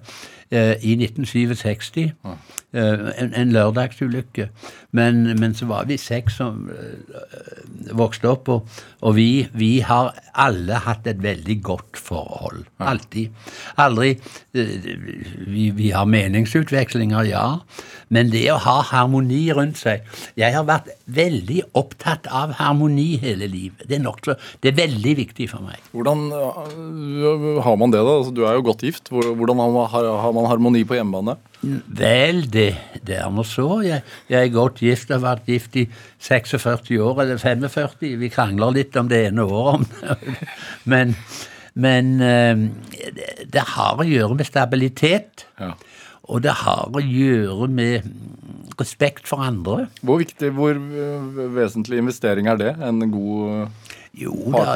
eh, 0.51 0.75
i 0.83 0.97
1967. 0.99 2.15
Eh, 2.73 3.23
en, 3.23 3.35
en 3.35 3.53
lørdagsulykke. 3.53 4.51
Men, 4.93 5.23
men 5.41 5.55
så 5.55 5.67
var 5.71 5.87
vi 5.89 5.97
seks 5.97 6.35
som 6.37 6.67
eh, 6.69 7.93
vokste 7.97 8.29
opp, 8.29 8.49
og, 8.53 8.83
og 9.01 9.15
vi, 9.17 9.47
vi 9.57 9.79
har 9.85 10.11
alle 10.37 10.77
hatt 10.85 11.09
et 11.09 11.23
veldig 11.25 11.57
godt 11.65 11.97
forhold. 11.97 12.67
Alltid. 12.85 13.33
Aldri 13.81 14.11
eh, 14.53 14.91
vi, 15.47 15.71
vi 15.77 15.91
har 15.97 16.05
meningsutvekslinger, 16.13 17.31
ja. 17.31 17.47
Men 18.13 18.33
det 18.33 18.45
å 18.53 18.61
ha 18.65 18.79
harmoni 18.89 19.43
rundt 19.53 19.77
seg 19.77 20.05
Jeg 20.41 20.55
har 20.55 20.65
vært 20.65 20.87
veldig 21.13 21.59
opptatt 21.77 22.29
av 22.33 22.53
harmoni 22.61 23.19
hele 23.21 23.49
livet. 23.49 23.85
Det 23.89 23.97
er, 23.97 24.05
nok 24.05 24.21
så, 24.25 24.37
det 24.61 24.75
er 24.75 24.81
veldig 24.83 25.17
viktig 25.25 25.49
for 25.53 25.65
meg. 25.65 25.81
Hvordan 25.97 26.29
har 27.65 27.77
man 27.81 27.93
det, 27.93 28.01
da? 28.05 28.15
Altså, 28.21 28.33
du 28.35 28.43
er 28.47 28.57
jo 28.57 28.65
godt 28.67 28.85
gift. 28.87 29.11
Hvordan 29.11 29.61
har 29.63 29.73
man, 29.75 29.89
har, 29.93 30.09
har 30.23 30.35
man 30.37 30.49
harmoni 30.51 30.85
på 30.89 30.97
hjemmebane? 30.99 31.37
Vel, 31.63 32.45
det, 32.53 32.69
det 33.07 33.19
er 33.19 33.31
nå 33.35 33.45
så. 33.47 33.81
Jeg, 33.87 34.05
jeg 34.31 34.47
er 34.47 34.55
godt 34.55 34.83
gift 34.85 35.11
og 35.11 35.19
har 35.19 35.25
vært 35.27 35.51
gift 35.51 35.79
i 35.81 35.87
46 36.23 36.99
år, 37.03 37.23
eller 37.25 37.43
45. 37.43 38.15
Vi 38.23 38.33
krangler 38.33 38.77
litt 38.77 38.97
om 39.01 39.11
det 39.11 39.25
ene 39.29 39.47
året. 39.47 39.85
om 39.85 40.35
Men, 40.93 41.15
men 41.79 42.15
eh, 42.25 42.65
det, 43.15 43.29
det 43.55 43.69
har 43.75 43.99
å 43.99 44.07
gjøre 44.07 44.39
med 44.39 44.49
stabilitet. 44.49 45.47
Ja. 45.61 45.75
Og 46.29 46.43
det 46.45 46.53
har 46.61 46.93
å 46.93 47.01
gjøre 47.01 47.71
med 47.73 48.09
respekt 48.79 49.27
for 49.27 49.43
andre. 49.43 49.89
Hvor 50.05 50.21
viktig, 50.21 50.53
hvor 50.55 50.77
øh, 50.77 51.39
vesentlig 51.57 52.03
investering 52.03 52.51
er 52.51 52.61
det? 52.61 52.75
En 52.85 53.01
god 53.11 53.47
partner? 53.49 53.97
Jo 54.19 54.35
da, 54.51 54.75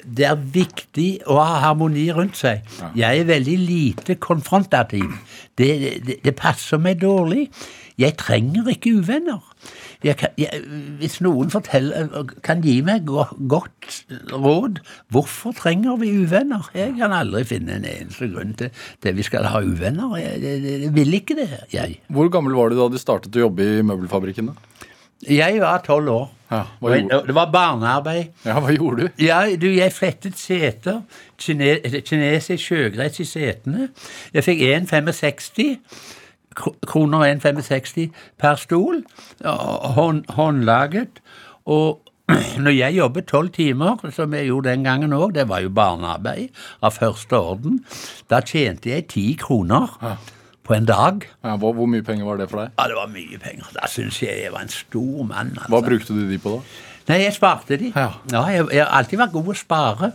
det, 0.00 0.06
det, 0.06 0.16
det 0.16 0.26
er 0.26 0.40
viktig 0.54 1.08
å 1.26 1.38
ha 1.40 1.60
harmoni 1.66 2.10
rundt 2.14 2.36
seg. 2.36 2.64
Jeg 2.98 3.22
er 3.22 3.28
veldig 3.28 3.58
lite 3.58 4.16
konfrontativ. 4.20 5.10
Det, 5.58 5.70
det, 6.06 6.20
det 6.24 6.34
passer 6.38 6.78
meg 6.78 7.00
dårlig. 7.02 7.48
Jeg 8.00 8.16
trenger 8.16 8.68
ikke 8.72 8.94
uvenner. 8.96 9.42
Jeg 10.00 10.16
kan, 10.16 10.30
jeg, 10.40 10.62
hvis 10.96 11.18
noen 11.20 11.50
kan 12.40 12.62
gi 12.64 12.78
meg 12.80 13.04
godt 13.04 13.98
råd, 14.32 14.80
hvorfor 15.12 15.52
trenger 15.58 15.98
vi 16.00 16.14
uvenner? 16.22 16.70
Jeg 16.72 16.94
kan 16.96 17.12
aldri 17.12 17.44
finne 17.44 17.76
en 17.76 17.84
eneste 17.84 18.30
grunn 18.32 18.54
til 18.56 18.70
at 18.72 19.12
vi 19.18 19.26
skal 19.26 19.44
ha 19.52 19.60
uvenner. 19.60 20.16
Jeg, 20.16 20.40
jeg, 20.40 20.76
jeg 20.86 20.94
vil 20.96 21.18
ikke 21.20 21.36
det, 21.42 21.50
jeg. 21.74 22.00
Hvor 22.08 22.32
gammel 22.32 22.56
var 22.56 22.72
du 22.72 22.80
da 22.80 22.88
du 22.88 22.96
startet 23.00 23.36
å 23.36 23.44
jobbe 23.44 23.68
i 23.68 23.84
møbelfabrikken? 23.84 24.54
da? 24.54 24.88
Jeg 25.28 25.60
var 25.60 25.84
tolv 25.84 26.08
år. 26.14 26.28
Ja, 26.50 26.64
hva 26.82 26.96
gjorde, 26.98 27.26
Det 27.26 27.34
var 27.34 27.50
barnearbeid. 27.52 28.24
ja, 28.44 28.58
hva 28.60 28.72
gjorde 28.74 29.02
du? 29.08 29.22
Ja, 29.24 29.42
du, 29.56 29.68
jeg 29.70 29.92
flettet 29.92 30.38
seter. 30.38 31.02
Kine, 31.38 31.76
kinesisk 32.02 32.64
sjøgress 32.72 33.20
i 33.20 33.24
setene. 33.24 33.88
Jeg 34.34 34.44
fikk 34.44 34.60
1,65 34.60 35.78
kro- 36.56 36.74
kroner 36.86 37.26
1,65 37.38 38.10
per 38.38 38.54
stol. 38.56 39.02
Hånd, 39.44 40.24
håndlaget. 40.34 41.22
Og 41.66 42.00
når 42.64 42.70
jeg 42.76 42.94
jobbet 42.98 43.26
tolv 43.30 43.50
timer, 43.54 43.96
som 44.14 44.34
jeg 44.34 44.46
gjorde 44.50 44.70
den 44.70 44.84
gangen 44.84 45.12
òg, 45.16 45.32
det 45.34 45.48
var 45.50 45.62
jo 45.64 45.70
barnearbeid 45.74 46.48
av 46.82 46.94
første 46.98 47.38
orden, 47.38 47.80
da 48.30 48.38
tjente 48.46 48.90
jeg 48.92 49.06
ti 49.10 49.24
kroner 49.40 49.90
på 50.70 50.76
en 50.78 50.86
dag. 50.88 51.26
Ja, 51.42 51.56
hvor, 51.58 51.74
hvor 51.76 51.90
mye 51.90 52.04
penger 52.06 52.28
var 52.30 52.38
det 52.40 52.46
for 52.52 52.62
deg? 52.62 52.72
Ja, 52.78 52.86
det 52.92 52.96
var 53.00 53.10
mye 53.10 53.42
penger. 53.42 53.68
Da 53.74 53.90
syns 53.90 54.22
jeg 54.22 54.44
jeg 54.44 54.54
var 54.54 54.62
en 54.64 54.72
stor 54.72 55.24
mann. 55.26 55.52
Altså. 55.58 55.70
Hva 55.74 55.82
brukte 55.90 56.14
du 56.16 56.22
de 56.30 56.38
på 56.40 56.56
da? 56.56 56.62
Nei, 57.10 57.22
jeg 57.24 57.34
sparte 57.34 57.76
de. 57.80 57.90
Ja. 57.96 58.10
jeg, 58.30 58.68
jeg 58.70 58.84
har 58.84 58.92
alltid 59.00 59.18
vært 59.18 59.32
god 59.34 59.48
å 59.50 59.56
spare. 59.58 60.12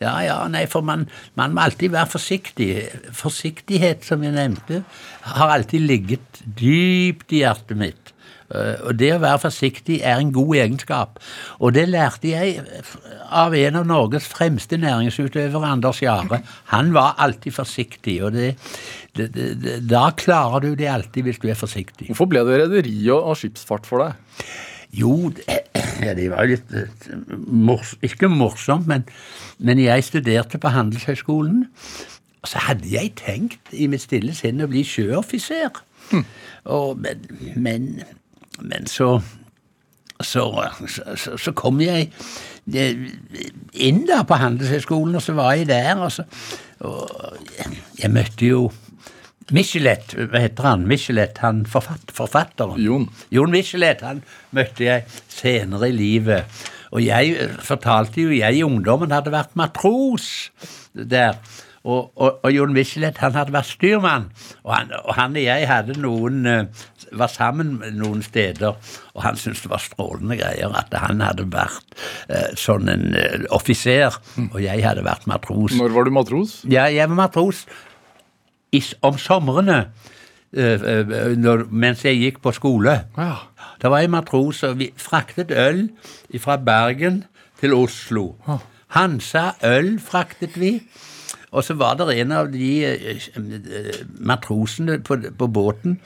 Ja, 0.00 0.14
ja, 0.24 0.36
nei, 0.48 0.62
for 0.72 0.80
man, 0.86 1.02
man 1.36 1.52
må 1.52 1.60
alltid 1.66 1.92
være 1.92 2.08
forsiktig. 2.08 2.70
Forsiktighet, 3.18 4.06
som 4.08 4.22
jeg 4.24 4.32
nevnte, 4.32 4.80
har 5.36 5.52
alltid 5.52 5.84
ligget 5.84 6.40
dypt 6.56 7.34
i 7.36 7.42
hjertet 7.42 7.76
mitt. 7.76 8.14
Eh, 8.48 8.80
Og 8.88 8.96
det 8.98 9.10
å 9.14 9.20
være 9.22 9.42
forsiktig 9.44 10.00
er 10.00 10.22
en 10.22 10.32
god 10.34 10.54
egenskap. 10.62 11.20
Og 11.60 11.74
det 11.76 11.84
lærte 11.92 12.32
jeg 12.32 12.64
av 13.28 13.54
en 13.54 13.76
av 13.82 13.86
Norges 13.92 14.24
fremste 14.32 14.80
næringsutøvere, 14.80 15.74
Anders 15.76 16.00
Jahre. 16.02 16.40
Han 16.72 16.94
var 16.96 17.20
alltid 17.20 17.54
forsiktig, 17.60 18.16
og 18.24 18.32
det, 18.38 18.54
da 19.14 20.10
klarer 20.16 20.62
du 20.64 20.74
det 20.78 20.88
alltid 20.90 21.26
hvis 21.26 21.40
du 21.42 21.48
er 21.50 21.58
forsiktig. 21.58 22.10
Hvorfor 22.10 22.28
ble 22.30 22.44
det 22.46 22.60
rederi 22.62 22.94
og, 23.10 23.34
skipsfart 23.38 23.88
for 23.88 24.04
deg? 24.04 24.46
Jo, 24.94 25.30
det, 25.34 25.46
var 26.34 26.48
litt 26.50 26.72
eh, 26.74 27.10
mors, 27.46 27.94
Ikke 28.02 28.30
morsomt, 28.30 28.88
men, 28.90 29.04
men 29.58 29.82
jeg 29.82 30.06
studerte 30.06 30.58
på 30.58 30.72
Handelshøyskolen. 30.74 31.66
Og 32.40 32.48
så 32.48 32.62
hadde 32.66 32.88
jeg 32.90 33.12
tenkt 33.20 33.74
i 33.76 33.86
mitt 33.90 34.06
stille 34.06 34.34
sinn 34.34 34.62
å 34.64 34.70
bli 34.70 34.82
sjøoffiser. 34.86 35.82
Og, 36.64 36.98
men, 36.98 37.26
men, 37.54 37.90
men 38.62 38.88
så 38.90 39.18
så, 40.20 40.42
så, 41.16 41.36
så 41.40 41.52
kom 41.56 41.78
jeg 41.80 42.10
eh, 42.76 43.06
inn 43.72 44.02
da 44.08 44.18
på 44.28 44.36
Handelshøyskolen, 44.36 45.16
og 45.16 45.24
så 45.24 45.32
var 45.32 45.54
jeg 45.56 45.70
der, 45.70 45.96
og 45.96 46.12
så 46.12 46.26
og 46.80 47.36
jeg, 47.58 47.78
jeg 48.02 48.12
møtte 48.12 48.46
jo 48.48 48.60
Michelet, 49.54 50.14
hva 50.30 50.42
heter 50.44 50.68
han? 50.68 50.84
Michelet, 50.90 51.40
han 51.42 51.64
forfatt, 51.68 52.12
forfatteren. 52.14 52.78
Jon. 52.82 53.08
Jon 53.34 53.50
Michelet, 53.54 54.04
han 54.06 54.22
møtte 54.56 54.86
jeg 54.86 55.06
senere 55.30 55.90
i 55.90 55.96
livet. 55.96 56.60
Og 56.94 57.02
jeg 57.04 57.34
eh, 57.38 57.56
fortalte 57.64 58.24
jo, 58.24 58.34
jeg 58.34 58.60
i 58.60 58.66
ungdommen 58.66 59.14
hadde 59.14 59.34
vært 59.34 59.58
matros 59.58 60.50
der. 60.94 61.38
Og, 61.80 62.10
og, 62.20 62.42
og 62.44 62.52
Jon 62.52 62.74
Michelet, 62.76 63.18
han 63.22 63.34
hadde 63.34 63.54
vært 63.54 63.70
styrmann. 63.70 64.30
Og 64.66 64.74
han 64.74 64.90
og, 65.00 65.12
han 65.16 65.36
og 65.38 65.44
jeg 65.46 65.68
hadde 65.70 65.96
noen 65.98 66.46
eh, 66.46 66.86
var 67.16 67.30
sammen 67.32 67.78
noen 67.96 68.22
steder, 68.22 68.76
og 69.14 69.22
han 69.24 69.38
syntes 69.38 69.64
det 69.64 69.72
var 69.72 69.82
strålende 69.82 70.36
greier 70.38 70.74
at 70.78 70.94
han 71.02 71.22
hadde 71.24 71.48
vært 71.50 71.96
eh, 72.30 72.50
sånn 72.58 72.90
en 72.92 73.16
eh, 73.18 73.46
offiser, 73.56 74.14
og 74.50 74.60
jeg 74.62 74.84
hadde 74.86 75.06
vært 75.06 75.26
matros. 75.30 75.74
Når 75.78 75.96
var 75.96 76.06
du 76.06 76.14
matros? 76.14 76.60
Ja, 76.70 76.86
jeg 76.92 77.10
var 77.10 77.24
matros 77.24 77.64
om 79.02 79.18
somrene 79.18 79.78
eh, 80.52 80.80
eh, 80.80 81.66
mens 81.70 82.04
jeg 82.04 82.20
gikk 82.20 82.40
på 82.42 82.52
skole. 82.54 82.96
Ja. 83.16 83.34
Da 83.82 83.90
var 83.90 84.02
jeg 84.02 84.12
matros, 84.12 84.62
og 84.62 84.78
vi 84.78 84.90
fraktet 84.96 85.50
øl 85.50 85.88
fra 86.38 86.56
Bergen 86.56 87.24
til 87.60 87.74
Oslo. 87.74 88.34
Hansa 88.96 89.52
øl 89.64 89.98
fraktet 90.02 90.58
vi. 90.60 90.80
Og 91.50 91.64
så 91.66 91.74
var 91.74 91.96
det 91.98 92.14
en 92.20 92.32
av 92.32 92.50
de 92.52 92.72
eh, 92.86 94.04
matrosene 94.18 95.00
på, 95.02 95.18
på 95.38 95.46
båten. 95.46 95.98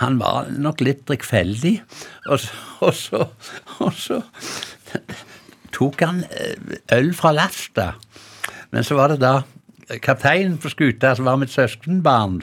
Han 0.00 0.18
var 0.20 0.48
nok 0.50 0.80
litt 0.80 1.04
drikkfeldig, 1.08 1.74
og 2.26 2.40
så, 2.40 2.52
og 2.80 2.94
så, 2.96 3.26
og 3.84 3.92
så 3.96 4.22
tok 5.72 6.00
han 6.04 6.22
øl 6.92 7.12
fra 7.16 7.32
lasta. 7.36 7.92
Men 8.72 8.84
så 8.84 8.96
var 8.96 9.12
det 9.12 9.20
da 9.20 9.42
kapteinen 10.02 10.58
på 10.58 10.72
skuta, 10.72 11.14
som 11.14 11.28
var 11.28 11.36
mitt 11.40 11.52
søskenbarn, 11.52 12.40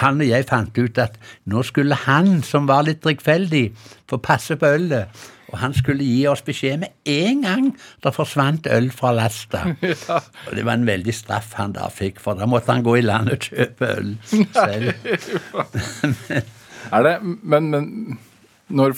han 0.00 0.22
og 0.24 0.28
jeg 0.28 0.48
fant 0.48 0.78
ut 0.78 0.98
at 1.02 1.18
nå 1.52 1.62
skulle 1.68 1.96
han, 2.06 2.40
som 2.46 2.68
var 2.70 2.86
litt 2.86 3.02
drikkfeldig, 3.04 3.66
få 4.08 4.18
passe 4.24 4.56
på 4.56 4.70
ølet. 4.78 5.22
Og 5.52 5.58
han 5.60 5.74
skulle 5.76 6.06
gi 6.06 6.22
oss 6.30 6.40
beskjed 6.46 6.78
med 6.80 6.94
en 7.12 7.42
gang 7.44 7.66
det 8.04 8.14
forsvant 8.16 8.66
øl 8.72 8.88
fra 8.94 9.12
lasta. 9.12 9.66
Og 10.46 10.54
det 10.56 10.64
var 10.64 10.78
en 10.78 10.88
veldig 10.88 11.12
straff 11.12 11.52
han 11.58 11.74
da 11.76 11.90
fikk, 11.92 12.22
for 12.24 12.40
da 12.40 12.48
måtte 12.48 12.72
han 12.72 12.86
gå 12.86 12.96
i 12.96 13.04
land 13.04 13.34
og 13.34 13.48
kjøpe 13.50 13.90
øl 13.98 14.14
selv. 14.64 14.92
Er 16.92 17.04
det, 17.06 17.12
men, 17.22 17.68
men 17.70 17.84
når, 18.68 18.96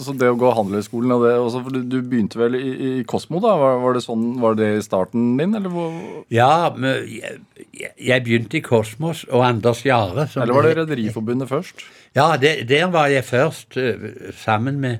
så 0.00 0.14
det 0.16 0.28
å 0.30 0.36
gå 0.40 0.50
handelsskolen 0.56 1.12
og 1.16 1.24
det, 1.26 1.32
også, 1.42 1.60
for 1.66 1.74
du, 1.74 1.80
du 1.88 1.98
begynte 2.02 2.38
vel 2.40 2.54
i, 2.58 2.70
i 2.88 2.90
Kosmo, 3.08 3.40
da? 3.44 3.52
Var, 3.60 3.80
var, 3.82 3.96
det 3.98 4.02
sånn, 4.04 4.24
var 4.40 4.54
det 4.58 4.70
starten 4.86 5.32
din, 5.40 5.54
eller, 5.58 5.68
hvor, 5.74 5.92
Ja, 6.32 6.70
men 6.76 7.02
jeg, 7.10 7.40
jeg- 7.76 7.92
jeg 7.98 8.24
begynte 8.24 8.56
i 8.58 8.64
Kosmos 8.64 9.24
og 9.30 9.44
Anders 9.46 9.84
Jahre. 9.84 10.28
eller 10.36 10.54
var 10.54 10.62
det 10.68 10.76
Rederiforbundet 10.80 11.48
først? 11.50 11.82
Ja, 12.16 12.36
det, 12.36 12.68
der 12.68 12.86
var 12.92 13.06
jeg 13.12 13.24
først 13.24 13.76
eh, 13.76 14.32
sammen 14.36 14.80
med 14.80 14.98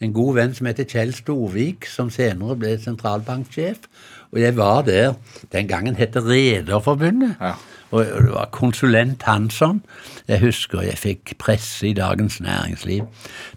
en 0.00 0.12
god 0.16 0.34
venn 0.38 0.54
som 0.56 0.66
heter 0.68 0.84
Kjell 0.88 1.12
Storvik, 1.12 1.84
som 1.86 2.08
senere 2.12 2.56
ble 2.56 2.76
sentralbanksjef. 2.80 3.84
Og 4.32 4.38
jeg 4.40 4.54
var 4.56 4.82
der. 4.86 5.16
Den 5.52 5.66
gangen 5.68 5.96
het 5.98 6.14
det 6.14 6.22
Rederforbundet. 6.24 7.34
Ja. 7.40 7.54
Og 7.90 8.04
det 8.04 8.30
var 8.30 8.50
konsulent 8.54 9.22
Hansson. 9.26 9.80
Jeg 10.28 10.40
husker 10.44 10.84
jeg 10.86 10.98
fikk 10.98 11.32
presse 11.42 11.88
i 11.88 11.94
Dagens 11.96 12.40
Næringsliv. 12.40 13.08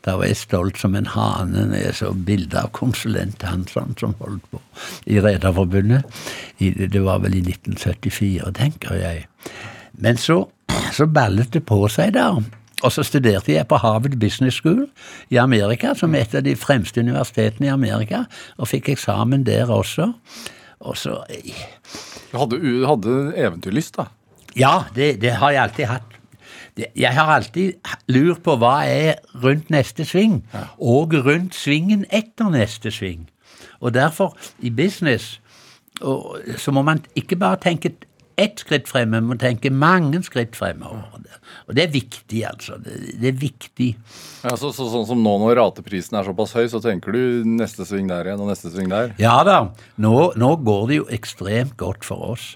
Da 0.05 0.15
var 0.17 0.25
jeg 0.25 0.39
stolt 0.41 0.79
som 0.81 0.95
en 0.95 1.09
hane 1.13 1.67
når 1.69 1.83
jeg 1.83 1.99
så 1.99 2.13
bilde 2.13 2.57
av 2.57 2.71
konsulent 2.73 3.45
Hansson 3.45 3.93
som 3.99 4.15
holdt 4.19 4.47
på 4.51 4.61
i 5.05 5.19
Rederforbundet. 5.21 6.03
Det 6.59 7.03
var 7.03 7.21
vel 7.21 7.37
i 7.37 7.45
1974, 7.45 8.49
tenker 8.57 8.97
jeg. 8.97 9.27
Men 9.93 10.17
så, 10.17 10.43
så 10.91 11.05
ballet 11.05 11.53
det 11.53 11.65
på 11.69 11.85
seg 11.93 12.15
der. 12.17 12.41
Og 12.83 12.91
så 12.91 13.03
studerte 13.05 13.53
jeg 13.53 13.67
på 13.67 13.77
Harvard 13.79 14.17
Business 14.19 14.57
School 14.59 14.87
i 15.31 15.37
Amerika, 15.39 15.93
som 15.95 16.15
er 16.15 16.25
et 16.25 16.35
av 16.35 16.43
de 16.43 16.55
fremste 16.59 16.99
universitetene 16.99 17.69
i 17.69 17.71
Amerika, 17.71 18.25
og 18.57 18.67
fikk 18.67 18.89
eksamen 18.97 19.45
der 19.47 19.71
også. 19.71 20.09
Og 20.83 20.97
så 20.97 21.21
Du 22.33 22.37
hadde, 22.37 22.59
hadde 22.87 23.15
eventyrlyst, 23.37 23.95
da? 24.01 24.09
Ja, 24.57 24.83
det, 24.95 25.21
det 25.21 25.37
har 25.41 25.51
jeg 25.51 25.63
alltid 25.63 25.89
hatt. 25.89 26.09
Jeg 26.77 27.13
har 27.13 27.29
alltid 27.29 27.73
lurt 28.09 28.41
på 28.45 28.55
hva 28.57 28.79
er 28.89 29.19
rundt 29.43 29.69
neste 29.73 30.05
sving, 30.09 30.41
og 30.81 31.13
rundt 31.25 31.53
svingen 31.57 32.07
etter 32.09 32.49
neste 32.53 32.91
sving. 32.93 33.27
Og 33.83 33.93
derfor, 33.93 34.33
i 34.59 34.71
business, 34.73 35.39
og, 36.01 36.39
så 36.57 36.73
må 36.73 36.81
man 36.81 37.03
ikke 37.19 37.37
bare 37.37 37.61
tenke 37.61 37.93
ett 38.41 38.63
skritt 38.63 38.87
fremme, 38.89 39.19
man 39.19 39.35
må 39.35 39.37
tenke 39.37 39.69
mange 39.69 40.23
skritt 40.25 40.55
fremover. 40.57 41.03
Og 41.67 41.75
det 41.77 41.83
er 41.85 41.91
viktig, 41.93 42.39
altså. 42.47 42.79
Det, 42.81 42.95
det 43.21 43.29
er 43.29 43.37
viktig. 43.37 43.89
Ja, 44.41 44.55
så, 44.57 44.71
så, 44.73 44.87
sånn 44.89 45.05
som 45.09 45.21
nå 45.21 45.35
når 45.43 45.59
rateprisen 45.59 46.17
er 46.17 46.25
såpass 46.25 46.55
høy, 46.57 46.65
så 46.71 46.81
tenker 46.83 47.13
du 47.13 47.45
neste 47.45 47.85
sving 47.87 48.09
der 48.09 48.25
igjen 48.25 48.41
og 48.41 48.49
neste 48.49 48.73
sving 48.73 48.89
der? 48.91 49.13
Ja 49.21 49.37
da, 49.45 49.59
nå, 50.01 50.15
nå 50.39 50.51
går 50.65 50.89
det 50.89 50.99
jo 51.03 51.07
ekstremt 51.13 51.77
godt 51.79 52.07
for 52.07 52.33
oss. 52.33 52.49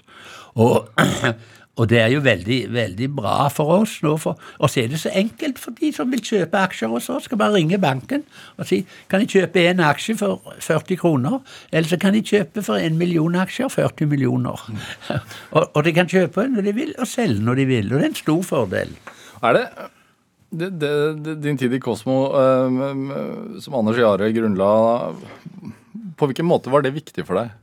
Og, 0.58 0.90
og 1.78 1.86
det 1.90 2.00
er 2.02 2.08
jo 2.10 2.22
veldig, 2.24 2.58
veldig 2.74 3.08
bra 3.14 3.36
for 3.54 3.70
oss 3.78 3.98
nå. 4.02 4.16
For, 4.20 4.38
og 4.58 4.70
så 4.70 4.82
er 4.82 4.92
det 4.92 4.98
så 5.02 5.12
enkelt 5.14 5.60
for 5.62 5.76
de 5.78 5.92
som 5.94 6.10
vil 6.10 6.22
kjøpe 6.24 6.58
aksjer 6.58 6.90
hos 6.90 7.06
oss. 7.14 7.28
Skal 7.28 7.38
bare 7.40 7.54
ringe 7.54 7.78
banken 7.82 8.24
og 8.58 8.66
si 8.68 8.80
kan 9.10 9.22
de 9.22 9.28
kjøpe 9.30 9.62
én 9.70 9.82
aksje 9.84 10.16
for 10.18 10.42
40 10.64 10.98
kroner, 10.98 11.38
eller 11.70 11.90
så 11.90 12.00
kan 12.00 12.16
de 12.16 12.24
kjøpe 12.24 12.64
for 12.66 12.82
en 12.82 12.98
million 12.98 13.38
aksjer 13.38 13.70
40 13.70 14.10
millioner. 14.10 14.64
og, 15.56 15.62
og 15.62 15.84
de 15.86 15.94
kan 15.94 16.10
kjøpe 16.10 16.48
når 16.50 16.66
de 16.66 16.74
vil, 16.80 16.92
og 16.98 17.10
selge 17.10 17.44
når 17.44 17.62
de 17.62 17.68
vil. 17.70 17.92
Og 17.92 17.98
det 17.98 18.08
er 18.08 18.10
en 18.10 18.18
stor 18.24 18.42
fordel. 18.48 18.92
Er 19.38 19.54
det, 19.54 19.64
det, 20.50 20.72
det, 20.82 20.92
det 21.24 21.38
din 21.44 21.60
tid 21.60 21.78
i 21.78 21.82
Kosmo, 21.82 22.18
eh, 22.42 22.82
som 23.62 23.78
Anders 23.78 24.00
Jare 24.00 24.32
grunnla 24.34 24.68
På 26.18 26.26
hvilken 26.26 26.48
måte 26.48 26.72
var 26.72 26.82
det 26.82 26.96
viktig 26.96 27.22
for 27.28 27.38
deg? 27.38 27.54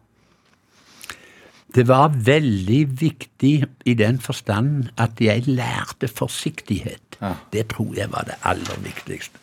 Det 1.76 1.84
var 1.90 2.14
veldig 2.24 2.82
viktig 3.02 3.56
i 3.86 3.94
den 4.00 4.20
forstand 4.24 4.94
at 5.02 5.20
jeg 5.20 5.44
lærte 5.50 6.08
forsiktighet. 6.08 7.18
Ja. 7.20 7.34
Det 7.52 7.68
tror 7.74 7.96
jeg 7.98 8.12
var 8.14 8.28
det 8.30 8.38
aller 8.48 8.80
viktigste. 8.84 9.42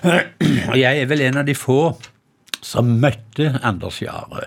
Og 0.70 0.76
jeg 0.78 1.02
er 1.02 1.08
vel 1.10 1.26
en 1.26 1.42
av 1.42 1.48
de 1.48 1.56
få 1.56 1.96
som 2.64 2.96
møtte 3.02 3.58
Anders 3.60 4.00
Jahre, 4.02 4.46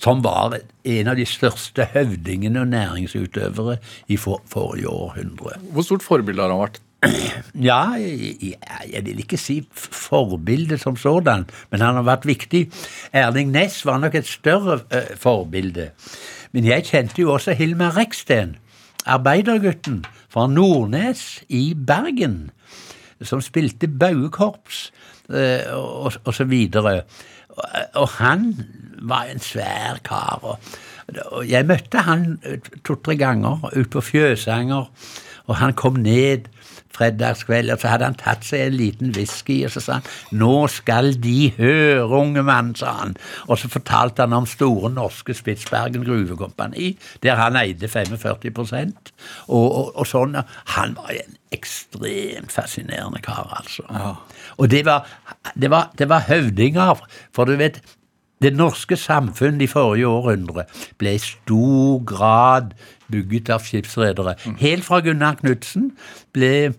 som 0.00 0.24
var 0.24 0.56
en 0.58 1.10
av 1.10 1.18
de 1.18 1.26
største 1.28 1.86
høvdingene 1.94 2.64
og 2.64 2.72
næringsutøvere 2.72 3.78
i 4.10 4.18
for, 4.20 4.42
forrige 4.50 4.90
århundre. 4.90 5.54
Hvor 5.70 5.86
stort 5.86 6.04
forbilde 6.04 6.42
har 6.42 6.52
han 6.52 6.64
vært? 6.66 6.82
Ja, 7.70 7.94
jeg, 8.00 8.56
jeg 8.90 9.02
vil 9.06 9.20
ikke 9.22 9.38
si 9.38 9.60
forbilde 9.72 10.78
som 10.80 10.96
sådan, 10.98 11.46
men 11.70 11.84
han 11.84 12.00
har 12.00 12.06
vært 12.06 12.26
viktig. 12.26 12.66
Erling 13.12 13.52
Næss 13.54 13.84
var 13.86 14.00
nok 14.02 14.16
et 14.18 14.28
større 14.28 14.80
uh, 14.90 15.12
forbilde. 15.20 15.92
Men 16.54 16.68
jeg 16.68 16.86
kjente 16.86 17.18
jo 17.18 17.32
også 17.34 17.56
Hilmar 17.58 17.96
Reksten, 17.96 18.54
arbeidergutten 19.10 20.04
fra 20.30 20.46
Nordnes 20.46 21.42
i 21.50 21.74
Bergen, 21.74 22.52
som 23.22 23.42
spilte 23.42 23.88
bauekorps 23.90 24.84
eh, 25.34 25.66
og, 25.74 26.14
og 26.22 26.34
så 26.34 26.46
videre. 26.46 27.00
Og, 27.50 27.66
og 28.04 28.08
han 28.20 28.52
var 29.02 29.32
en 29.32 29.42
svær 29.42 29.98
kar. 30.06 30.46
Og, 30.46 30.70
jeg 31.48 31.66
møtte 31.66 32.06
han 32.06 32.38
to-tre 32.86 33.16
ganger 33.18 33.66
ute 33.74 33.90
på 33.90 34.00
Fjøsanger, 34.12 34.86
og 35.44 35.56
han 35.58 35.74
kom 35.76 35.98
ned 36.06 36.46
fredagskveld, 36.94 37.72
og 37.74 37.80
så 37.80 37.90
hadde 37.92 38.08
han 38.08 38.18
tatt 38.18 38.46
seg 38.46 38.68
en 38.68 38.76
liten 38.78 39.14
whisky, 39.16 39.60
og 39.66 39.72
så 39.74 39.82
sa 39.82 39.98
han 39.98 40.06
'Nå 40.32 40.66
skal 40.68 41.14
de 41.22 41.52
høre, 41.58 42.06
unge 42.08 42.42
mann', 42.42 42.74
sa 42.76 42.92
han. 43.00 43.16
Og 43.48 43.58
så 43.58 43.68
fortalte 43.68 44.22
han 44.22 44.32
om 44.32 44.46
Store 44.46 44.90
Norske 44.90 45.34
Spitsbergen 45.34 46.04
Gruvekompani, 46.04 46.98
der 47.22 47.34
han 47.34 47.56
eide 47.56 47.88
45 47.88 48.92
og, 49.48 49.76
og, 49.76 49.96
og 49.98 50.06
sånn. 50.06 50.36
Han 50.76 50.96
var 50.96 51.10
en 51.10 51.36
ekstremt 51.52 52.52
fascinerende 52.52 53.22
kar, 53.22 53.56
altså. 53.58 53.82
Og 54.56 54.70
det 54.70 54.84
var, 54.84 55.06
det, 55.54 55.70
var, 55.70 55.90
det 55.98 56.08
var 56.08 56.26
høvdinger, 56.28 57.06
for 57.32 57.44
du 57.44 57.56
vet 57.56 57.82
det 58.42 58.52
norske 58.56 58.96
samfunn 58.96 59.60
i 59.62 59.68
forrige 59.70 60.08
århundre 60.10 60.66
ble 61.00 61.14
i 61.16 61.22
stor 61.22 62.02
grad 62.04 62.74
bygget 63.12 63.50
av 63.54 63.64
skipsredere. 63.66 64.36
Helt 64.60 64.86
fra 64.86 65.00
Gunnar 65.04 65.38
Knudsen 65.40 65.90
ble, 66.34 66.72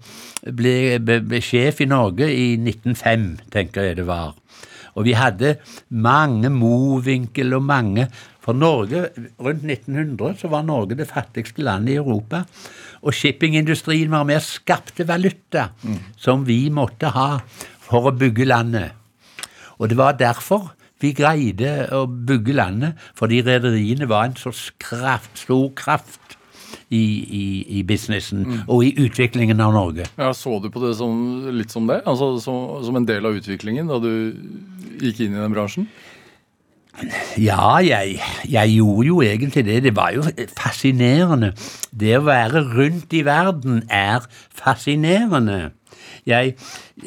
ble, 0.46 0.76
ble, 1.04 1.20
ble 1.26 1.42
sjef 1.44 1.82
i 1.84 1.90
Norge 1.90 2.30
i 2.32 2.56
1905, 2.60 3.30
tenker 3.54 3.90
jeg 3.90 4.00
det 4.02 4.08
var. 4.10 4.34
Og 4.96 5.04
vi 5.08 5.16
hadde 5.18 5.58
mange 5.92 6.50
Mowinckel 6.54 7.56
og 7.58 7.66
mange 7.68 8.08
For 8.46 8.54
Norge, 8.54 9.08
rundt 9.42 9.64
1900 9.66 10.36
så 10.38 10.52
var 10.54 10.62
Norge 10.62 10.94
det 11.00 11.08
fattigste 11.10 11.64
landet 11.66 11.96
i 11.96 11.98
Europa. 11.98 12.44
Og 13.02 13.16
shippingindustrien 13.18 14.12
var 14.14 14.22
med 14.30 14.38
og 14.38 14.46
skapte 14.46 15.08
valuta 15.10 15.72
som 16.22 16.44
vi 16.46 16.70
måtte 16.70 17.10
ha 17.10 17.40
for 17.82 18.06
å 18.06 18.14
bygge 18.14 18.46
landet. 18.46 18.94
Og 19.82 19.90
det 19.90 19.98
var 19.98 20.20
derfor 20.20 20.76
vi 21.06 21.14
greide 21.18 21.76
å 21.96 22.06
bygge 22.10 22.58
landet, 22.58 23.06
fordi 23.18 23.44
rederiene 23.46 24.10
var 24.10 24.30
en 24.30 24.40
så 24.40 24.54
kraft, 24.82 25.32
stor 25.46 25.70
kraft 25.78 26.38
i, 26.90 26.98
i, 27.00 27.46
i 27.80 27.84
businessen 27.88 28.46
og 28.66 28.84
i 28.86 28.92
utviklingen 29.06 29.62
av 29.64 29.74
Norge. 29.76 30.08
Ja, 30.20 30.34
Så 30.38 30.60
du 30.62 30.70
på 30.74 30.84
det 30.84 30.96
som, 31.00 31.16
litt 31.56 31.74
som 31.74 31.88
det? 31.90 32.02
Altså 32.06 32.36
som, 32.44 32.84
som 32.86 33.00
en 33.00 33.08
del 33.08 33.26
av 33.26 33.38
utviklingen 33.38 33.90
da 33.90 34.02
du 34.04 34.12
gikk 35.02 35.26
inn 35.26 35.38
i 35.38 35.42
den 35.42 35.56
bransjen? 35.56 35.90
Ja, 37.36 37.82
jeg, 37.84 38.20
jeg 38.48 38.76
gjorde 38.78 39.08
jo 39.10 39.18
egentlig 39.26 39.66
det. 39.68 39.82
Det 39.84 39.96
var 39.98 40.14
jo 40.16 40.24
fascinerende. 40.56 41.52
Det 41.92 42.14
å 42.16 42.24
være 42.24 42.64
rundt 42.70 43.12
i 43.16 43.26
verden 43.28 43.82
er 43.92 44.24
fascinerende. 44.56 45.74
Jeg, 46.26 46.56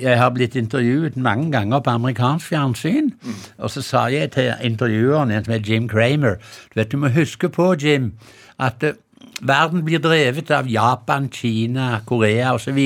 jeg 0.00 0.18
har 0.18 0.30
blitt 0.30 0.56
intervjuet 0.56 1.16
mange 1.16 1.50
ganger 1.52 1.80
på 1.80 1.90
amerikansk 1.90 2.52
fjernsyn, 2.52 3.10
og 3.58 3.70
så 3.70 3.82
sa 3.82 4.06
jeg 4.12 4.32
til 4.36 4.52
intervjueren, 4.62 5.30
en 5.30 5.44
som 5.44 5.52
heter 5.52 5.72
Jim 5.72 5.88
Kramer, 5.88 6.38
du 6.70 6.80
vet, 6.80 6.92
du 6.92 6.96
må 7.02 7.08
huske 7.08 7.48
på, 7.48 7.72
Jim, 7.82 8.12
at 8.58 8.82
uh, 8.82 8.94
verden 9.40 9.84
blir 9.84 9.98
drevet 10.02 10.50
av 10.50 10.68
Japan, 10.70 11.28
Kina, 11.32 12.00
Korea 12.06 12.54
osv. 12.54 12.78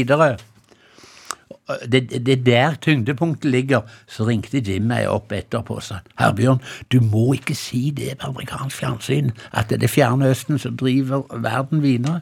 Det, 1.92 2.10
det 2.10 2.26
det 2.26 2.32
er 2.32 2.44
der 2.44 2.74
tyngdepunktet 2.82 3.50
ligger. 3.50 3.80
Så 4.08 4.26
ringte 4.26 4.60
Jim 4.60 4.88
meg 4.90 5.08
opp 5.08 5.32
etterpå 5.32 5.78
og 5.78 5.84
sa 5.86 6.00
Herbjørn, 6.18 6.60
du 6.92 7.00
må 7.00 7.32
ikke 7.38 7.54
si 7.56 7.90
det 7.96 8.18
på 8.18 8.32
amerikansk 8.32 8.76
fjernsyn, 8.76 9.32
at 9.52 9.70
det 9.70 9.82
er 9.82 9.92
fjerne 9.92 10.28
østen 10.32 10.58
som 10.58 10.76
driver 10.76 11.22
verden 11.30 11.82
videre. 11.82 12.20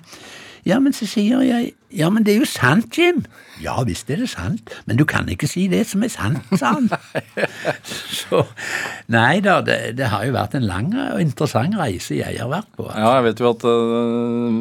Ja, 0.66 0.78
men 0.78 0.92
så 0.92 1.06
sier 1.08 1.40
jeg 1.40 1.72
ja, 1.90 2.10
men 2.12 2.22
det 2.26 2.34
er 2.34 2.44
jo 2.44 2.48
sant, 2.48 2.94
Jim. 2.94 3.24
Ja 3.60 3.74
visst 3.84 4.08
er 4.12 4.22
det 4.22 4.30
sant, 4.32 4.70
men 4.88 4.96
du 4.96 5.02
kan 5.08 5.28
ikke 5.28 5.48
si 5.50 5.66
det 5.68 5.82
som 5.90 6.04
er 6.06 6.12
sant, 6.12 6.52
sa 6.56 6.72
han. 6.76 6.86
Så 8.20 8.44
nei 9.12 9.42
da, 9.44 9.58
det, 9.66 9.96
det 9.98 10.08
har 10.12 10.24
jo 10.24 10.36
vært 10.36 10.54
en 10.56 10.68
lang 10.68 10.92
og 10.94 11.20
interessant 11.20 11.76
reise 11.80 12.16
jeg 12.20 12.38
har 12.38 12.48
vært 12.52 12.70
på. 12.78 12.86
Ja, 12.94 13.16
jeg 13.18 13.26
vet 13.28 13.42
jo 13.42 13.50
at 13.50 13.66
uh, 13.66 14.60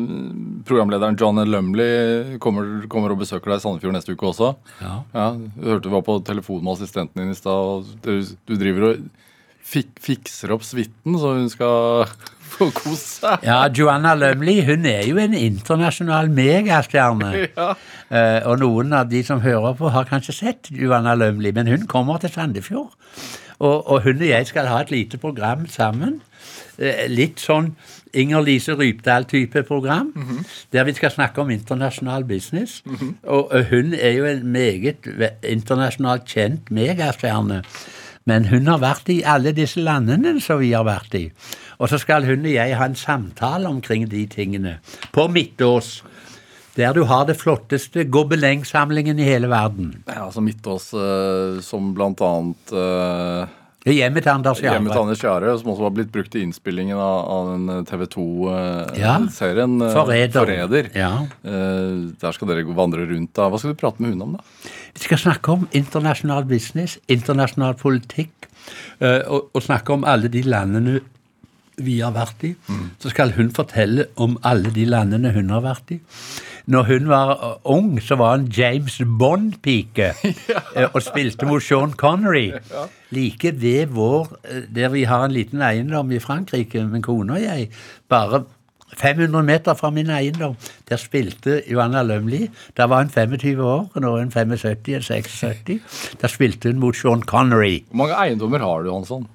programlederen 0.67 1.19
John 1.21 1.39
Lumley 1.45 2.39
kommer, 2.43 2.67
kommer 2.91 3.15
og 3.15 3.21
besøker 3.21 3.53
deg 3.53 3.61
i 3.61 3.65
Sandefjord 3.67 3.95
neste 3.95 4.17
uke 4.17 4.31
også. 4.33 4.51
Ja. 4.81 4.97
Du 5.55 5.69
hørte 5.69 5.87
du 5.87 5.93
var 5.93 6.03
på 6.05 6.19
telefon 6.25 6.65
med 6.65 6.75
assistenten 6.75 7.23
din 7.23 7.33
i 7.33 7.37
stad, 7.37 7.53
og 7.53 7.87
du, 8.03 8.19
du 8.49 8.57
driver 8.59 8.89
og 8.89 9.07
fik, 9.69 9.95
fikser 10.03 10.53
opp 10.55 10.65
suiten 10.65 11.17
så 11.19 11.35
hun 11.37 11.49
skal 11.51 12.09
få 12.59 12.69
kose 12.75 13.07
seg. 13.19 13.45
Ja, 13.47 13.61
Joanna 13.73 14.13
Lumley 14.19 14.61
hun 14.67 14.85
er 14.89 15.05
jo 15.07 15.19
en 15.21 15.35
internasjonal 15.37 16.31
megastjerne. 16.33 17.33
Ja. 17.59 17.73
Eh, 18.09 18.39
og 18.49 18.59
noen 18.61 18.93
av 18.95 19.09
de 19.11 19.19
som 19.25 19.41
hører 19.43 19.75
på, 19.77 19.89
har 19.93 20.07
kanskje 20.09 20.33
sett 20.33 20.69
Joanna 20.73 21.13
Lumley, 21.17 21.51
men 21.53 21.67
hun 21.69 21.85
kommer 21.91 22.17
til 22.21 22.31
Sandefjord. 22.33 22.95
Og, 23.59 23.75
og 23.91 24.01
hun 24.05 24.21
og 24.21 24.27
jeg 24.29 24.47
skal 24.49 24.69
ha 24.71 24.79
et 24.81 24.91
lite 24.93 25.19
program 25.21 25.67
sammen. 25.69 26.21
Eh, 26.79 27.05
litt 27.11 27.41
sånn 27.43 27.73
Inger 28.17 28.41
Lise 28.41 28.73
Rypdal-type 28.73 29.61
program, 29.67 30.07
der 30.73 30.87
vi 30.87 30.95
skal 30.97 31.11
snakke 31.13 31.43
om 31.43 31.51
internasjonal 31.53 32.23
business. 32.25 32.79
og, 33.23 33.51
og 33.51 33.65
hun 33.69 33.93
er 33.93 34.15
jo 34.15 34.25
en 34.25 34.47
meget 34.51 35.05
internasjonalt 35.45 36.25
kjent 36.25 36.71
megastjerne. 36.73 37.61
Men 38.29 38.45
hun 38.51 38.69
har 38.69 38.81
vært 38.83 39.09
i 39.13 39.19
alle 39.25 39.53
disse 39.57 39.81
landene 39.81 40.35
som 40.43 40.61
vi 40.61 40.71
har 40.75 40.85
vært 40.87 41.15
i. 41.17 41.25
Og 41.79 41.89
så 41.91 41.99
skal 42.01 42.27
hun 42.27 42.45
og 42.45 42.53
jeg 42.53 42.77
ha 42.77 42.87
en 42.89 42.97
samtale 42.99 43.69
omkring 43.71 44.07
de 44.11 44.25
tingene. 44.29 44.77
På 45.15 45.27
Midtås, 45.31 45.99
der 46.77 46.93
du 46.95 47.03
har 47.09 47.25
det 47.27 47.37
flotteste 47.39 48.05
gobelengsamlingen 48.11 49.19
i 49.19 49.27
hele 49.27 49.49
verden. 49.51 49.93
Ja, 50.07 50.25
altså 50.27 50.43
Midtås 50.45 50.91
øh, 50.93 51.59
som 51.65 51.93
blant 51.97 52.21
annet 52.23 52.75
er 53.87 53.95
hjemmet 53.95 54.25
til 54.25 54.33
Anders 54.33 54.59
Hjemmet 54.59 54.91
til 54.91 54.97
Jahre. 54.97 55.01
Anders 55.07 55.21
Kjære, 55.23 55.53
som 55.61 55.71
også 55.71 55.85
var 55.85 55.93
blitt 55.95 56.11
brukt 56.13 56.35
i 56.35 56.41
innspillingen 56.43 56.99
av, 56.99 57.19
av 57.31 57.51
den 57.53 57.85
TV 57.87 58.05
Ja. 58.99 59.15
2-serien 59.23 59.77
Forræder. 59.79 60.35
Forræder. 60.35 60.89
Ja. 60.99 61.11
Eh, 61.47 62.11
der 62.21 62.35
skal 62.35 62.51
dere 62.51 62.75
vandre 62.75 63.07
rundt. 63.07 63.31
da. 63.33 63.47
Hva 63.49 63.59
skal 63.61 63.73
du 63.73 63.79
prate 63.79 64.03
med 64.03 64.13
hun 64.13 64.25
om, 64.27 64.35
da? 64.37 64.43
Vi 64.93 65.05
skal 65.05 65.21
snakke 65.21 65.51
om 65.51 65.67
internasjonal 65.71 66.45
business, 66.49 66.97
internasjonal 67.07 67.77
politikk, 67.79 68.49
eh, 68.99 69.21
og, 69.27 69.49
og 69.53 69.63
snakke 69.63 69.93
om 69.93 70.05
alle 70.07 70.31
de 70.31 70.43
landene 70.43 70.99
vi 71.83 71.99
har 72.03 72.13
vært 72.15 72.43
i. 72.47 72.53
Så 72.99 73.11
skal 73.13 73.33
hun 73.37 73.51
fortelle 73.55 74.09
om 74.19 74.37
alle 74.43 74.71
de 74.75 74.85
landene 74.89 75.31
hun 75.35 75.51
har 75.53 75.63
vært 75.65 75.95
i. 75.95 75.99
Når 76.69 76.83
hun 76.85 77.07
var 77.09 77.31
uh, 77.39 77.55
ung, 77.73 77.95
så 78.01 78.15
var 78.19 78.35
hun 78.37 78.49
James 78.53 78.99
Bond-pike 79.19 80.11
eh, 80.77 80.85
og 80.85 81.01
spilte 81.01 81.47
mot 81.49 81.63
Sean 81.63 81.95
Connery. 81.97 82.51
Like 83.15 83.55
ved 83.57 83.95
vår 83.95 84.35
eh, 84.43 84.67
Der 84.75 84.91
vi 84.93 85.07
har 85.09 85.25
en 85.25 85.33
liten 85.33 85.63
eiendom 85.65 86.11
i 86.11 86.19
Frankrike, 86.21 86.83
min 86.85 87.01
kone 87.01 87.39
og 87.39 87.41
jeg, 87.41 87.71
bare 88.09 88.43
500 88.97 89.43
meter 89.45 89.73
fra 89.77 89.89
min 89.93 90.09
eiendom, 90.09 90.55
der 90.89 90.97
spilte 90.97 91.61
Joanna 91.71 92.03
Lømli. 92.03 92.49
Da 92.77 92.89
var 92.89 93.03
hun 93.03 93.09
25 93.09 93.61
år, 93.63 93.89
nå 93.95 94.15
er 94.15 94.23
hun 94.23 94.31
75 94.31 94.87
eller 94.87 95.05
76. 95.05 96.15
Da 96.21 96.27
spilte 96.27 96.71
hun 96.71 96.79
mot 96.79 96.95
Sean 96.95 97.21
Connery. 97.21 97.83
Hvor 97.89 98.03
mange 98.03 98.17
eiendommer 98.23 98.59
har 98.59 98.81
du, 98.81 98.93
Hansson? 98.93 99.27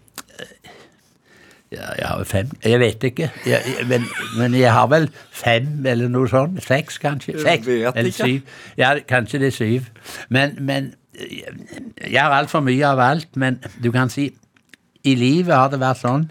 Ja, 1.74 1.86
jeg 1.98 2.06
har 2.06 2.24
fem 2.24 2.50
Jeg 2.64 2.80
vet 2.80 3.02
ikke. 3.02 3.30
Jeg, 3.46 3.60
men, 3.88 4.04
men 4.38 4.54
jeg 4.54 4.72
har 4.72 4.86
vel 4.86 5.08
fem 5.32 5.86
eller 5.86 6.08
noe 6.08 6.28
sånt. 6.28 6.62
Seks, 6.62 6.98
kanskje. 7.02 7.34
Seks 7.42 7.68
eller 7.68 8.10
syv. 8.12 8.40
Ja, 8.78 8.94
kanskje 9.08 9.38
det 9.42 9.46
er 9.46 9.56
syv. 9.56 9.88
Men, 10.28 10.54
men 10.58 10.92
jeg 12.10 12.22
har 12.22 12.30
altfor 12.30 12.60
mye 12.60 12.86
av 12.86 13.02
alt. 13.02 13.36
Men 13.36 13.58
du 13.82 13.90
kan 13.92 14.12
si 14.12 14.30
i 15.04 15.14
livet 15.18 15.54
har 15.54 15.72
det 15.72 15.80
vært 15.82 16.02
sånn 16.04 16.28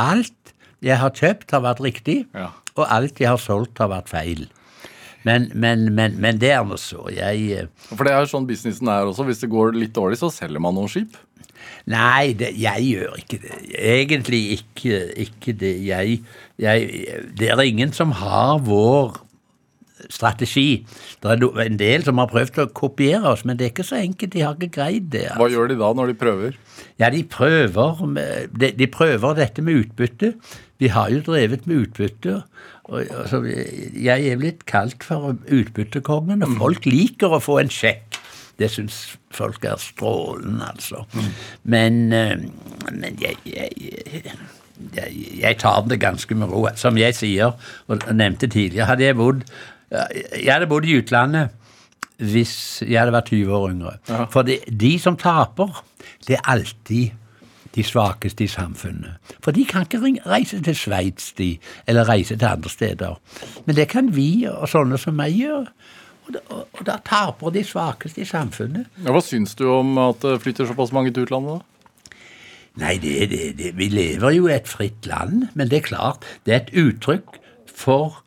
alt 0.00 0.43
jeg 0.84 1.00
har 1.00 1.14
kjøpt, 1.16 1.50
har 1.56 1.64
vært 1.64 1.80
riktig, 1.84 2.18
Ja. 2.36 2.50
og 2.76 2.86
alt 2.92 3.20
jeg 3.22 3.30
har 3.30 3.40
solgt, 3.40 3.78
har 3.82 3.88
vært 3.92 4.12
feil. 4.12 4.46
Men, 5.24 5.46
men, 5.56 5.86
men, 5.96 6.18
men 6.20 6.36
det 6.38 6.50
er 6.52 6.64
nå 6.68 6.76
så. 6.76 7.06
Jeg 7.08 7.44
eh, 7.56 7.68
For 7.94 8.04
det 8.04 8.12
er 8.12 8.26
sånn 8.28 8.44
businessen 8.48 8.90
er 8.92 9.08
også. 9.08 9.24
Hvis 9.24 9.40
det 9.40 9.48
går 9.54 9.72
litt 9.72 9.94
dårlig, 9.96 10.18
så 10.20 10.28
selger 10.28 10.60
man 10.60 10.76
noen 10.76 10.90
skip. 10.92 11.16
Nei, 11.88 12.34
det, 12.36 12.50
jeg 12.60 12.84
gjør 12.90 13.16
ikke 13.22 13.38
det. 13.40 13.56
Egentlig 13.80 14.40
ikke, 14.58 14.98
ikke 15.24 15.54
det. 15.60 15.72
Jeg, 15.86 16.18
jeg, 16.60 16.90
det 17.40 17.48
er 17.54 17.62
ingen 17.64 17.92
som 17.96 18.12
har 18.20 18.60
vår 18.68 19.16
strategi. 20.12 20.84
Det 21.22 21.30
er 21.32 21.60
en 21.64 21.78
del 21.80 22.04
som 22.04 22.20
har 22.20 22.28
prøvd 22.28 22.60
å 22.60 22.68
kopiere 22.76 23.30
oss, 23.32 23.44
men 23.48 23.56
det 23.56 23.68
er 23.68 23.72
ikke 23.72 23.86
så 23.88 23.96
enkelt. 24.00 24.34
De 24.34 24.42
har 24.44 24.56
ikke 24.58 24.74
greid 24.76 25.08
det. 25.14 25.26
Hva 25.38 25.48
gjør 25.52 25.70
de 25.72 25.78
da 25.80 25.90
når 25.96 26.12
de 26.12 26.18
prøver? 26.20 26.58
Ja, 27.00 27.08
de 27.14 27.22
prøver, 27.24 28.04
de, 28.60 28.72
de 28.76 28.90
prøver 28.92 29.38
dette 29.40 29.64
med 29.64 29.84
utbytte. 29.86 30.34
Vi 30.84 30.90
har 30.92 31.08
jo 31.12 31.22
drevet 31.24 31.66
med 31.66 31.86
utbytte. 31.86 32.42
Og, 32.84 33.06
altså, 33.08 33.40
jeg 33.96 34.26
er 34.28 34.40
blitt 34.40 34.66
kalt 34.68 35.04
for 35.06 35.32
utbyttekongen, 35.32 36.44
og 36.44 36.58
folk 36.60 36.88
liker 36.88 37.32
å 37.32 37.40
få 37.40 37.62
en 37.62 37.72
sjekk. 37.72 38.18
Det 38.60 38.68
syns 38.70 38.98
folk 39.34 39.64
er 39.66 39.80
strålende, 39.82 40.68
altså. 40.68 41.02
Men, 41.64 42.12
eh, 42.12 42.36
men 42.92 43.16
jeg, 43.22 43.40
jeg, 43.48 43.72
jeg, 44.94 45.16
jeg 45.40 45.58
tar 45.58 45.88
det 45.88 45.98
ganske 46.04 46.36
med 46.38 46.52
ro. 46.52 46.66
Som 46.78 47.00
jeg 47.00 47.16
sier, 47.16 47.56
og 47.88 48.06
nevnte 48.12 48.46
tidligere, 48.46 48.90
hadde 48.92 49.08
jeg 49.08 49.18
bodd 49.18 49.46
Jeg 49.94 50.50
hadde 50.50 50.66
bodd 50.66 50.86
i 50.88 50.96
utlandet 50.98 51.60
hvis 52.24 52.54
jeg 52.86 52.98
hadde 52.98 53.12
vært 53.14 53.30
20 53.32 53.56
år 53.58 53.72
yngre. 53.72 53.92
For 54.30 54.46
det, 54.46 54.60
de 54.70 54.92
som 55.02 55.16
taper, 55.18 55.82
det 56.28 56.38
er 56.38 56.48
alltid 56.52 57.23
de 57.74 57.82
svakeste 57.82 58.44
i 58.44 58.50
samfunnet. 58.50 59.34
For 59.42 59.54
de 59.54 59.64
kan 59.68 59.86
ikke 59.86 60.00
reise 60.26 60.60
til 60.62 60.76
Sveits, 60.76 61.32
de, 61.38 61.58
eller 61.86 62.08
reise 62.08 62.36
til 62.36 62.46
andre 62.46 62.70
steder. 62.70 63.20
Men 63.66 63.76
det 63.76 63.88
kan 63.88 64.16
vi 64.16 64.46
og 64.50 64.68
sånne 64.70 64.98
som 65.00 65.16
meg 65.18 65.36
gjøre. 65.38 65.66
Og 66.24 66.32
da, 66.32 66.40
og, 66.56 66.82
da 66.86 66.96
taper 67.04 67.52
de 67.52 67.64
svakeste 67.66 68.22
i 68.24 68.28
samfunnet. 68.28 68.88
Ja, 69.04 69.12
hva 69.12 69.20
syns 69.20 69.56
du 69.58 69.66
om 69.68 69.98
at 70.00 70.22
det 70.24 70.38
flytter 70.40 70.68
såpass 70.70 70.94
mange 70.94 71.12
til 71.12 71.26
utlandet? 71.26 71.60
da? 71.60 71.70
Nei, 72.80 72.96
det, 72.98 73.30
det, 73.30 73.42
det, 73.58 73.74
vi 73.78 73.86
lever 73.92 74.34
jo 74.34 74.48
i 74.48 74.54
et 74.56 74.66
fritt 74.66 75.06
land, 75.06 75.48
men 75.54 75.68
det 75.70 75.82
er 75.82 75.88
klart, 75.90 76.24
det 76.46 76.54
er 76.54 76.62
et 76.64 76.72
uttrykk 76.74 77.36
for 77.70 78.24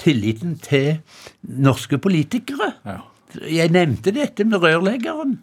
tilliten 0.00 0.58
til 0.60 0.98
norske 1.42 1.98
politikere. 1.98 2.72
Ja. 2.84 2.98
Jeg 3.50 3.72
nevnte 3.74 4.12
dette 4.14 4.44
med 4.48 4.62
rørleggeren. 4.62 5.36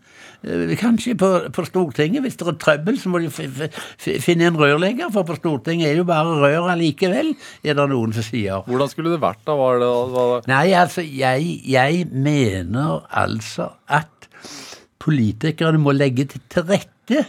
Eh, 0.44 0.74
Kanskje 0.80 1.16
på, 1.20 1.30
på 1.54 1.66
Stortinget, 1.68 2.22
hvis 2.26 2.38
det 2.40 2.48
er 2.52 2.58
trøbbel, 2.62 2.98
så 3.02 3.12
må 3.12 3.22
de 3.24 3.30
finne 3.32 4.50
en 4.50 4.60
rørlegger, 4.60 5.12
for 5.14 5.28
på 5.28 5.38
Stortinget 5.40 5.92
er 5.92 6.02
jo 6.02 6.08
bare 6.08 6.36
rør 6.44 6.72
allikevel, 6.76 7.34
er 7.64 7.78
det 7.80 7.88
noen 7.92 8.14
som 8.16 8.26
sier. 8.26 8.66
Hvordan 8.68 8.92
skulle 8.92 9.16
det 9.16 9.22
vært 9.24 9.42
da? 9.48 9.56
Var 9.58 9.82
det, 9.84 9.92
var, 10.16 10.50
Nei, 10.52 10.66
altså, 10.78 11.06
jeg, 11.06 11.58
jeg 11.68 12.08
mener 12.12 13.06
altså 13.10 13.72
at 13.88 14.12
politikerne 15.02 15.80
må 15.82 15.96
legge 15.96 16.28
til 16.34 16.68
rette. 16.68 17.24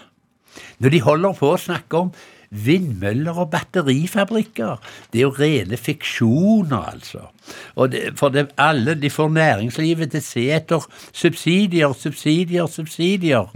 Når 0.82 0.94
de 0.94 1.00
holder 1.04 1.38
på 1.38 1.52
å 1.54 1.60
snakke 1.60 2.04
om 2.04 2.12
vindmøller 2.50 3.38
og 3.38 3.50
batterifabrikker, 3.50 4.76
det 5.12 5.20
er 5.20 5.22
jo 5.26 5.34
rene 5.36 5.76
fiksjoner, 5.76 6.92
altså. 6.92 7.28
Og 7.76 7.92
det, 7.92 8.02
for 8.16 8.28
det, 8.28 8.48
alle 8.58 8.94
de 8.94 9.10
får 9.10 9.28
næringslivet 9.32 10.10
til 10.12 10.20
å 10.20 10.24
se 10.24 10.44
etter 10.56 10.86
subsidier, 11.12 11.92
subsidier, 11.96 12.66
subsidier. 12.66 13.48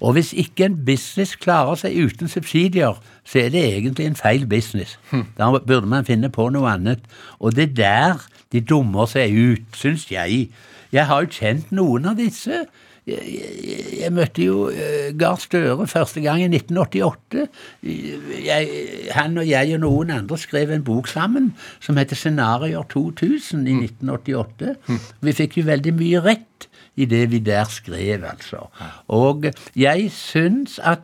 Og 0.00 0.12
hvis 0.12 0.32
ikke 0.32 0.68
en 0.68 0.78
business 0.86 1.34
klarer 1.36 1.74
seg 1.80 1.96
uten 1.98 2.28
subsidier, 2.28 2.98
så 3.24 3.38
er 3.38 3.48
det 3.54 3.64
egentlig 3.64 4.06
en 4.06 4.16
feil 4.16 4.46
business. 4.46 4.98
Da 5.38 5.50
burde 5.58 5.86
man 5.90 6.06
finne 6.06 6.30
på 6.30 6.48
noe 6.54 6.70
annet. 6.76 7.02
Og 7.40 7.56
det 7.56 7.70
er 7.70 7.74
der 7.74 8.26
de 8.52 8.60
dummer 8.60 9.06
seg 9.10 9.34
ut, 9.34 9.66
syns 9.74 10.10
jeg. 10.10 10.48
Jeg 10.92 11.06
har 11.06 11.24
jo 11.24 11.30
kjent 11.30 11.72
noen 11.74 12.06
av 12.06 12.18
disse. 12.20 12.66
Jeg, 13.04 14.08
møtte 14.16 14.46
jo 14.46 14.68
uh, 14.72 15.10
Gahr 15.20 15.36
Støre 15.40 15.86
første 15.90 16.22
gang 16.24 16.40
i 16.40 16.48
1988. 16.48 17.44
Jeg, 17.84 18.68
han 19.12 19.38
og 19.38 19.48
jeg 19.48 19.74
og 19.76 19.82
noen 19.84 20.12
andre 20.14 20.38
skrev 20.40 20.72
en 20.72 20.86
bok 20.86 21.10
sammen 21.12 21.52
som 21.84 22.00
heter 22.00 22.16
'Scenarioer 22.16 22.86
2000' 22.94 23.68
i 23.68 23.76
1988. 23.84 24.76
Vi 25.20 25.36
fikk 25.36 25.58
jo 25.60 25.68
veldig 25.68 25.94
mye 26.00 26.24
rett 26.24 26.68
i 26.96 27.04
det 27.10 27.26
vi 27.32 27.42
der 27.44 27.68
skrev, 27.68 28.24
altså. 28.24 28.68
Og 29.08 29.50
jeg 29.76 30.10
syns 30.14 30.78
at 30.78 31.02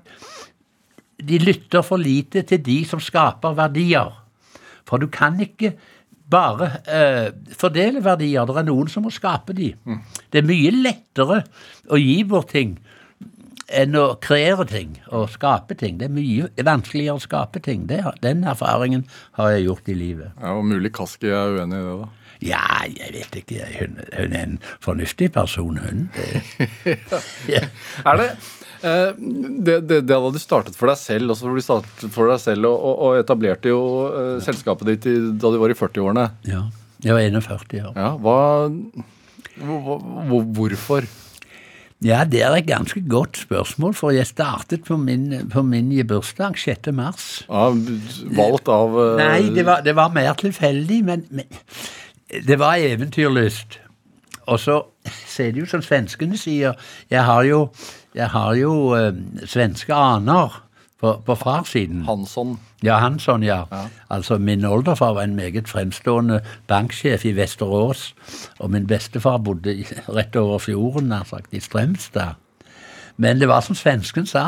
de 1.28 1.38
lytter 1.38 1.82
for 1.82 2.00
lite 2.00 2.42
til 2.42 2.62
de 2.64 2.84
som 2.88 3.00
skaper 3.00 3.56
verdier. 3.58 4.14
For 4.88 4.96
du 4.96 5.06
kan 5.12 5.40
ikke 5.40 5.74
bare 6.30 6.70
eh, 6.86 7.26
fordele 7.58 8.02
verdier. 8.04 8.46
Det 8.48 8.60
er 8.62 8.68
noen 8.68 8.90
som 8.92 9.06
må 9.06 9.12
skape 9.14 9.56
de. 9.56 9.72
Det 10.30 10.42
er 10.42 10.46
mye 10.48 10.70
lettere 10.74 11.42
å 11.90 11.98
gi 12.00 12.20
bort 12.28 12.52
ting 12.54 12.78
enn 13.70 13.94
å 13.94 14.16
kreere 14.22 14.64
ting 14.66 14.96
og 15.14 15.28
skape 15.30 15.76
ting. 15.78 15.98
Det 16.00 16.08
er 16.08 16.14
mye 16.14 16.48
vanskeligere 16.66 17.18
å 17.20 17.22
skape 17.22 17.62
ting. 17.62 17.84
Det, 17.90 18.00
den 18.24 18.42
erfaringen 18.50 19.04
har 19.38 19.52
jeg 19.54 19.68
gjort 19.68 19.90
i 19.92 19.94
livet. 19.98 20.32
ja, 20.40 20.56
og 20.58 20.64
mulig 20.66 20.90
Kaski 20.96 21.30
er 21.30 21.60
uenig 21.60 21.78
i 21.78 21.84
det, 21.86 21.98
da. 22.00 22.08
Ja, 22.40 22.62
jeg 22.88 23.12
vet 23.12 23.34
ikke. 23.42 23.66
Hun, 23.76 23.98
hun 24.16 24.32
er 24.32 24.46
en 24.46 24.58
fornuftig 24.80 25.28
person, 25.34 25.76
hun. 25.78 26.06
Ja. 27.54 27.66
Er 28.06 28.16
det 28.16 28.30
det, 28.82 29.76
det, 29.80 29.80
det 29.86 30.00
da 30.08 30.18
du 30.32 30.38
startet 30.40 30.76
for 30.78 30.90
deg 30.90 30.98
selv, 31.00 31.32
og 31.32 31.38
så 31.38 31.48
ble 31.50 31.60
du 31.60 31.64
startet 31.64 32.12
for 32.14 32.30
deg 32.32 32.40
selv 32.42 32.68
og, 32.70 32.90
og, 32.90 33.16
etablerte 33.20 33.72
jo 33.72 33.80
eh, 34.08 34.36
selskapet 34.44 34.88
ditt 34.94 35.08
i, 35.10 35.16
da 35.40 35.52
du 35.52 35.58
var 35.62 35.72
i 35.72 35.78
40-årene. 35.78 36.28
ja. 36.48 36.66
Jeg 37.00 37.14
var 37.16 37.22
41 37.24 37.78
år. 37.80 37.94
Ja, 37.96 38.08
hva, 38.20 38.68
hvor- 39.64 40.44
Hvorfor? 40.52 41.06
Ja, 42.04 42.24
det 42.24 42.42
er 42.44 42.54
et 42.56 42.66
ganske 42.66 43.00
godt 43.08 43.36
spørsmål, 43.40 43.94
for 43.96 44.12
jeg 44.12 44.26
startet 44.28 44.84
på 44.84 44.96
min, 44.96 45.48
på 45.52 45.62
min 45.64 45.88
bursdag 46.08 46.56
6. 46.60 46.92
mars. 46.92 47.26
Ja, 47.48 47.70
valgt 48.36 48.68
av 48.68 48.96
uh... 48.96 49.16
Nei, 49.16 49.48
det 49.52 49.64
var, 49.64 49.80
det 49.84 49.96
var 49.96 50.12
mer 50.12 50.32
tilfeldig, 50.40 51.00
men, 51.04 51.24
men 51.30 51.44
det 52.46 52.58
var 52.60 52.76
eventyrlyst. 52.80 53.80
Og 54.48 54.60
så 54.60 54.82
så 55.28 55.46
er 55.46 55.54
det 55.54 55.62
jo 55.62 55.68
som 55.70 55.82
svenskene 55.84 56.36
sier, 56.38 56.76
jeg 57.10 57.24
har 57.24 57.44
jo, 57.48 57.60
jeg 58.14 58.28
har 58.28 58.54
jo 58.58 58.94
eh, 58.96 59.12
svenske 59.46 59.94
aner 59.94 60.62
på, 61.00 61.14
på 61.26 61.34
farssiden. 61.34 62.02
Hansson. 62.04 62.58
Ja, 62.84 62.98
Hansson, 62.98 63.42
ja. 63.42 63.62
Altså, 64.10 64.38
min 64.38 64.64
oldefar 64.64 65.14
var 65.16 65.22
en 65.22 65.36
meget 65.36 65.68
fremstående 65.68 66.40
banksjef 66.68 67.24
i 67.24 67.32
Vesterås, 67.36 68.14
og 68.58 68.70
min 68.70 68.86
bestefar 68.86 69.38
bodde 69.38 69.74
i- 69.76 69.86
rett 70.08 70.36
over 70.36 70.58
fjorden, 70.58 71.08
nær 71.08 71.24
sagt, 71.28 71.52
i 71.52 71.60
Strømstad. 71.60 72.34
Men 73.16 73.40
det 73.40 73.48
var 73.48 73.60
som 73.60 73.74
svensken 73.76 74.26
sa, 74.26 74.46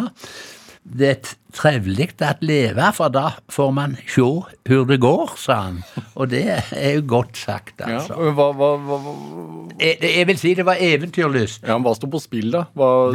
det 0.85 1.09
er 1.09 1.29
trevlig 1.55 2.09
å 2.21 2.33
leve, 2.43 2.89
for 2.97 3.09
da 3.15 3.29
får 3.53 3.71
man 3.73 3.93
se 4.11 4.21
hvor 4.23 4.87
det 4.89 4.99
går, 5.01 5.35
sa 5.39 5.59
han. 5.69 5.77
Og 6.19 6.29
det 6.33 6.43
er 6.51 6.95
jo 6.97 7.03
godt 7.07 7.37
sagt, 7.39 7.79
Ja, 7.81 8.01
altså. 8.01 8.17
hva, 8.35 8.49
hva, 8.57 8.71
hva, 8.83 8.99
hva- 8.99 9.81
Jeg, 9.81 9.99
jeg 10.03 10.27
vil 10.27 10.39
si 10.39 10.55
det 10.59 10.67
var 10.67 10.77
eventyrlyst. 10.83 11.63
ja, 11.63 11.77
men 11.79 11.87
hva 11.87 11.95
sto 11.97 12.09
på 12.11 12.21
spill, 12.21 12.51
da? 12.51 12.65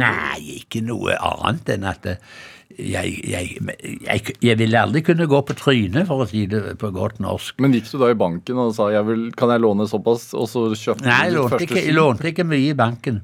Nei, 0.00 0.60
ikke 0.62 0.80
noe 0.82 1.14
annet 1.20 1.68
enn 1.76 1.84
at 1.84 2.06
eh, 2.06 2.16
jeg, 2.76 3.14
jeg, 3.24 4.34
jeg, 4.44 4.56
ville 4.60 4.80
aldri 4.80 5.00
kunne 5.06 5.26
gå 5.30 5.40
på 5.48 5.54
trynet, 5.56 6.04
for 6.08 6.22
å 6.22 6.26
si 6.28 6.44
det 6.50 6.60
på 6.80 6.90
godt 6.94 7.18
norsk. 7.24 7.56
Men 7.64 7.74
gikk 7.74 7.88
du 7.90 7.96
da 8.02 8.10
i 8.12 8.18
banken 8.18 8.60
og 8.60 8.74
sa 8.76 8.90
jeg 8.92 9.06
vil, 9.08 9.24
kan 9.38 9.52
jeg 9.54 9.64
låne 9.64 9.88
såpass, 9.88 10.28
og 10.36 10.46
så 10.50 10.66
kjøpte 10.76 11.08
Nei, 11.08 11.30
du 11.32 11.38
ditt 11.38 11.54
første 11.54 11.68
ikke, 11.68 11.80
jeg 11.80 11.96
lånte 11.96 12.30
ikke 12.30 12.46
mye 12.48 12.70
i 12.70 12.76
banken. 12.78 13.22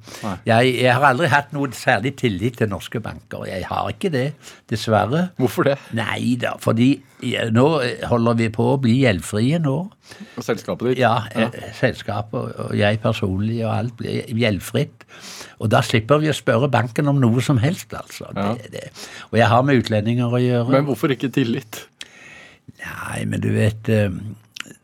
Jeg, 0.49 0.75
jeg 0.81 0.91
har 0.97 1.09
aldri 1.13 1.31
hatt 1.33 1.53
noe 1.57 1.71
særlig 1.77 2.15
tillit 2.21 2.59
til 2.63 2.73
norske 2.73 3.03
banker. 3.05 3.45
Jeg 3.51 3.69
har 3.69 3.93
ikke 3.93 4.13
det, 4.15 4.27
dessverre. 4.73 5.29
Hvorfor 5.41 5.69
det? 5.69 5.77
Nei 5.97 6.39
da, 6.41 6.57
fordi 6.63 6.95
ja, 7.25 7.47
nå 7.51 7.65
holder 8.11 8.37
vi 8.39 8.49
på 8.55 8.67
å 8.75 8.77
bli 8.83 8.99
gjeldfrie 9.03 9.59
nå. 9.63 9.75
Selskapet 10.45 10.91
ditt? 10.93 10.99
Ja, 11.03 11.15
ja. 11.35 11.49
selskapet 11.79 12.35
og- 12.41 12.61
og 12.69 12.77
jeg 12.79 13.01
personlig 13.03 13.63
og 13.65 13.73
alt 13.75 13.97
blir 13.97 14.23
gjeldfritt. 14.29 15.05
Og 15.61 15.71
da 15.71 15.81
slipper 15.87 16.21
vi 16.21 16.29
å 16.29 16.37
spørre 16.37 16.69
banken 16.71 17.09
om 17.09 17.21
noe 17.23 17.41
som 17.43 17.59
helst, 17.63 17.93
altså. 17.97 18.29
Ja. 18.37 18.55
Det, 18.55 18.71
det. 18.73 18.87
Og 19.33 19.39
jeg 19.39 19.49
har 19.49 19.63
med 19.63 19.83
utlendinger 19.83 20.31
å 20.33 20.41
gjøre. 20.43 20.69
Men 20.71 20.85
hvorfor 20.87 21.09
ikke 21.15 21.33
tillit? 21.33 21.87
Nei, 22.85 23.25
men 23.25 23.41
du 23.41 23.51
vet 23.55 23.89
eh, 23.89 24.11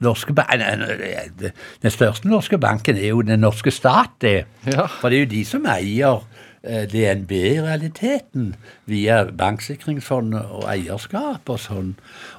norske 0.01 0.33
Den 0.37 1.91
største 1.93 2.29
norske 2.29 2.59
banken 2.61 2.97
er 2.97 3.11
jo 3.13 3.23
den 3.23 3.41
norske 3.41 3.73
stat, 3.73 4.11
det. 4.21 4.45
Ja. 4.67 4.87
For 5.01 5.11
det 5.11 5.19
er 5.19 5.25
jo 5.27 5.31
de 5.35 5.45
som 5.49 5.67
eier 5.67 6.21
eh, 6.21 6.30
DNB 6.63 7.33
i 7.33 7.61
realiteten, 7.65 8.55
via 8.85 9.23
Banksikringsfondet 9.33 10.51
og 10.53 10.67
eierskap 10.69 11.49
og 11.49 11.61
sånn. 11.63 11.95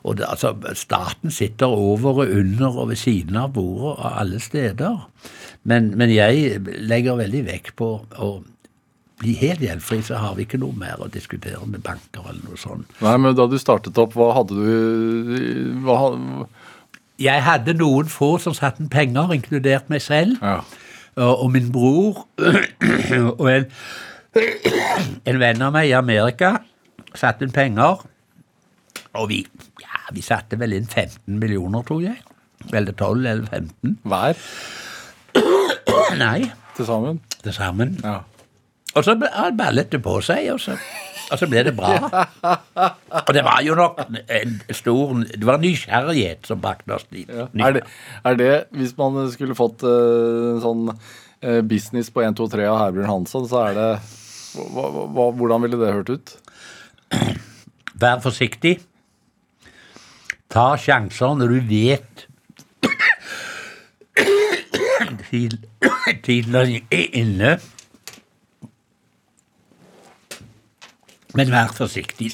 Og 0.06 0.20
det, 0.20 0.28
altså, 0.30 0.54
staten 0.78 1.34
sitter 1.34 1.74
over 1.74 2.22
og 2.22 2.36
under 2.42 2.78
og 2.84 2.92
ved 2.92 3.02
siden 3.02 3.40
av 3.42 3.56
bordet 3.58 3.96
av 3.98 4.20
alle 4.22 4.42
steder. 4.44 5.00
Men, 5.64 5.92
men 5.98 6.14
jeg 6.14 6.62
legger 6.86 7.18
veldig 7.22 7.46
vekt 7.50 7.76
på 7.82 7.94
å 8.18 8.32
bli 9.22 9.36
helt 9.38 9.62
gjeldfri, 9.62 10.02
så 10.06 10.18
har 10.22 10.36
vi 10.38 10.46
ikke 10.48 10.60
noe 10.62 10.74
mer 10.78 11.02
å 11.02 11.10
diskutere 11.12 11.62
med 11.70 11.84
banker 11.86 12.26
eller 12.26 12.42
noe 12.46 12.60
sånt. 12.60 12.90
Nei, 13.06 13.16
men 13.22 13.38
Da 13.38 13.48
du 13.50 13.58
startet 13.62 13.98
opp, 14.02 14.16
hva 14.18 14.32
hadde 14.40 14.58
du 14.58 15.82
hva, 15.86 15.98
hadde... 16.06 16.48
Jeg 17.22 17.44
hadde 17.46 17.76
noen 17.78 18.10
få 18.10 18.36
som 18.42 18.56
satte 18.58 18.82
inn 18.82 18.90
penger, 18.90 19.34
inkludert 19.36 19.92
meg 19.94 20.02
selv, 20.02 20.42
ja. 20.42 20.64
og, 21.20 21.44
og 21.46 21.52
min 21.54 21.70
bror 21.74 22.24
og 23.42 23.46
en, 23.52 23.68
en 24.36 25.40
venn 25.42 25.62
av 25.66 25.74
meg 25.76 25.90
i 25.90 25.96
Amerika 25.98 26.56
satte 27.18 27.44
inn 27.46 27.52
penger. 27.56 28.04
Og 29.20 29.28
vi, 29.32 29.42
ja, 29.84 30.02
vi 30.16 30.24
satte 30.24 30.60
vel 30.60 30.78
inn 30.78 30.88
15 30.88 31.40
millioner, 31.42 31.84
tror 31.88 32.04
jeg. 32.06 32.20
Eller 32.72 32.94
12 32.96 33.26
eller 33.26 33.48
15. 33.50 33.98
Hver 34.08 34.38
Nei, 36.20 36.52
til 36.76 36.86
sammen? 36.88 37.20
Til 37.42 37.54
sammen. 37.56 37.96
Ja. 38.04 38.20
Og 38.96 39.06
så 39.08 39.16
ba- 39.20 39.50
ballet 39.56 39.92
det 39.92 40.02
på 40.04 40.18
seg, 40.24 40.50
og 40.54 40.60
så, 40.60 40.76
og 41.32 41.40
så 41.40 41.48
ble 41.48 41.64
det 41.64 41.74
bra. 41.78 41.94
Og 43.24 43.32
det 43.36 43.44
var 43.48 43.62
jo 43.64 43.76
nok 43.80 44.02
en 44.04 44.58
stor 44.76 45.14
Det 45.24 45.48
var 45.48 45.62
nysgjerrighet 45.64 46.48
som 46.48 46.60
brakte 46.64 46.96
oss 46.98 47.08
dit. 47.12 47.28
Ja. 47.32 47.48
Er, 47.68 47.78
det, 47.80 47.84
er 48.28 48.40
det, 48.40 48.52
hvis 48.76 48.96
man 49.00 49.24
skulle 49.32 49.56
fått 49.58 49.84
uh, 49.88 50.60
sånn 50.64 50.92
uh, 50.92 51.62
business 51.68 52.12
på 52.12 52.24
1, 52.28 52.36
2, 52.40 52.50
3 52.56 52.68
av 52.68 52.82
Herbjørn 52.84 53.12
Hansson, 53.14 53.48
så 53.48 53.64
er 53.70 53.80
det 53.80 53.90
hva, 54.56 54.88
hva, 55.08 55.28
Hvordan 55.38 55.64
ville 55.64 55.80
det 55.80 55.94
hørt 55.94 56.10
ut? 56.10 56.34
Vær 58.02 58.22
forsiktig. 58.24 58.80
Ta 60.52 60.74
sjanser 60.80 61.38
når 61.40 61.56
du 61.56 61.60
vet 61.70 62.28
Tiden 65.32 66.56
er 66.56 66.74
inne. 66.92 67.54
Men 71.38 71.52
vær 71.52 71.72
forsiktig. 71.76 72.34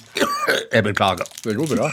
Jeg 0.74 0.84
beklager. 0.84 1.30
Det 1.44 1.56
går 1.58 1.76
bra. 1.76 1.92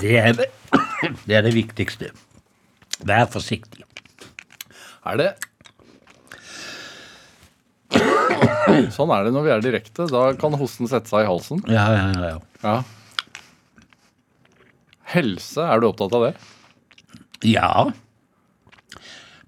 Det 0.00 0.18
er, 0.18 0.32
det 1.26 1.36
er 1.36 1.42
det 1.42 1.54
viktigste. 1.54 2.12
Vær 3.02 3.26
forsiktig. 3.32 3.82
Er 5.10 5.18
det 5.18 5.30
Sånn 8.94 9.10
er 9.12 9.26
det 9.26 9.32
når 9.34 9.44
vi 9.46 9.50
er 9.52 9.62
direkte. 9.64 10.06
Da 10.10 10.22
kan 10.38 10.54
hosten 10.56 10.88
sette 10.88 11.10
seg 11.10 11.26
i 11.26 11.28
halsen. 11.28 11.60
Ja, 11.70 11.84
ja, 11.92 12.04
ja. 12.16 12.36
Ja. 12.62 12.76
Helse, 15.12 15.64
er 15.66 15.82
du 15.82 15.88
opptatt 15.90 16.14
av 16.16 16.24
det? 16.28 16.32
Ja. 17.50 17.90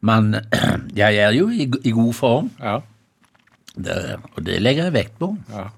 Men 0.05 0.35
jeg 1.01 1.21
er 1.25 1.33
jo 1.39 1.47
i, 1.55 1.65
i 1.89 1.95
god 1.97 2.13
form, 2.19 2.51
Ja. 2.61 2.81
det, 3.77 3.97
og 4.35 4.43
det 4.45 4.59
legger 4.61 4.91
jeg 4.91 4.97
vekt 4.99 5.17
på. 5.23 5.33
ja. 5.55 5.71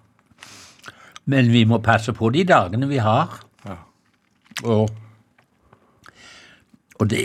Men 1.27 1.49
vi 1.51 1.65
må 1.67 1.81
passe 1.83 2.13
på 2.15 2.29
de 2.31 2.45
dagene 2.47 2.87
vi 2.87 3.01
har. 3.03 3.33
Ja. 3.67 3.77
Og, 4.63 4.91
og 7.03 7.09
det 7.11 7.25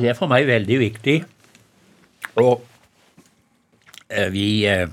Det 0.00 0.10
er 0.10 0.18
for 0.18 0.30
meg 0.30 0.48
veldig 0.48 0.78
viktig. 0.80 1.16
Og 2.40 2.64
eh, 4.08 4.28
vi 4.32 4.48
eh, 4.68 4.88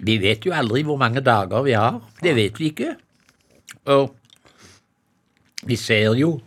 Vi 0.00 0.16
vet 0.16 0.46
jo 0.46 0.54
aldri 0.56 0.80
hvor 0.88 0.96
mange 0.96 1.20
dager 1.20 1.60
vi 1.66 1.74
har. 1.76 2.00
Det 2.22 2.32
vet 2.36 2.56
vi 2.56 2.70
ikke. 2.72 2.94
Og 3.92 4.14
vi 5.68 5.76
ser 5.76 6.14
jo 6.16 6.38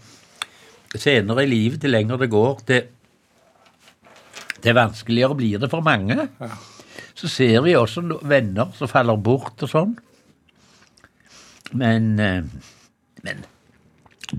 senere 0.97 1.45
i 1.45 1.49
livet, 1.51 1.81
til 1.81 1.93
lenger 1.93 2.17
det 2.21 2.31
går, 2.33 2.63
til, 2.65 2.87
til 4.61 4.77
vanskeligere 4.77 5.37
blir 5.37 5.61
det 5.61 5.69
for 5.69 5.85
mange. 5.85 6.27
Så 7.13 7.29
ser 7.29 7.61
vi 7.65 7.75
også 7.77 8.01
venner 8.25 8.73
som 8.77 8.89
faller 8.89 9.21
bort 9.21 9.61
og 9.65 9.69
sånn. 9.69 9.93
Men, 11.77 12.09
eh, 12.21 12.41
men 13.25 13.45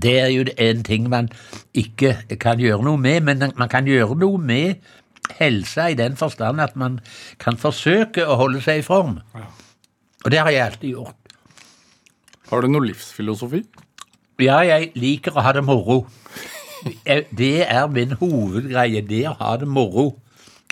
det 0.01 0.13
er 0.19 0.29
jo 0.33 0.45
en 0.57 0.83
ting 0.83 1.09
man 1.09 1.29
ikke 1.73 2.15
kan 2.41 2.59
gjøre 2.59 2.83
noe 2.83 2.99
med, 3.01 3.21
men 3.23 3.51
man 3.55 3.71
kan 3.71 3.87
gjøre 3.87 4.17
noe 4.19 4.37
med 4.41 4.81
helsa 5.39 5.87
i 5.89 5.97
den 5.97 6.17
forstand 6.19 6.61
at 6.61 6.75
man 6.77 6.99
kan 7.41 7.57
forsøke 7.57 8.25
å 8.27 8.35
holde 8.41 8.61
seg 8.61 8.83
i 8.83 8.85
form. 8.85 9.19
Og 10.25 10.31
det 10.31 10.41
har 10.41 10.51
jeg 10.53 10.65
alltid 10.65 10.89
gjort. 10.89 11.15
Har 12.51 12.61
du 12.61 12.69
noe 12.69 12.85
livsfilosofi? 12.85 13.63
Ja, 14.43 14.59
jeg 14.67 14.91
liker 14.99 15.33
å 15.33 15.43
ha 15.45 15.53
det 15.55 15.63
moro. 15.65 16.03
Det 17.33 17.63
er 17.65 17.87
min 17.89 18.11
hovedgreie, 18.19 19.01
det 19.01 19.23
å 19.31 19.37
ha 19.39 19.55
det 19.57 19.67
moro. 19.71 20.11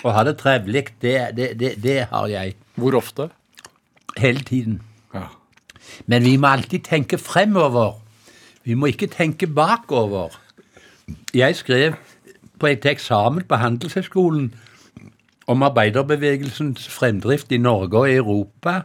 Å 0.04 0.12
ha 0.12 0.22
det 0.28 0.36
trivelig, 0.38 0.84
det, 1.02 1.16
det, 1.34 1.48
det, 1.58 1.72
det 1.82 1.96
har 2.10 2.28
jeg 2.28 2.54
Hvor 2.76 2.94
ofte? 3.00 3.30
hele 4.18 4.44
tiden. 4.46 4.82
Ja. 5.14 5.26
Men 6.06 6.22
vi 6.22 6.36
må 6.36 6.46
alltid 6.54 6.84
tenke 6.86 7.18
fremover. 7.18 7.96
Vi 8.64 8.74
må 8.74 8.88
ikke 8.88 9.10
tenke 9.12 9.46
bakover. 9.46 10.32
Jeg 11.34 11.56
skrev 11.56 11.98
på 12.58 12.70
et 12.70 12.86
eksamen 12.88 13.44
på 13.48 13.58
Handelshøyskolen 13.60 14.54
om 15.52 15.62
arbeiderbevegelsens 15.66 16.88
fremdrift 16.88 17.52
i 17.52 17.60
Norge 17.60 17.98
og 17.98 18.12
Europa 18.12 18.80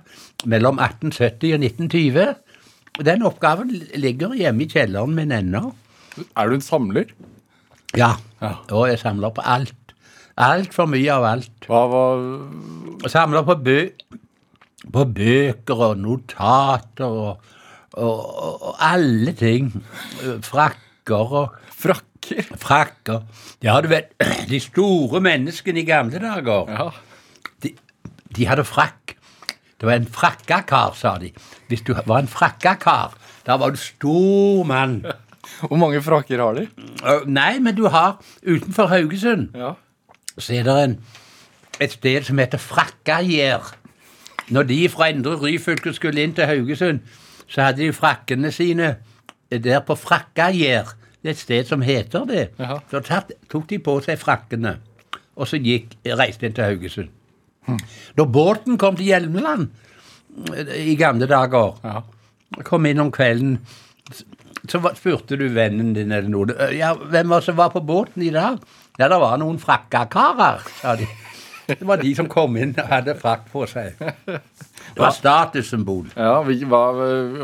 mellom 0.45 0.81
1870 0.83 1.53
og 1.53 1.63
1920. 1.63 2.25
Den 3.05 3.23
oppgaven 3.23 3.71
ligger 3.95 4.35
hjemme 4.35 4.65
i 4.65 4.71
kjelleren 4.71 5.15
min 5.15 5.31
ennå. 5.31 5.69
Er 6.35 6.49
du 6.49 6.57
en 6.57 6.65
samler? 6.65 7.13
Ja. 7.95 8.17
Ja. 8.41 8.57
Og 8.75 8.89
jeg 8.89 8.99
samler 8.99 9.31
på 9.31 9.45
alt. 9.45 9.75
Altfor 10.39 10.87
mye 10.91 11.13
av 11.13 11.27
alt. 11.27 11.67
Hva 11.67 11.85
var 11.91 13.09
samler 13.11 13.47
på, 13.47 13.55
bø 13.63 13.79
på 14.89 15.05
bøker 15.13 15.81
og 15.89 15.99
notater 15.99 17.05
og, 17.05 17.49
og, 17.99 18.63
og, 18.63 18.75
alle 18.79 19.33
ting. 19.37 19.71
Frakker 20.45 21.33
og 21.43 21.55
Frakker? 21.79 22.05
frakker. 22.59 23.21
Ja, 23.63 23.77
du 23.81 23.87
vet, 23.89 24.11
de 24.49 24.59
store 24.59 25.21
menneskene 25.23 25.79
i 25.81 25.85
gamle 25.87 26.19
dager, 26.19 26.67
Ja. 26.69 26.89
de, 27.63 27.71
de 28.35 28.45
hadde 28.45 28.65
frakk. 28.67 29.15
Det 29.79 29.87
var 29.87 29.95
en 29.95 30.05
frakkakar, 30.11 30.93
sa 30.99 31.13
de. 31.17 31.31
Hvis 31.71 31.81
du 31.87 31.93
var 32.05 32.19
en 32.19 32.27
frakkakar, 32.27 33.13
da 33.47 33.55
var 33.57 33.71
du 33.71 33.77
stor 33.79 34.63
mann. 34.67 35.05
Hvor 35.63 35.77
mange 35.79 36.01
frakker 36.03 36.43
har 36.43 36.53
de? 36.59 36.67
Nei, 37.25 37.59
men 37.63 37.75
du 37.75 37.87
har 37.87 38.19
utenfor 38.43 38.91
Haugesund 38.91 39.55
Ja. 39.55 39.71
så 40.37 40.53
er 40.59 40.63
det 40.67 40.75
en, 40.83 40.97
et 41.79 41.91
sted 41.95 42.23
som 42.27 42.37
heter 42.37 42.57
Frakkagjer. 42.61 43.71
Når 44.49 44.63
de 44.67 44.89
fra 44.89 45.07
Indre 45.09 45.37
Ryfylke 45.39 45.93
skulle 45.95 46.21
inn 46.21 46.33
til 46.35 46.45
Haugesund, 46.45 46.99
så 47.49 47.65
hadde 47.65 47.81
de 47.83 47.93
frakkene 47.95 48.51
sine 48.53 48.95
der 49.49 49.79
på 49.81 49.95
Frakkagjær. 49.97 50.91
Det 51.19 51.31
er 51.31 51.35
et 51.35 51.41
sted 51.41 51.67
som 51.67 51.81
heter 51.83 52.25
det. 52.29 52.43
Jaha. 52.61 52.77
Så 52.91 53.01
tatt, 53.03 53.31
tok 53.51 53.65
de 53.71 53.79
på 53.83 53.97
seg 54.05 54.19
frakkene, 54.21 54.75
og 55.35 55.49
så 55.49 55.57
gikk, 55.59 55.97
reiste 56.05 56.45
de 56.47 56.53
til 56.55 56.63
Haugesund. 56.69 57.09
Da 58.17 58.25
båten 58.25 58.77
kom 58.81 58.95
til 58.97 59.09
Hjelmeland 59.11 59.67
eh, 60.55 60.71
i 60.91 60.95
gamle 60.97 61.27
dager, 61.29 61.75
Ja. 61.83 62.01
kom 62.65 62.85
inn 62.89 63.01
om 63.03 63.11
kvelden, 63.13 63.59
så 64.69 64.79
spurte 64.97 65.37
du 65.37 65.47
vennen 65.53 65.93
din 65.93 66.11
eller 66.11 66.29
noe. 66.31 66.55
Ja, 66.75 66.93
hvem 66.95 67.29
var 67.29 67.41
det 67.43 67.45
som 67.49 67.57
var 67.59 67.69
på 67.73 67.81
båten 67.85 68.23
i 68.25 68.31
dag? 68.33 68.57
Ja, 68.99 69.07
det 69.07 69.19
var 69.21 69.37
noen 69.39 69.59
frakkakarer, 69.61 70.63
sa 70.81 70.95
de. 70.99 71.05
Det 71.69 71.87
var 71.87 72.01
de 72.01 72.13
som 72.17 72.29
kom 72.31 72.57
inn 72.59 72.73
og 72.77 72.87
hadde 72.89 73.15
frakk 73.19 73.49
på 73.51 73.65
seg. 73.69 73.99
Det 73.99 74.97
var 74.97 75.13
statussymbol. 75.13 76.07
ja 76.15 76.39
hva, 76.41 76.79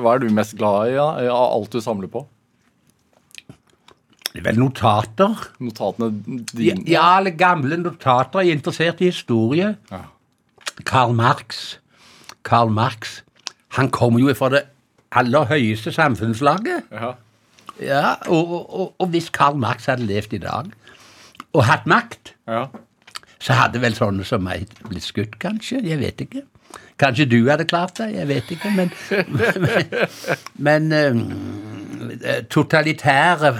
hva 0.02 0.16
er 0.16 0.24
du 0.24 0.32
mest 0.34 0.56
glad 0.58 0.90
i 0.90 0.96
ja, 0.98 1.06
av 1.30 1.54
alt 1.60 1.76
du 1.76 1.82
samler 1.84 2.10
på? 2.12 2.24
Det 4.36 4.42
er 4.42 4.48
vel 4.50 4.58
notater. 4.60 5.46
Notatene 5.64 6.10
dine? 6.52 6.84
ja, 6.92 7.06
alle 7.20 7.32
gamle 7.32 7.78
notater. 7.80 8.42
Jeg 8.44 8.52
er 8.52 8.58
interessert 8.60 9.04
i 9.04 9.12
historie. 9.12 9.76
Ja. 9.92 10.02
Karl 10.84 11.14
Marx. 11.16 11.78
Karl 12.44 12.74
Marx. 12.74 13.22
Han 13.78 13.92
kommer 13.96 14.20
jo 14.20 14.34
fra 14.36 14.50
det 14.52 14.66
aller 15.16 15.48
høyeste 15.48 15.94
samfunnslaget. 15.96 16.92
Ja. 16.92 17.14
Ja, 17.80 18.04
og, 18.32 18.52
og, 18.52 18.80
og, 18.80 18.92
og 19.00 19.08
hvis 19.12 19.30
Karl 19.36 19.58
Marx 19.60 19.88
hadde 19.92 20.08
levd 20.08 20.36
i 20.36 20.44
dag 20.44 20.72
og 21.56 21.64
hatt 21.68 21.88
makt, 21.88 22.34
ja. 22.48 22.66
Så 23.46 23.54
hadde 23.60 23.82
vel 23.84 23.94
sånne 23.94 24.26
som 24.26 24.42
meg 24.46 24.72
blitt 24.88 25.06
skutt, 25.06 25.38
kanskje. 25.42 25.84
Jeg 25.86 26.02
vet 26.02 26.24
ikke. 26.26 26.42
Kanskje 27.02 27.28
du 27.30 27.38
hadde 27.46 27.68
klart 27.70 28.00
det, 28.00 28.10
jeg 28.16 28.30
vet 28.32 28.52
ikke. 28.56 28.72
Men, 28.74 28.90
men, 30.66 30.90
men 30.96 30.96
eh, 32.24 32.42
totalitære 32.50 33.54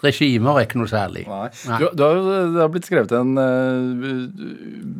regimer 0.00 0.56
er 0.56 0.64
ikke 0.64 0.80
noe 0.80 0.88
særlig. 0.88 1.26
Nei. 1.28 1.50
Du, 1.82 1.90
du 1.92 2.04
har, 2.06 2.22
det 2.54 2.62
har 2.62 2.72
blitt 2.72 2.88
skrevet 2.88 3.12
en 3.18 3.34
uh, 3.36 4.24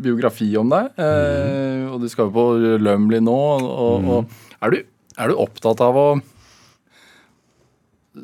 biografi 0.05 0.51
om 0.61 0.68
deg, 0.73 0.93
eh, 1.01 1.89
og 1.89 2.05
du 2.05 2.11
skal 2.12 2.29
jo 2.29 2.35
på 2.37 2.47
Lømli 2.85 3.23
nå. 3.25 3.41
Og, 3.64 4.12
og 4.18 4.61
er, 4.61 4.77
du, 4.77 4.85
er 5.16 5.33
du 5.33 5.41
opptatt 5.41 5.81
av 5.87 5.97
å 5.97 6.07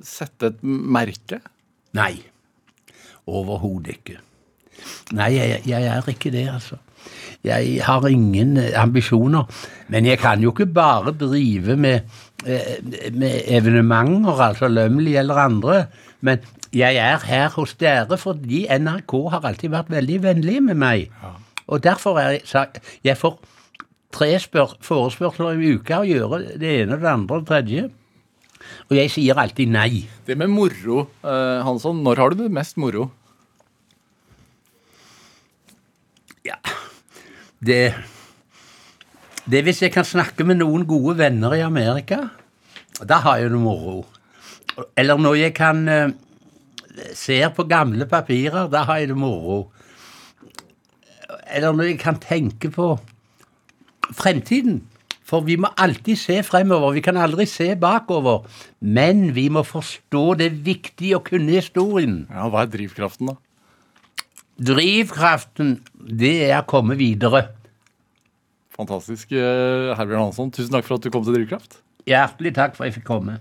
sette 0.05 0.53
et 0.53 0.63
merke? 0.67 1.41
Nei. 1.97 2.19
Overhodet 3.27 3.97
ikke. 3.97 4.21
Nei, 5.17 5.31
jeg, 5.37 5.63
jeg 5.69 5.89
er 5.93 6.11
ikke 6.11 6.33
det, 6.35 6.49
altså. 6.53 6.79
Jeg 7.47 7.81
har 7.87 8.07
ingen 8.11 8.57
eh, 8.59 8.75
ambisjoner. 8.81 9.47
Men 9.93 10.07
jeg 10.09 10.19
kan 10.19 10.43
jo 10.43 10.53
ikke 10.55 10.67
bare 10.67 11.15
drive 11.15 11.77
med, 11.79 12.01
eh, 12.47 12.77
med 13.15 13.43
evenementer, 13.47 14.41
altså 14.49 14.69
Lømli 14.69 15.17
eller 15.17 15.43
andre. 15.47 15.85
Men 16.21 16.43
jeg 16.75 16.99
er 16.99 17.23
her 17.25 17.53
hos 17.55 17.77
dere 17.79 18.19
fordi 18.19 18.67
NRK 18.67 19.13
har 19.33 19.47
alltid 19.47 19.71
vært 19.75 19.93
veldig 19.95 20.23
vennlig 20.23 20.63
med 20.71 20.81
meg. 20.81 21.13
Og 21.67 21.83
derfor 21.83 22.19
er 22.19 22.39
jeg 22.39 22.83
Jeg 23.05 23.17
får 23.17 23.39
tre 24.13 24.39
spør, 24.41 24.77
forespørsler 24.81 25.61
i 25.61 25.77
uka 25.77 26.01
å 26.01 26.09
gjøre 26.09 26.59
det 26.59 26.83
ene, 26.83 26.99
det 26.99 27.09
andre 27.11 27.37
og 27.37 27.45
det 27.45 27.49
tredje. 27.49 27.89
Og 28.89 28.97
jeg 28.97 29.11
sier 29.13 29.39
alltid 29.39 29.71
nei. 29.71 30.07
Det 30.27 30.37
med 30.39 30.51
moro, 30.51 31.07
eh, 31.23 31.63
Hansson. 31.63 32.03
Når 32.03 32.17
har 32.17 32.31
du 32.31 32.43
det 32.43 32.53
mest 32.53 32.77
moro? 32.77 33.11
Ja, 36.47 36.59
det 37.61 37.95
Det 39.47 39.59
er 39.61 39.67
hvis 39.67 39.83
jeg 39.83 39.93
kan 39.95 40.05
snakke 40.05 40.45
med 40.45 40.59
noen 40.59 40.87
gode 40.87 41.19
venner 41.19 41.55
i 41.55 41.63
Amerika. 41.63 42.29
Da 42.99 43.21
har 43.23 43.39
jeg 43.39 43.53
det 43.53 43.61
moro. 43.63 44.01
Eller 44.99 45.21
når 45.23 45.37
jeg 45.39 45.55
kan 45.55 45.89
uh, 45.89 46.11
ser 47.15 47.53
på 47.55 47.63
gamle 47.71 48.09
papirer, 48.11 48.67
da 48.73 48.83
har 48.89 48.99
jeg 48.99 49.13
det 49.13 49.17
moro. 49.17 49.71
Eller 51.47 51.73
når 51.73 51.93
jeg 51.93 52.01
kan 52.03 52.19
tenke 52.19 52.71
på 52.75 52.97
fremtiden. 54.19 54.83
For 55.27 55.43
vi 55.47 55.57
må 55.59 55.71
alltid 55.79 56.19
se 56.19 56.43
fremover. 56.47 56.95
Vi 56.95 57.03
kan 57.03 57.17
aldri 57.19 57.47
se 57.51 57.73
bakover. 57.79 58.47
Men 58.81 59.33
vi 59.35 59.49
må 59.51 59.65
forstå 59.67 60.27
det 60.43 60.53
viktige 60.67 61.19
å 61.19 61.25
kunne 61.27 61.59
historien. 61.59 62.25
Ja, 62.31 62.47
Hva 62.51 62.63
er 62.63 62.71
drivkraften, 62.71 63.33
da? 63.33 63.39
Drivkraften, 64.57 65.81
det 65.95 66.49
er 66.49 66.63
å 66.63 66.67
komme 66.69 66.97
videre. 66.97 67.49
Fantastisk, 68.77 69.33
eh, 69.33 69.93
Herbjørn 69.97 70.29
Hansson. 70.29 70.53
Tusen 70.53 70.73
takk 70.73 70.85
for 70.85 70.97
at 70.97 71.05
du 71.05 71.11
kom 71.11 71.25
til 71.25 71.37
Drivkraft. 71.37 71.81
Hjertelig 72.09 72.55
takk 72.57 72.77
for 72.77 72.85
at 72.85 72.93
jeg 72.93 73.01
fikk 73.01 73.09
komme. 73.09 73.39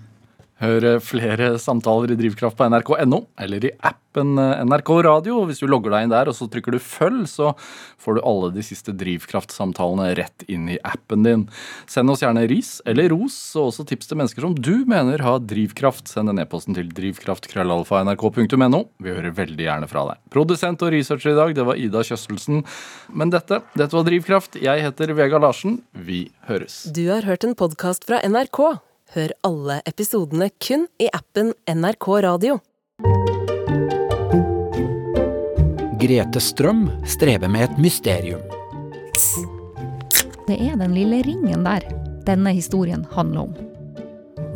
Hør 0.64 0.86
eh, 0.88 1.02
flere 1.04 1.58
samtaler 1.60 2.14
i 2.14 2.16
Drivkraft 2.20 2.56
på 2.56 2.68
nrk.no 2.72 3.26
eller 3.44 3.66
i 3.68 3.72
appen 3.84 4.38
eh, 4.40 4.62
NRK 4.64 4.92
Radio. 5.04 5.42
Hvis 5.50 5.60
du 5.60 5.68
logger 5.68 5.92
deg 5.92 6.06
inn 6.06 6.14
der 6.14 6.32
og 6.32 6.38
så 6.38 6.48
trykker 6.52 6.78
du 6.78 6.80
følg, 6.80 7.26
så 7.28 7.52
får 8.00 8.16
du 8.16 8.22
alle 8.24 8.54
de 8.56 8.64
siste 8.64 8.96
Drivkraft-samtalene 8.96 10.14
rett 10.16 10.46
inn 10.48 10.70
i 10.72 10.78
appen 10.88 11.28
din. 11.28 11.44
Send 11.92 12.14
oss 12.14 12.24
gjerne 12.24 12.46
ris 12.48 12.78
eller 12.88 13.12
ros, 13.12 13.36
og 13.60 13.74
også 13.74 13.88
tips 13.92 14.08
til 14.08 14.22
mennesker 14.22 14.48
som 14.48 14.56
du 14.56 14.88
mener 14.88 15.26
har 15.26 15.44
drivkraft. 15.44 16.08
Send 16.12 16.32
en 16.32 16.40
e-posten 16.40 16.78
til 16.78 16.88
drivkraft.krøllalfa.nrk.no. 17.02 18.84
Vi 19.04 19.12
hører 19.12 19.36
veldig 19.36 19.68
gjerne 19.68 19.92
fra 19.92 20.08
deg. 20.14 20.24
Produsent 20.32 20.88
og 20.88 20.96
researcher 20.96 21.36
i 21.36 21.40
dag, 21.42 21.56
det 21.60 21.68
var 21.68 21.76
Ida 21.76 22.08
Kjøstelsen. 22.08 22.64
Men 23.12 23.36
dette, 23.36 23.60
dette 23.76 23.92
var 23.92 24.08
Drivkraft. 24.08 24.56
Jeg 24.64 24.88
heter 24.88 25.18
Vegard 25.20 25.44
Larsen. 25.44 25.82
Vi 25.92 26.30
høres. 26.48 26.86
Du 26.96 27.10
har 27.12 27.28
hørt 27.28 27.44
en 27.44 27.60
podkast 27.60 28.08
fra 28.08 28.24
NRK. 28.24 28.78
Hør 29.14 29.32
alle 29.46 29.78
episodene 29.86 30.48
kun 30.60 30.88
i 30.98 31.06
appen 31.14 31.52
NRK 31.70 32.08
Radio. 32.26 32.56
Grete 36.02 36.42
Strøm 36.42 36.88
strever 37.08 37.52
med 37.52 37.68
et 37.68 37.78
mysterium. 37.82 38.42
Det 40.48 40.58
er 40.58 40.74
den 40.82 40.96
lille 40.98 41.22
ringen 41.26 41.64
der 41.68 41.86
denne 42.26 42.56
historien 42.58 43.06
handler 43.14 43.46
om. 43.46 43.54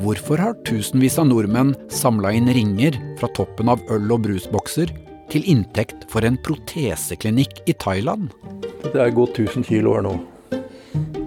Hvorfor 0.02 0.42
har 0.42 0.58
tusenvis 0.66 1.20
av 1.22 1.30
nordmenn 1.30 1.76
samla 1.94 2.34
inn 2.34 2.50
ringer 2.56 2.98
fra 3.22 3.30
toppen 3.38 3.70
av 3.70 3.86
øl- 3.94 4.12
og 4.16 4.26
brusbokser 4.26 4.92
til 5.30 5.46
inntekt 5.46 6.08
for 6.10 6.26
en 6.26 6.40
proteseklinikk 6.42 7.62
i 7.70 7.78
Thailand? 7.78 8.34
Det 8.82 8.98
er 8.98 9.14
gått 9.14 9.38
1000 9.38 9.70
kilo 9.70 9.94
her 9.94 10.08
nå. 10.10 10.18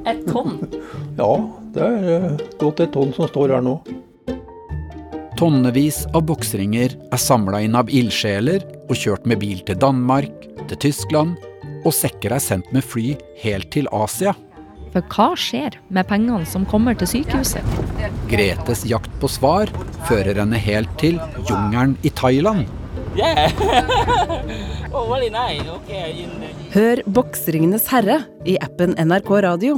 Et 0.08 0.22
tonn? 0.26 0.58
Ja, 1.18 1.32
det 1.74 1.82
er 1.82 2.24
godt 2.30 2.58
gått 2.62 2.80
et 2.86 2.94
tonn 2.94 3.12
som 3.16 3.28
står 3.30 3.54
her 3.56 3.64
nå. 3.64 3.76
Tonnevis 5.38 6.04
av 6.14 6.26
boksringer 6.28 6.92
er 6.94 7.20
samla 7.20 7.62
inn 7.64 7.74
av 7.78 7.90
ildsjeler 7.90 8.62
og 8.88 8.94
kjørt 8.98 9.24
med 9.26 9.40
bil 9.42 9.62
til 9.66 9.78
Danmark, 9.82 10.44
til 10.70 10.78
Tyskland, 10.86 11.34
og 11.82 11.94
sekker 11.96 12.36
er 12.36 12.42
sendt 12.42 12.68
med 12.74 12.84
fly 12.86 13.16
helt 13.42 13.70
til 13.74 13.88
Asia. 13.90 14.36
For 14.92 15.02
hva 15.14 15.32
skjer 15.40 15.78
med 15.88 16.06
pengene 16.10 16.44
som 16.46 16.66
kommer 16.68 16.94
til 16.98 17.08
sykehuset? 17.08 17.64
Gretes 18.30 18.84
jakt 18.88 19.10
på 19.22 19.30
svar 19.30 19.72
fører 20.08 20.36
henne 20.36 20.60
helt 20.60 20.92
til 21.00 21.18
jungelen 21.48 21.96
i 22.04 22.12
Thailand. 22.12 22.68
Hør 26.72 27.02
Bokseringenes 27.06 27.84
herre 27.92 28.22
i 28.48 28.56
appen 28.64 28.94
NRK 28.96 29.30
Radio. 29.44 29.74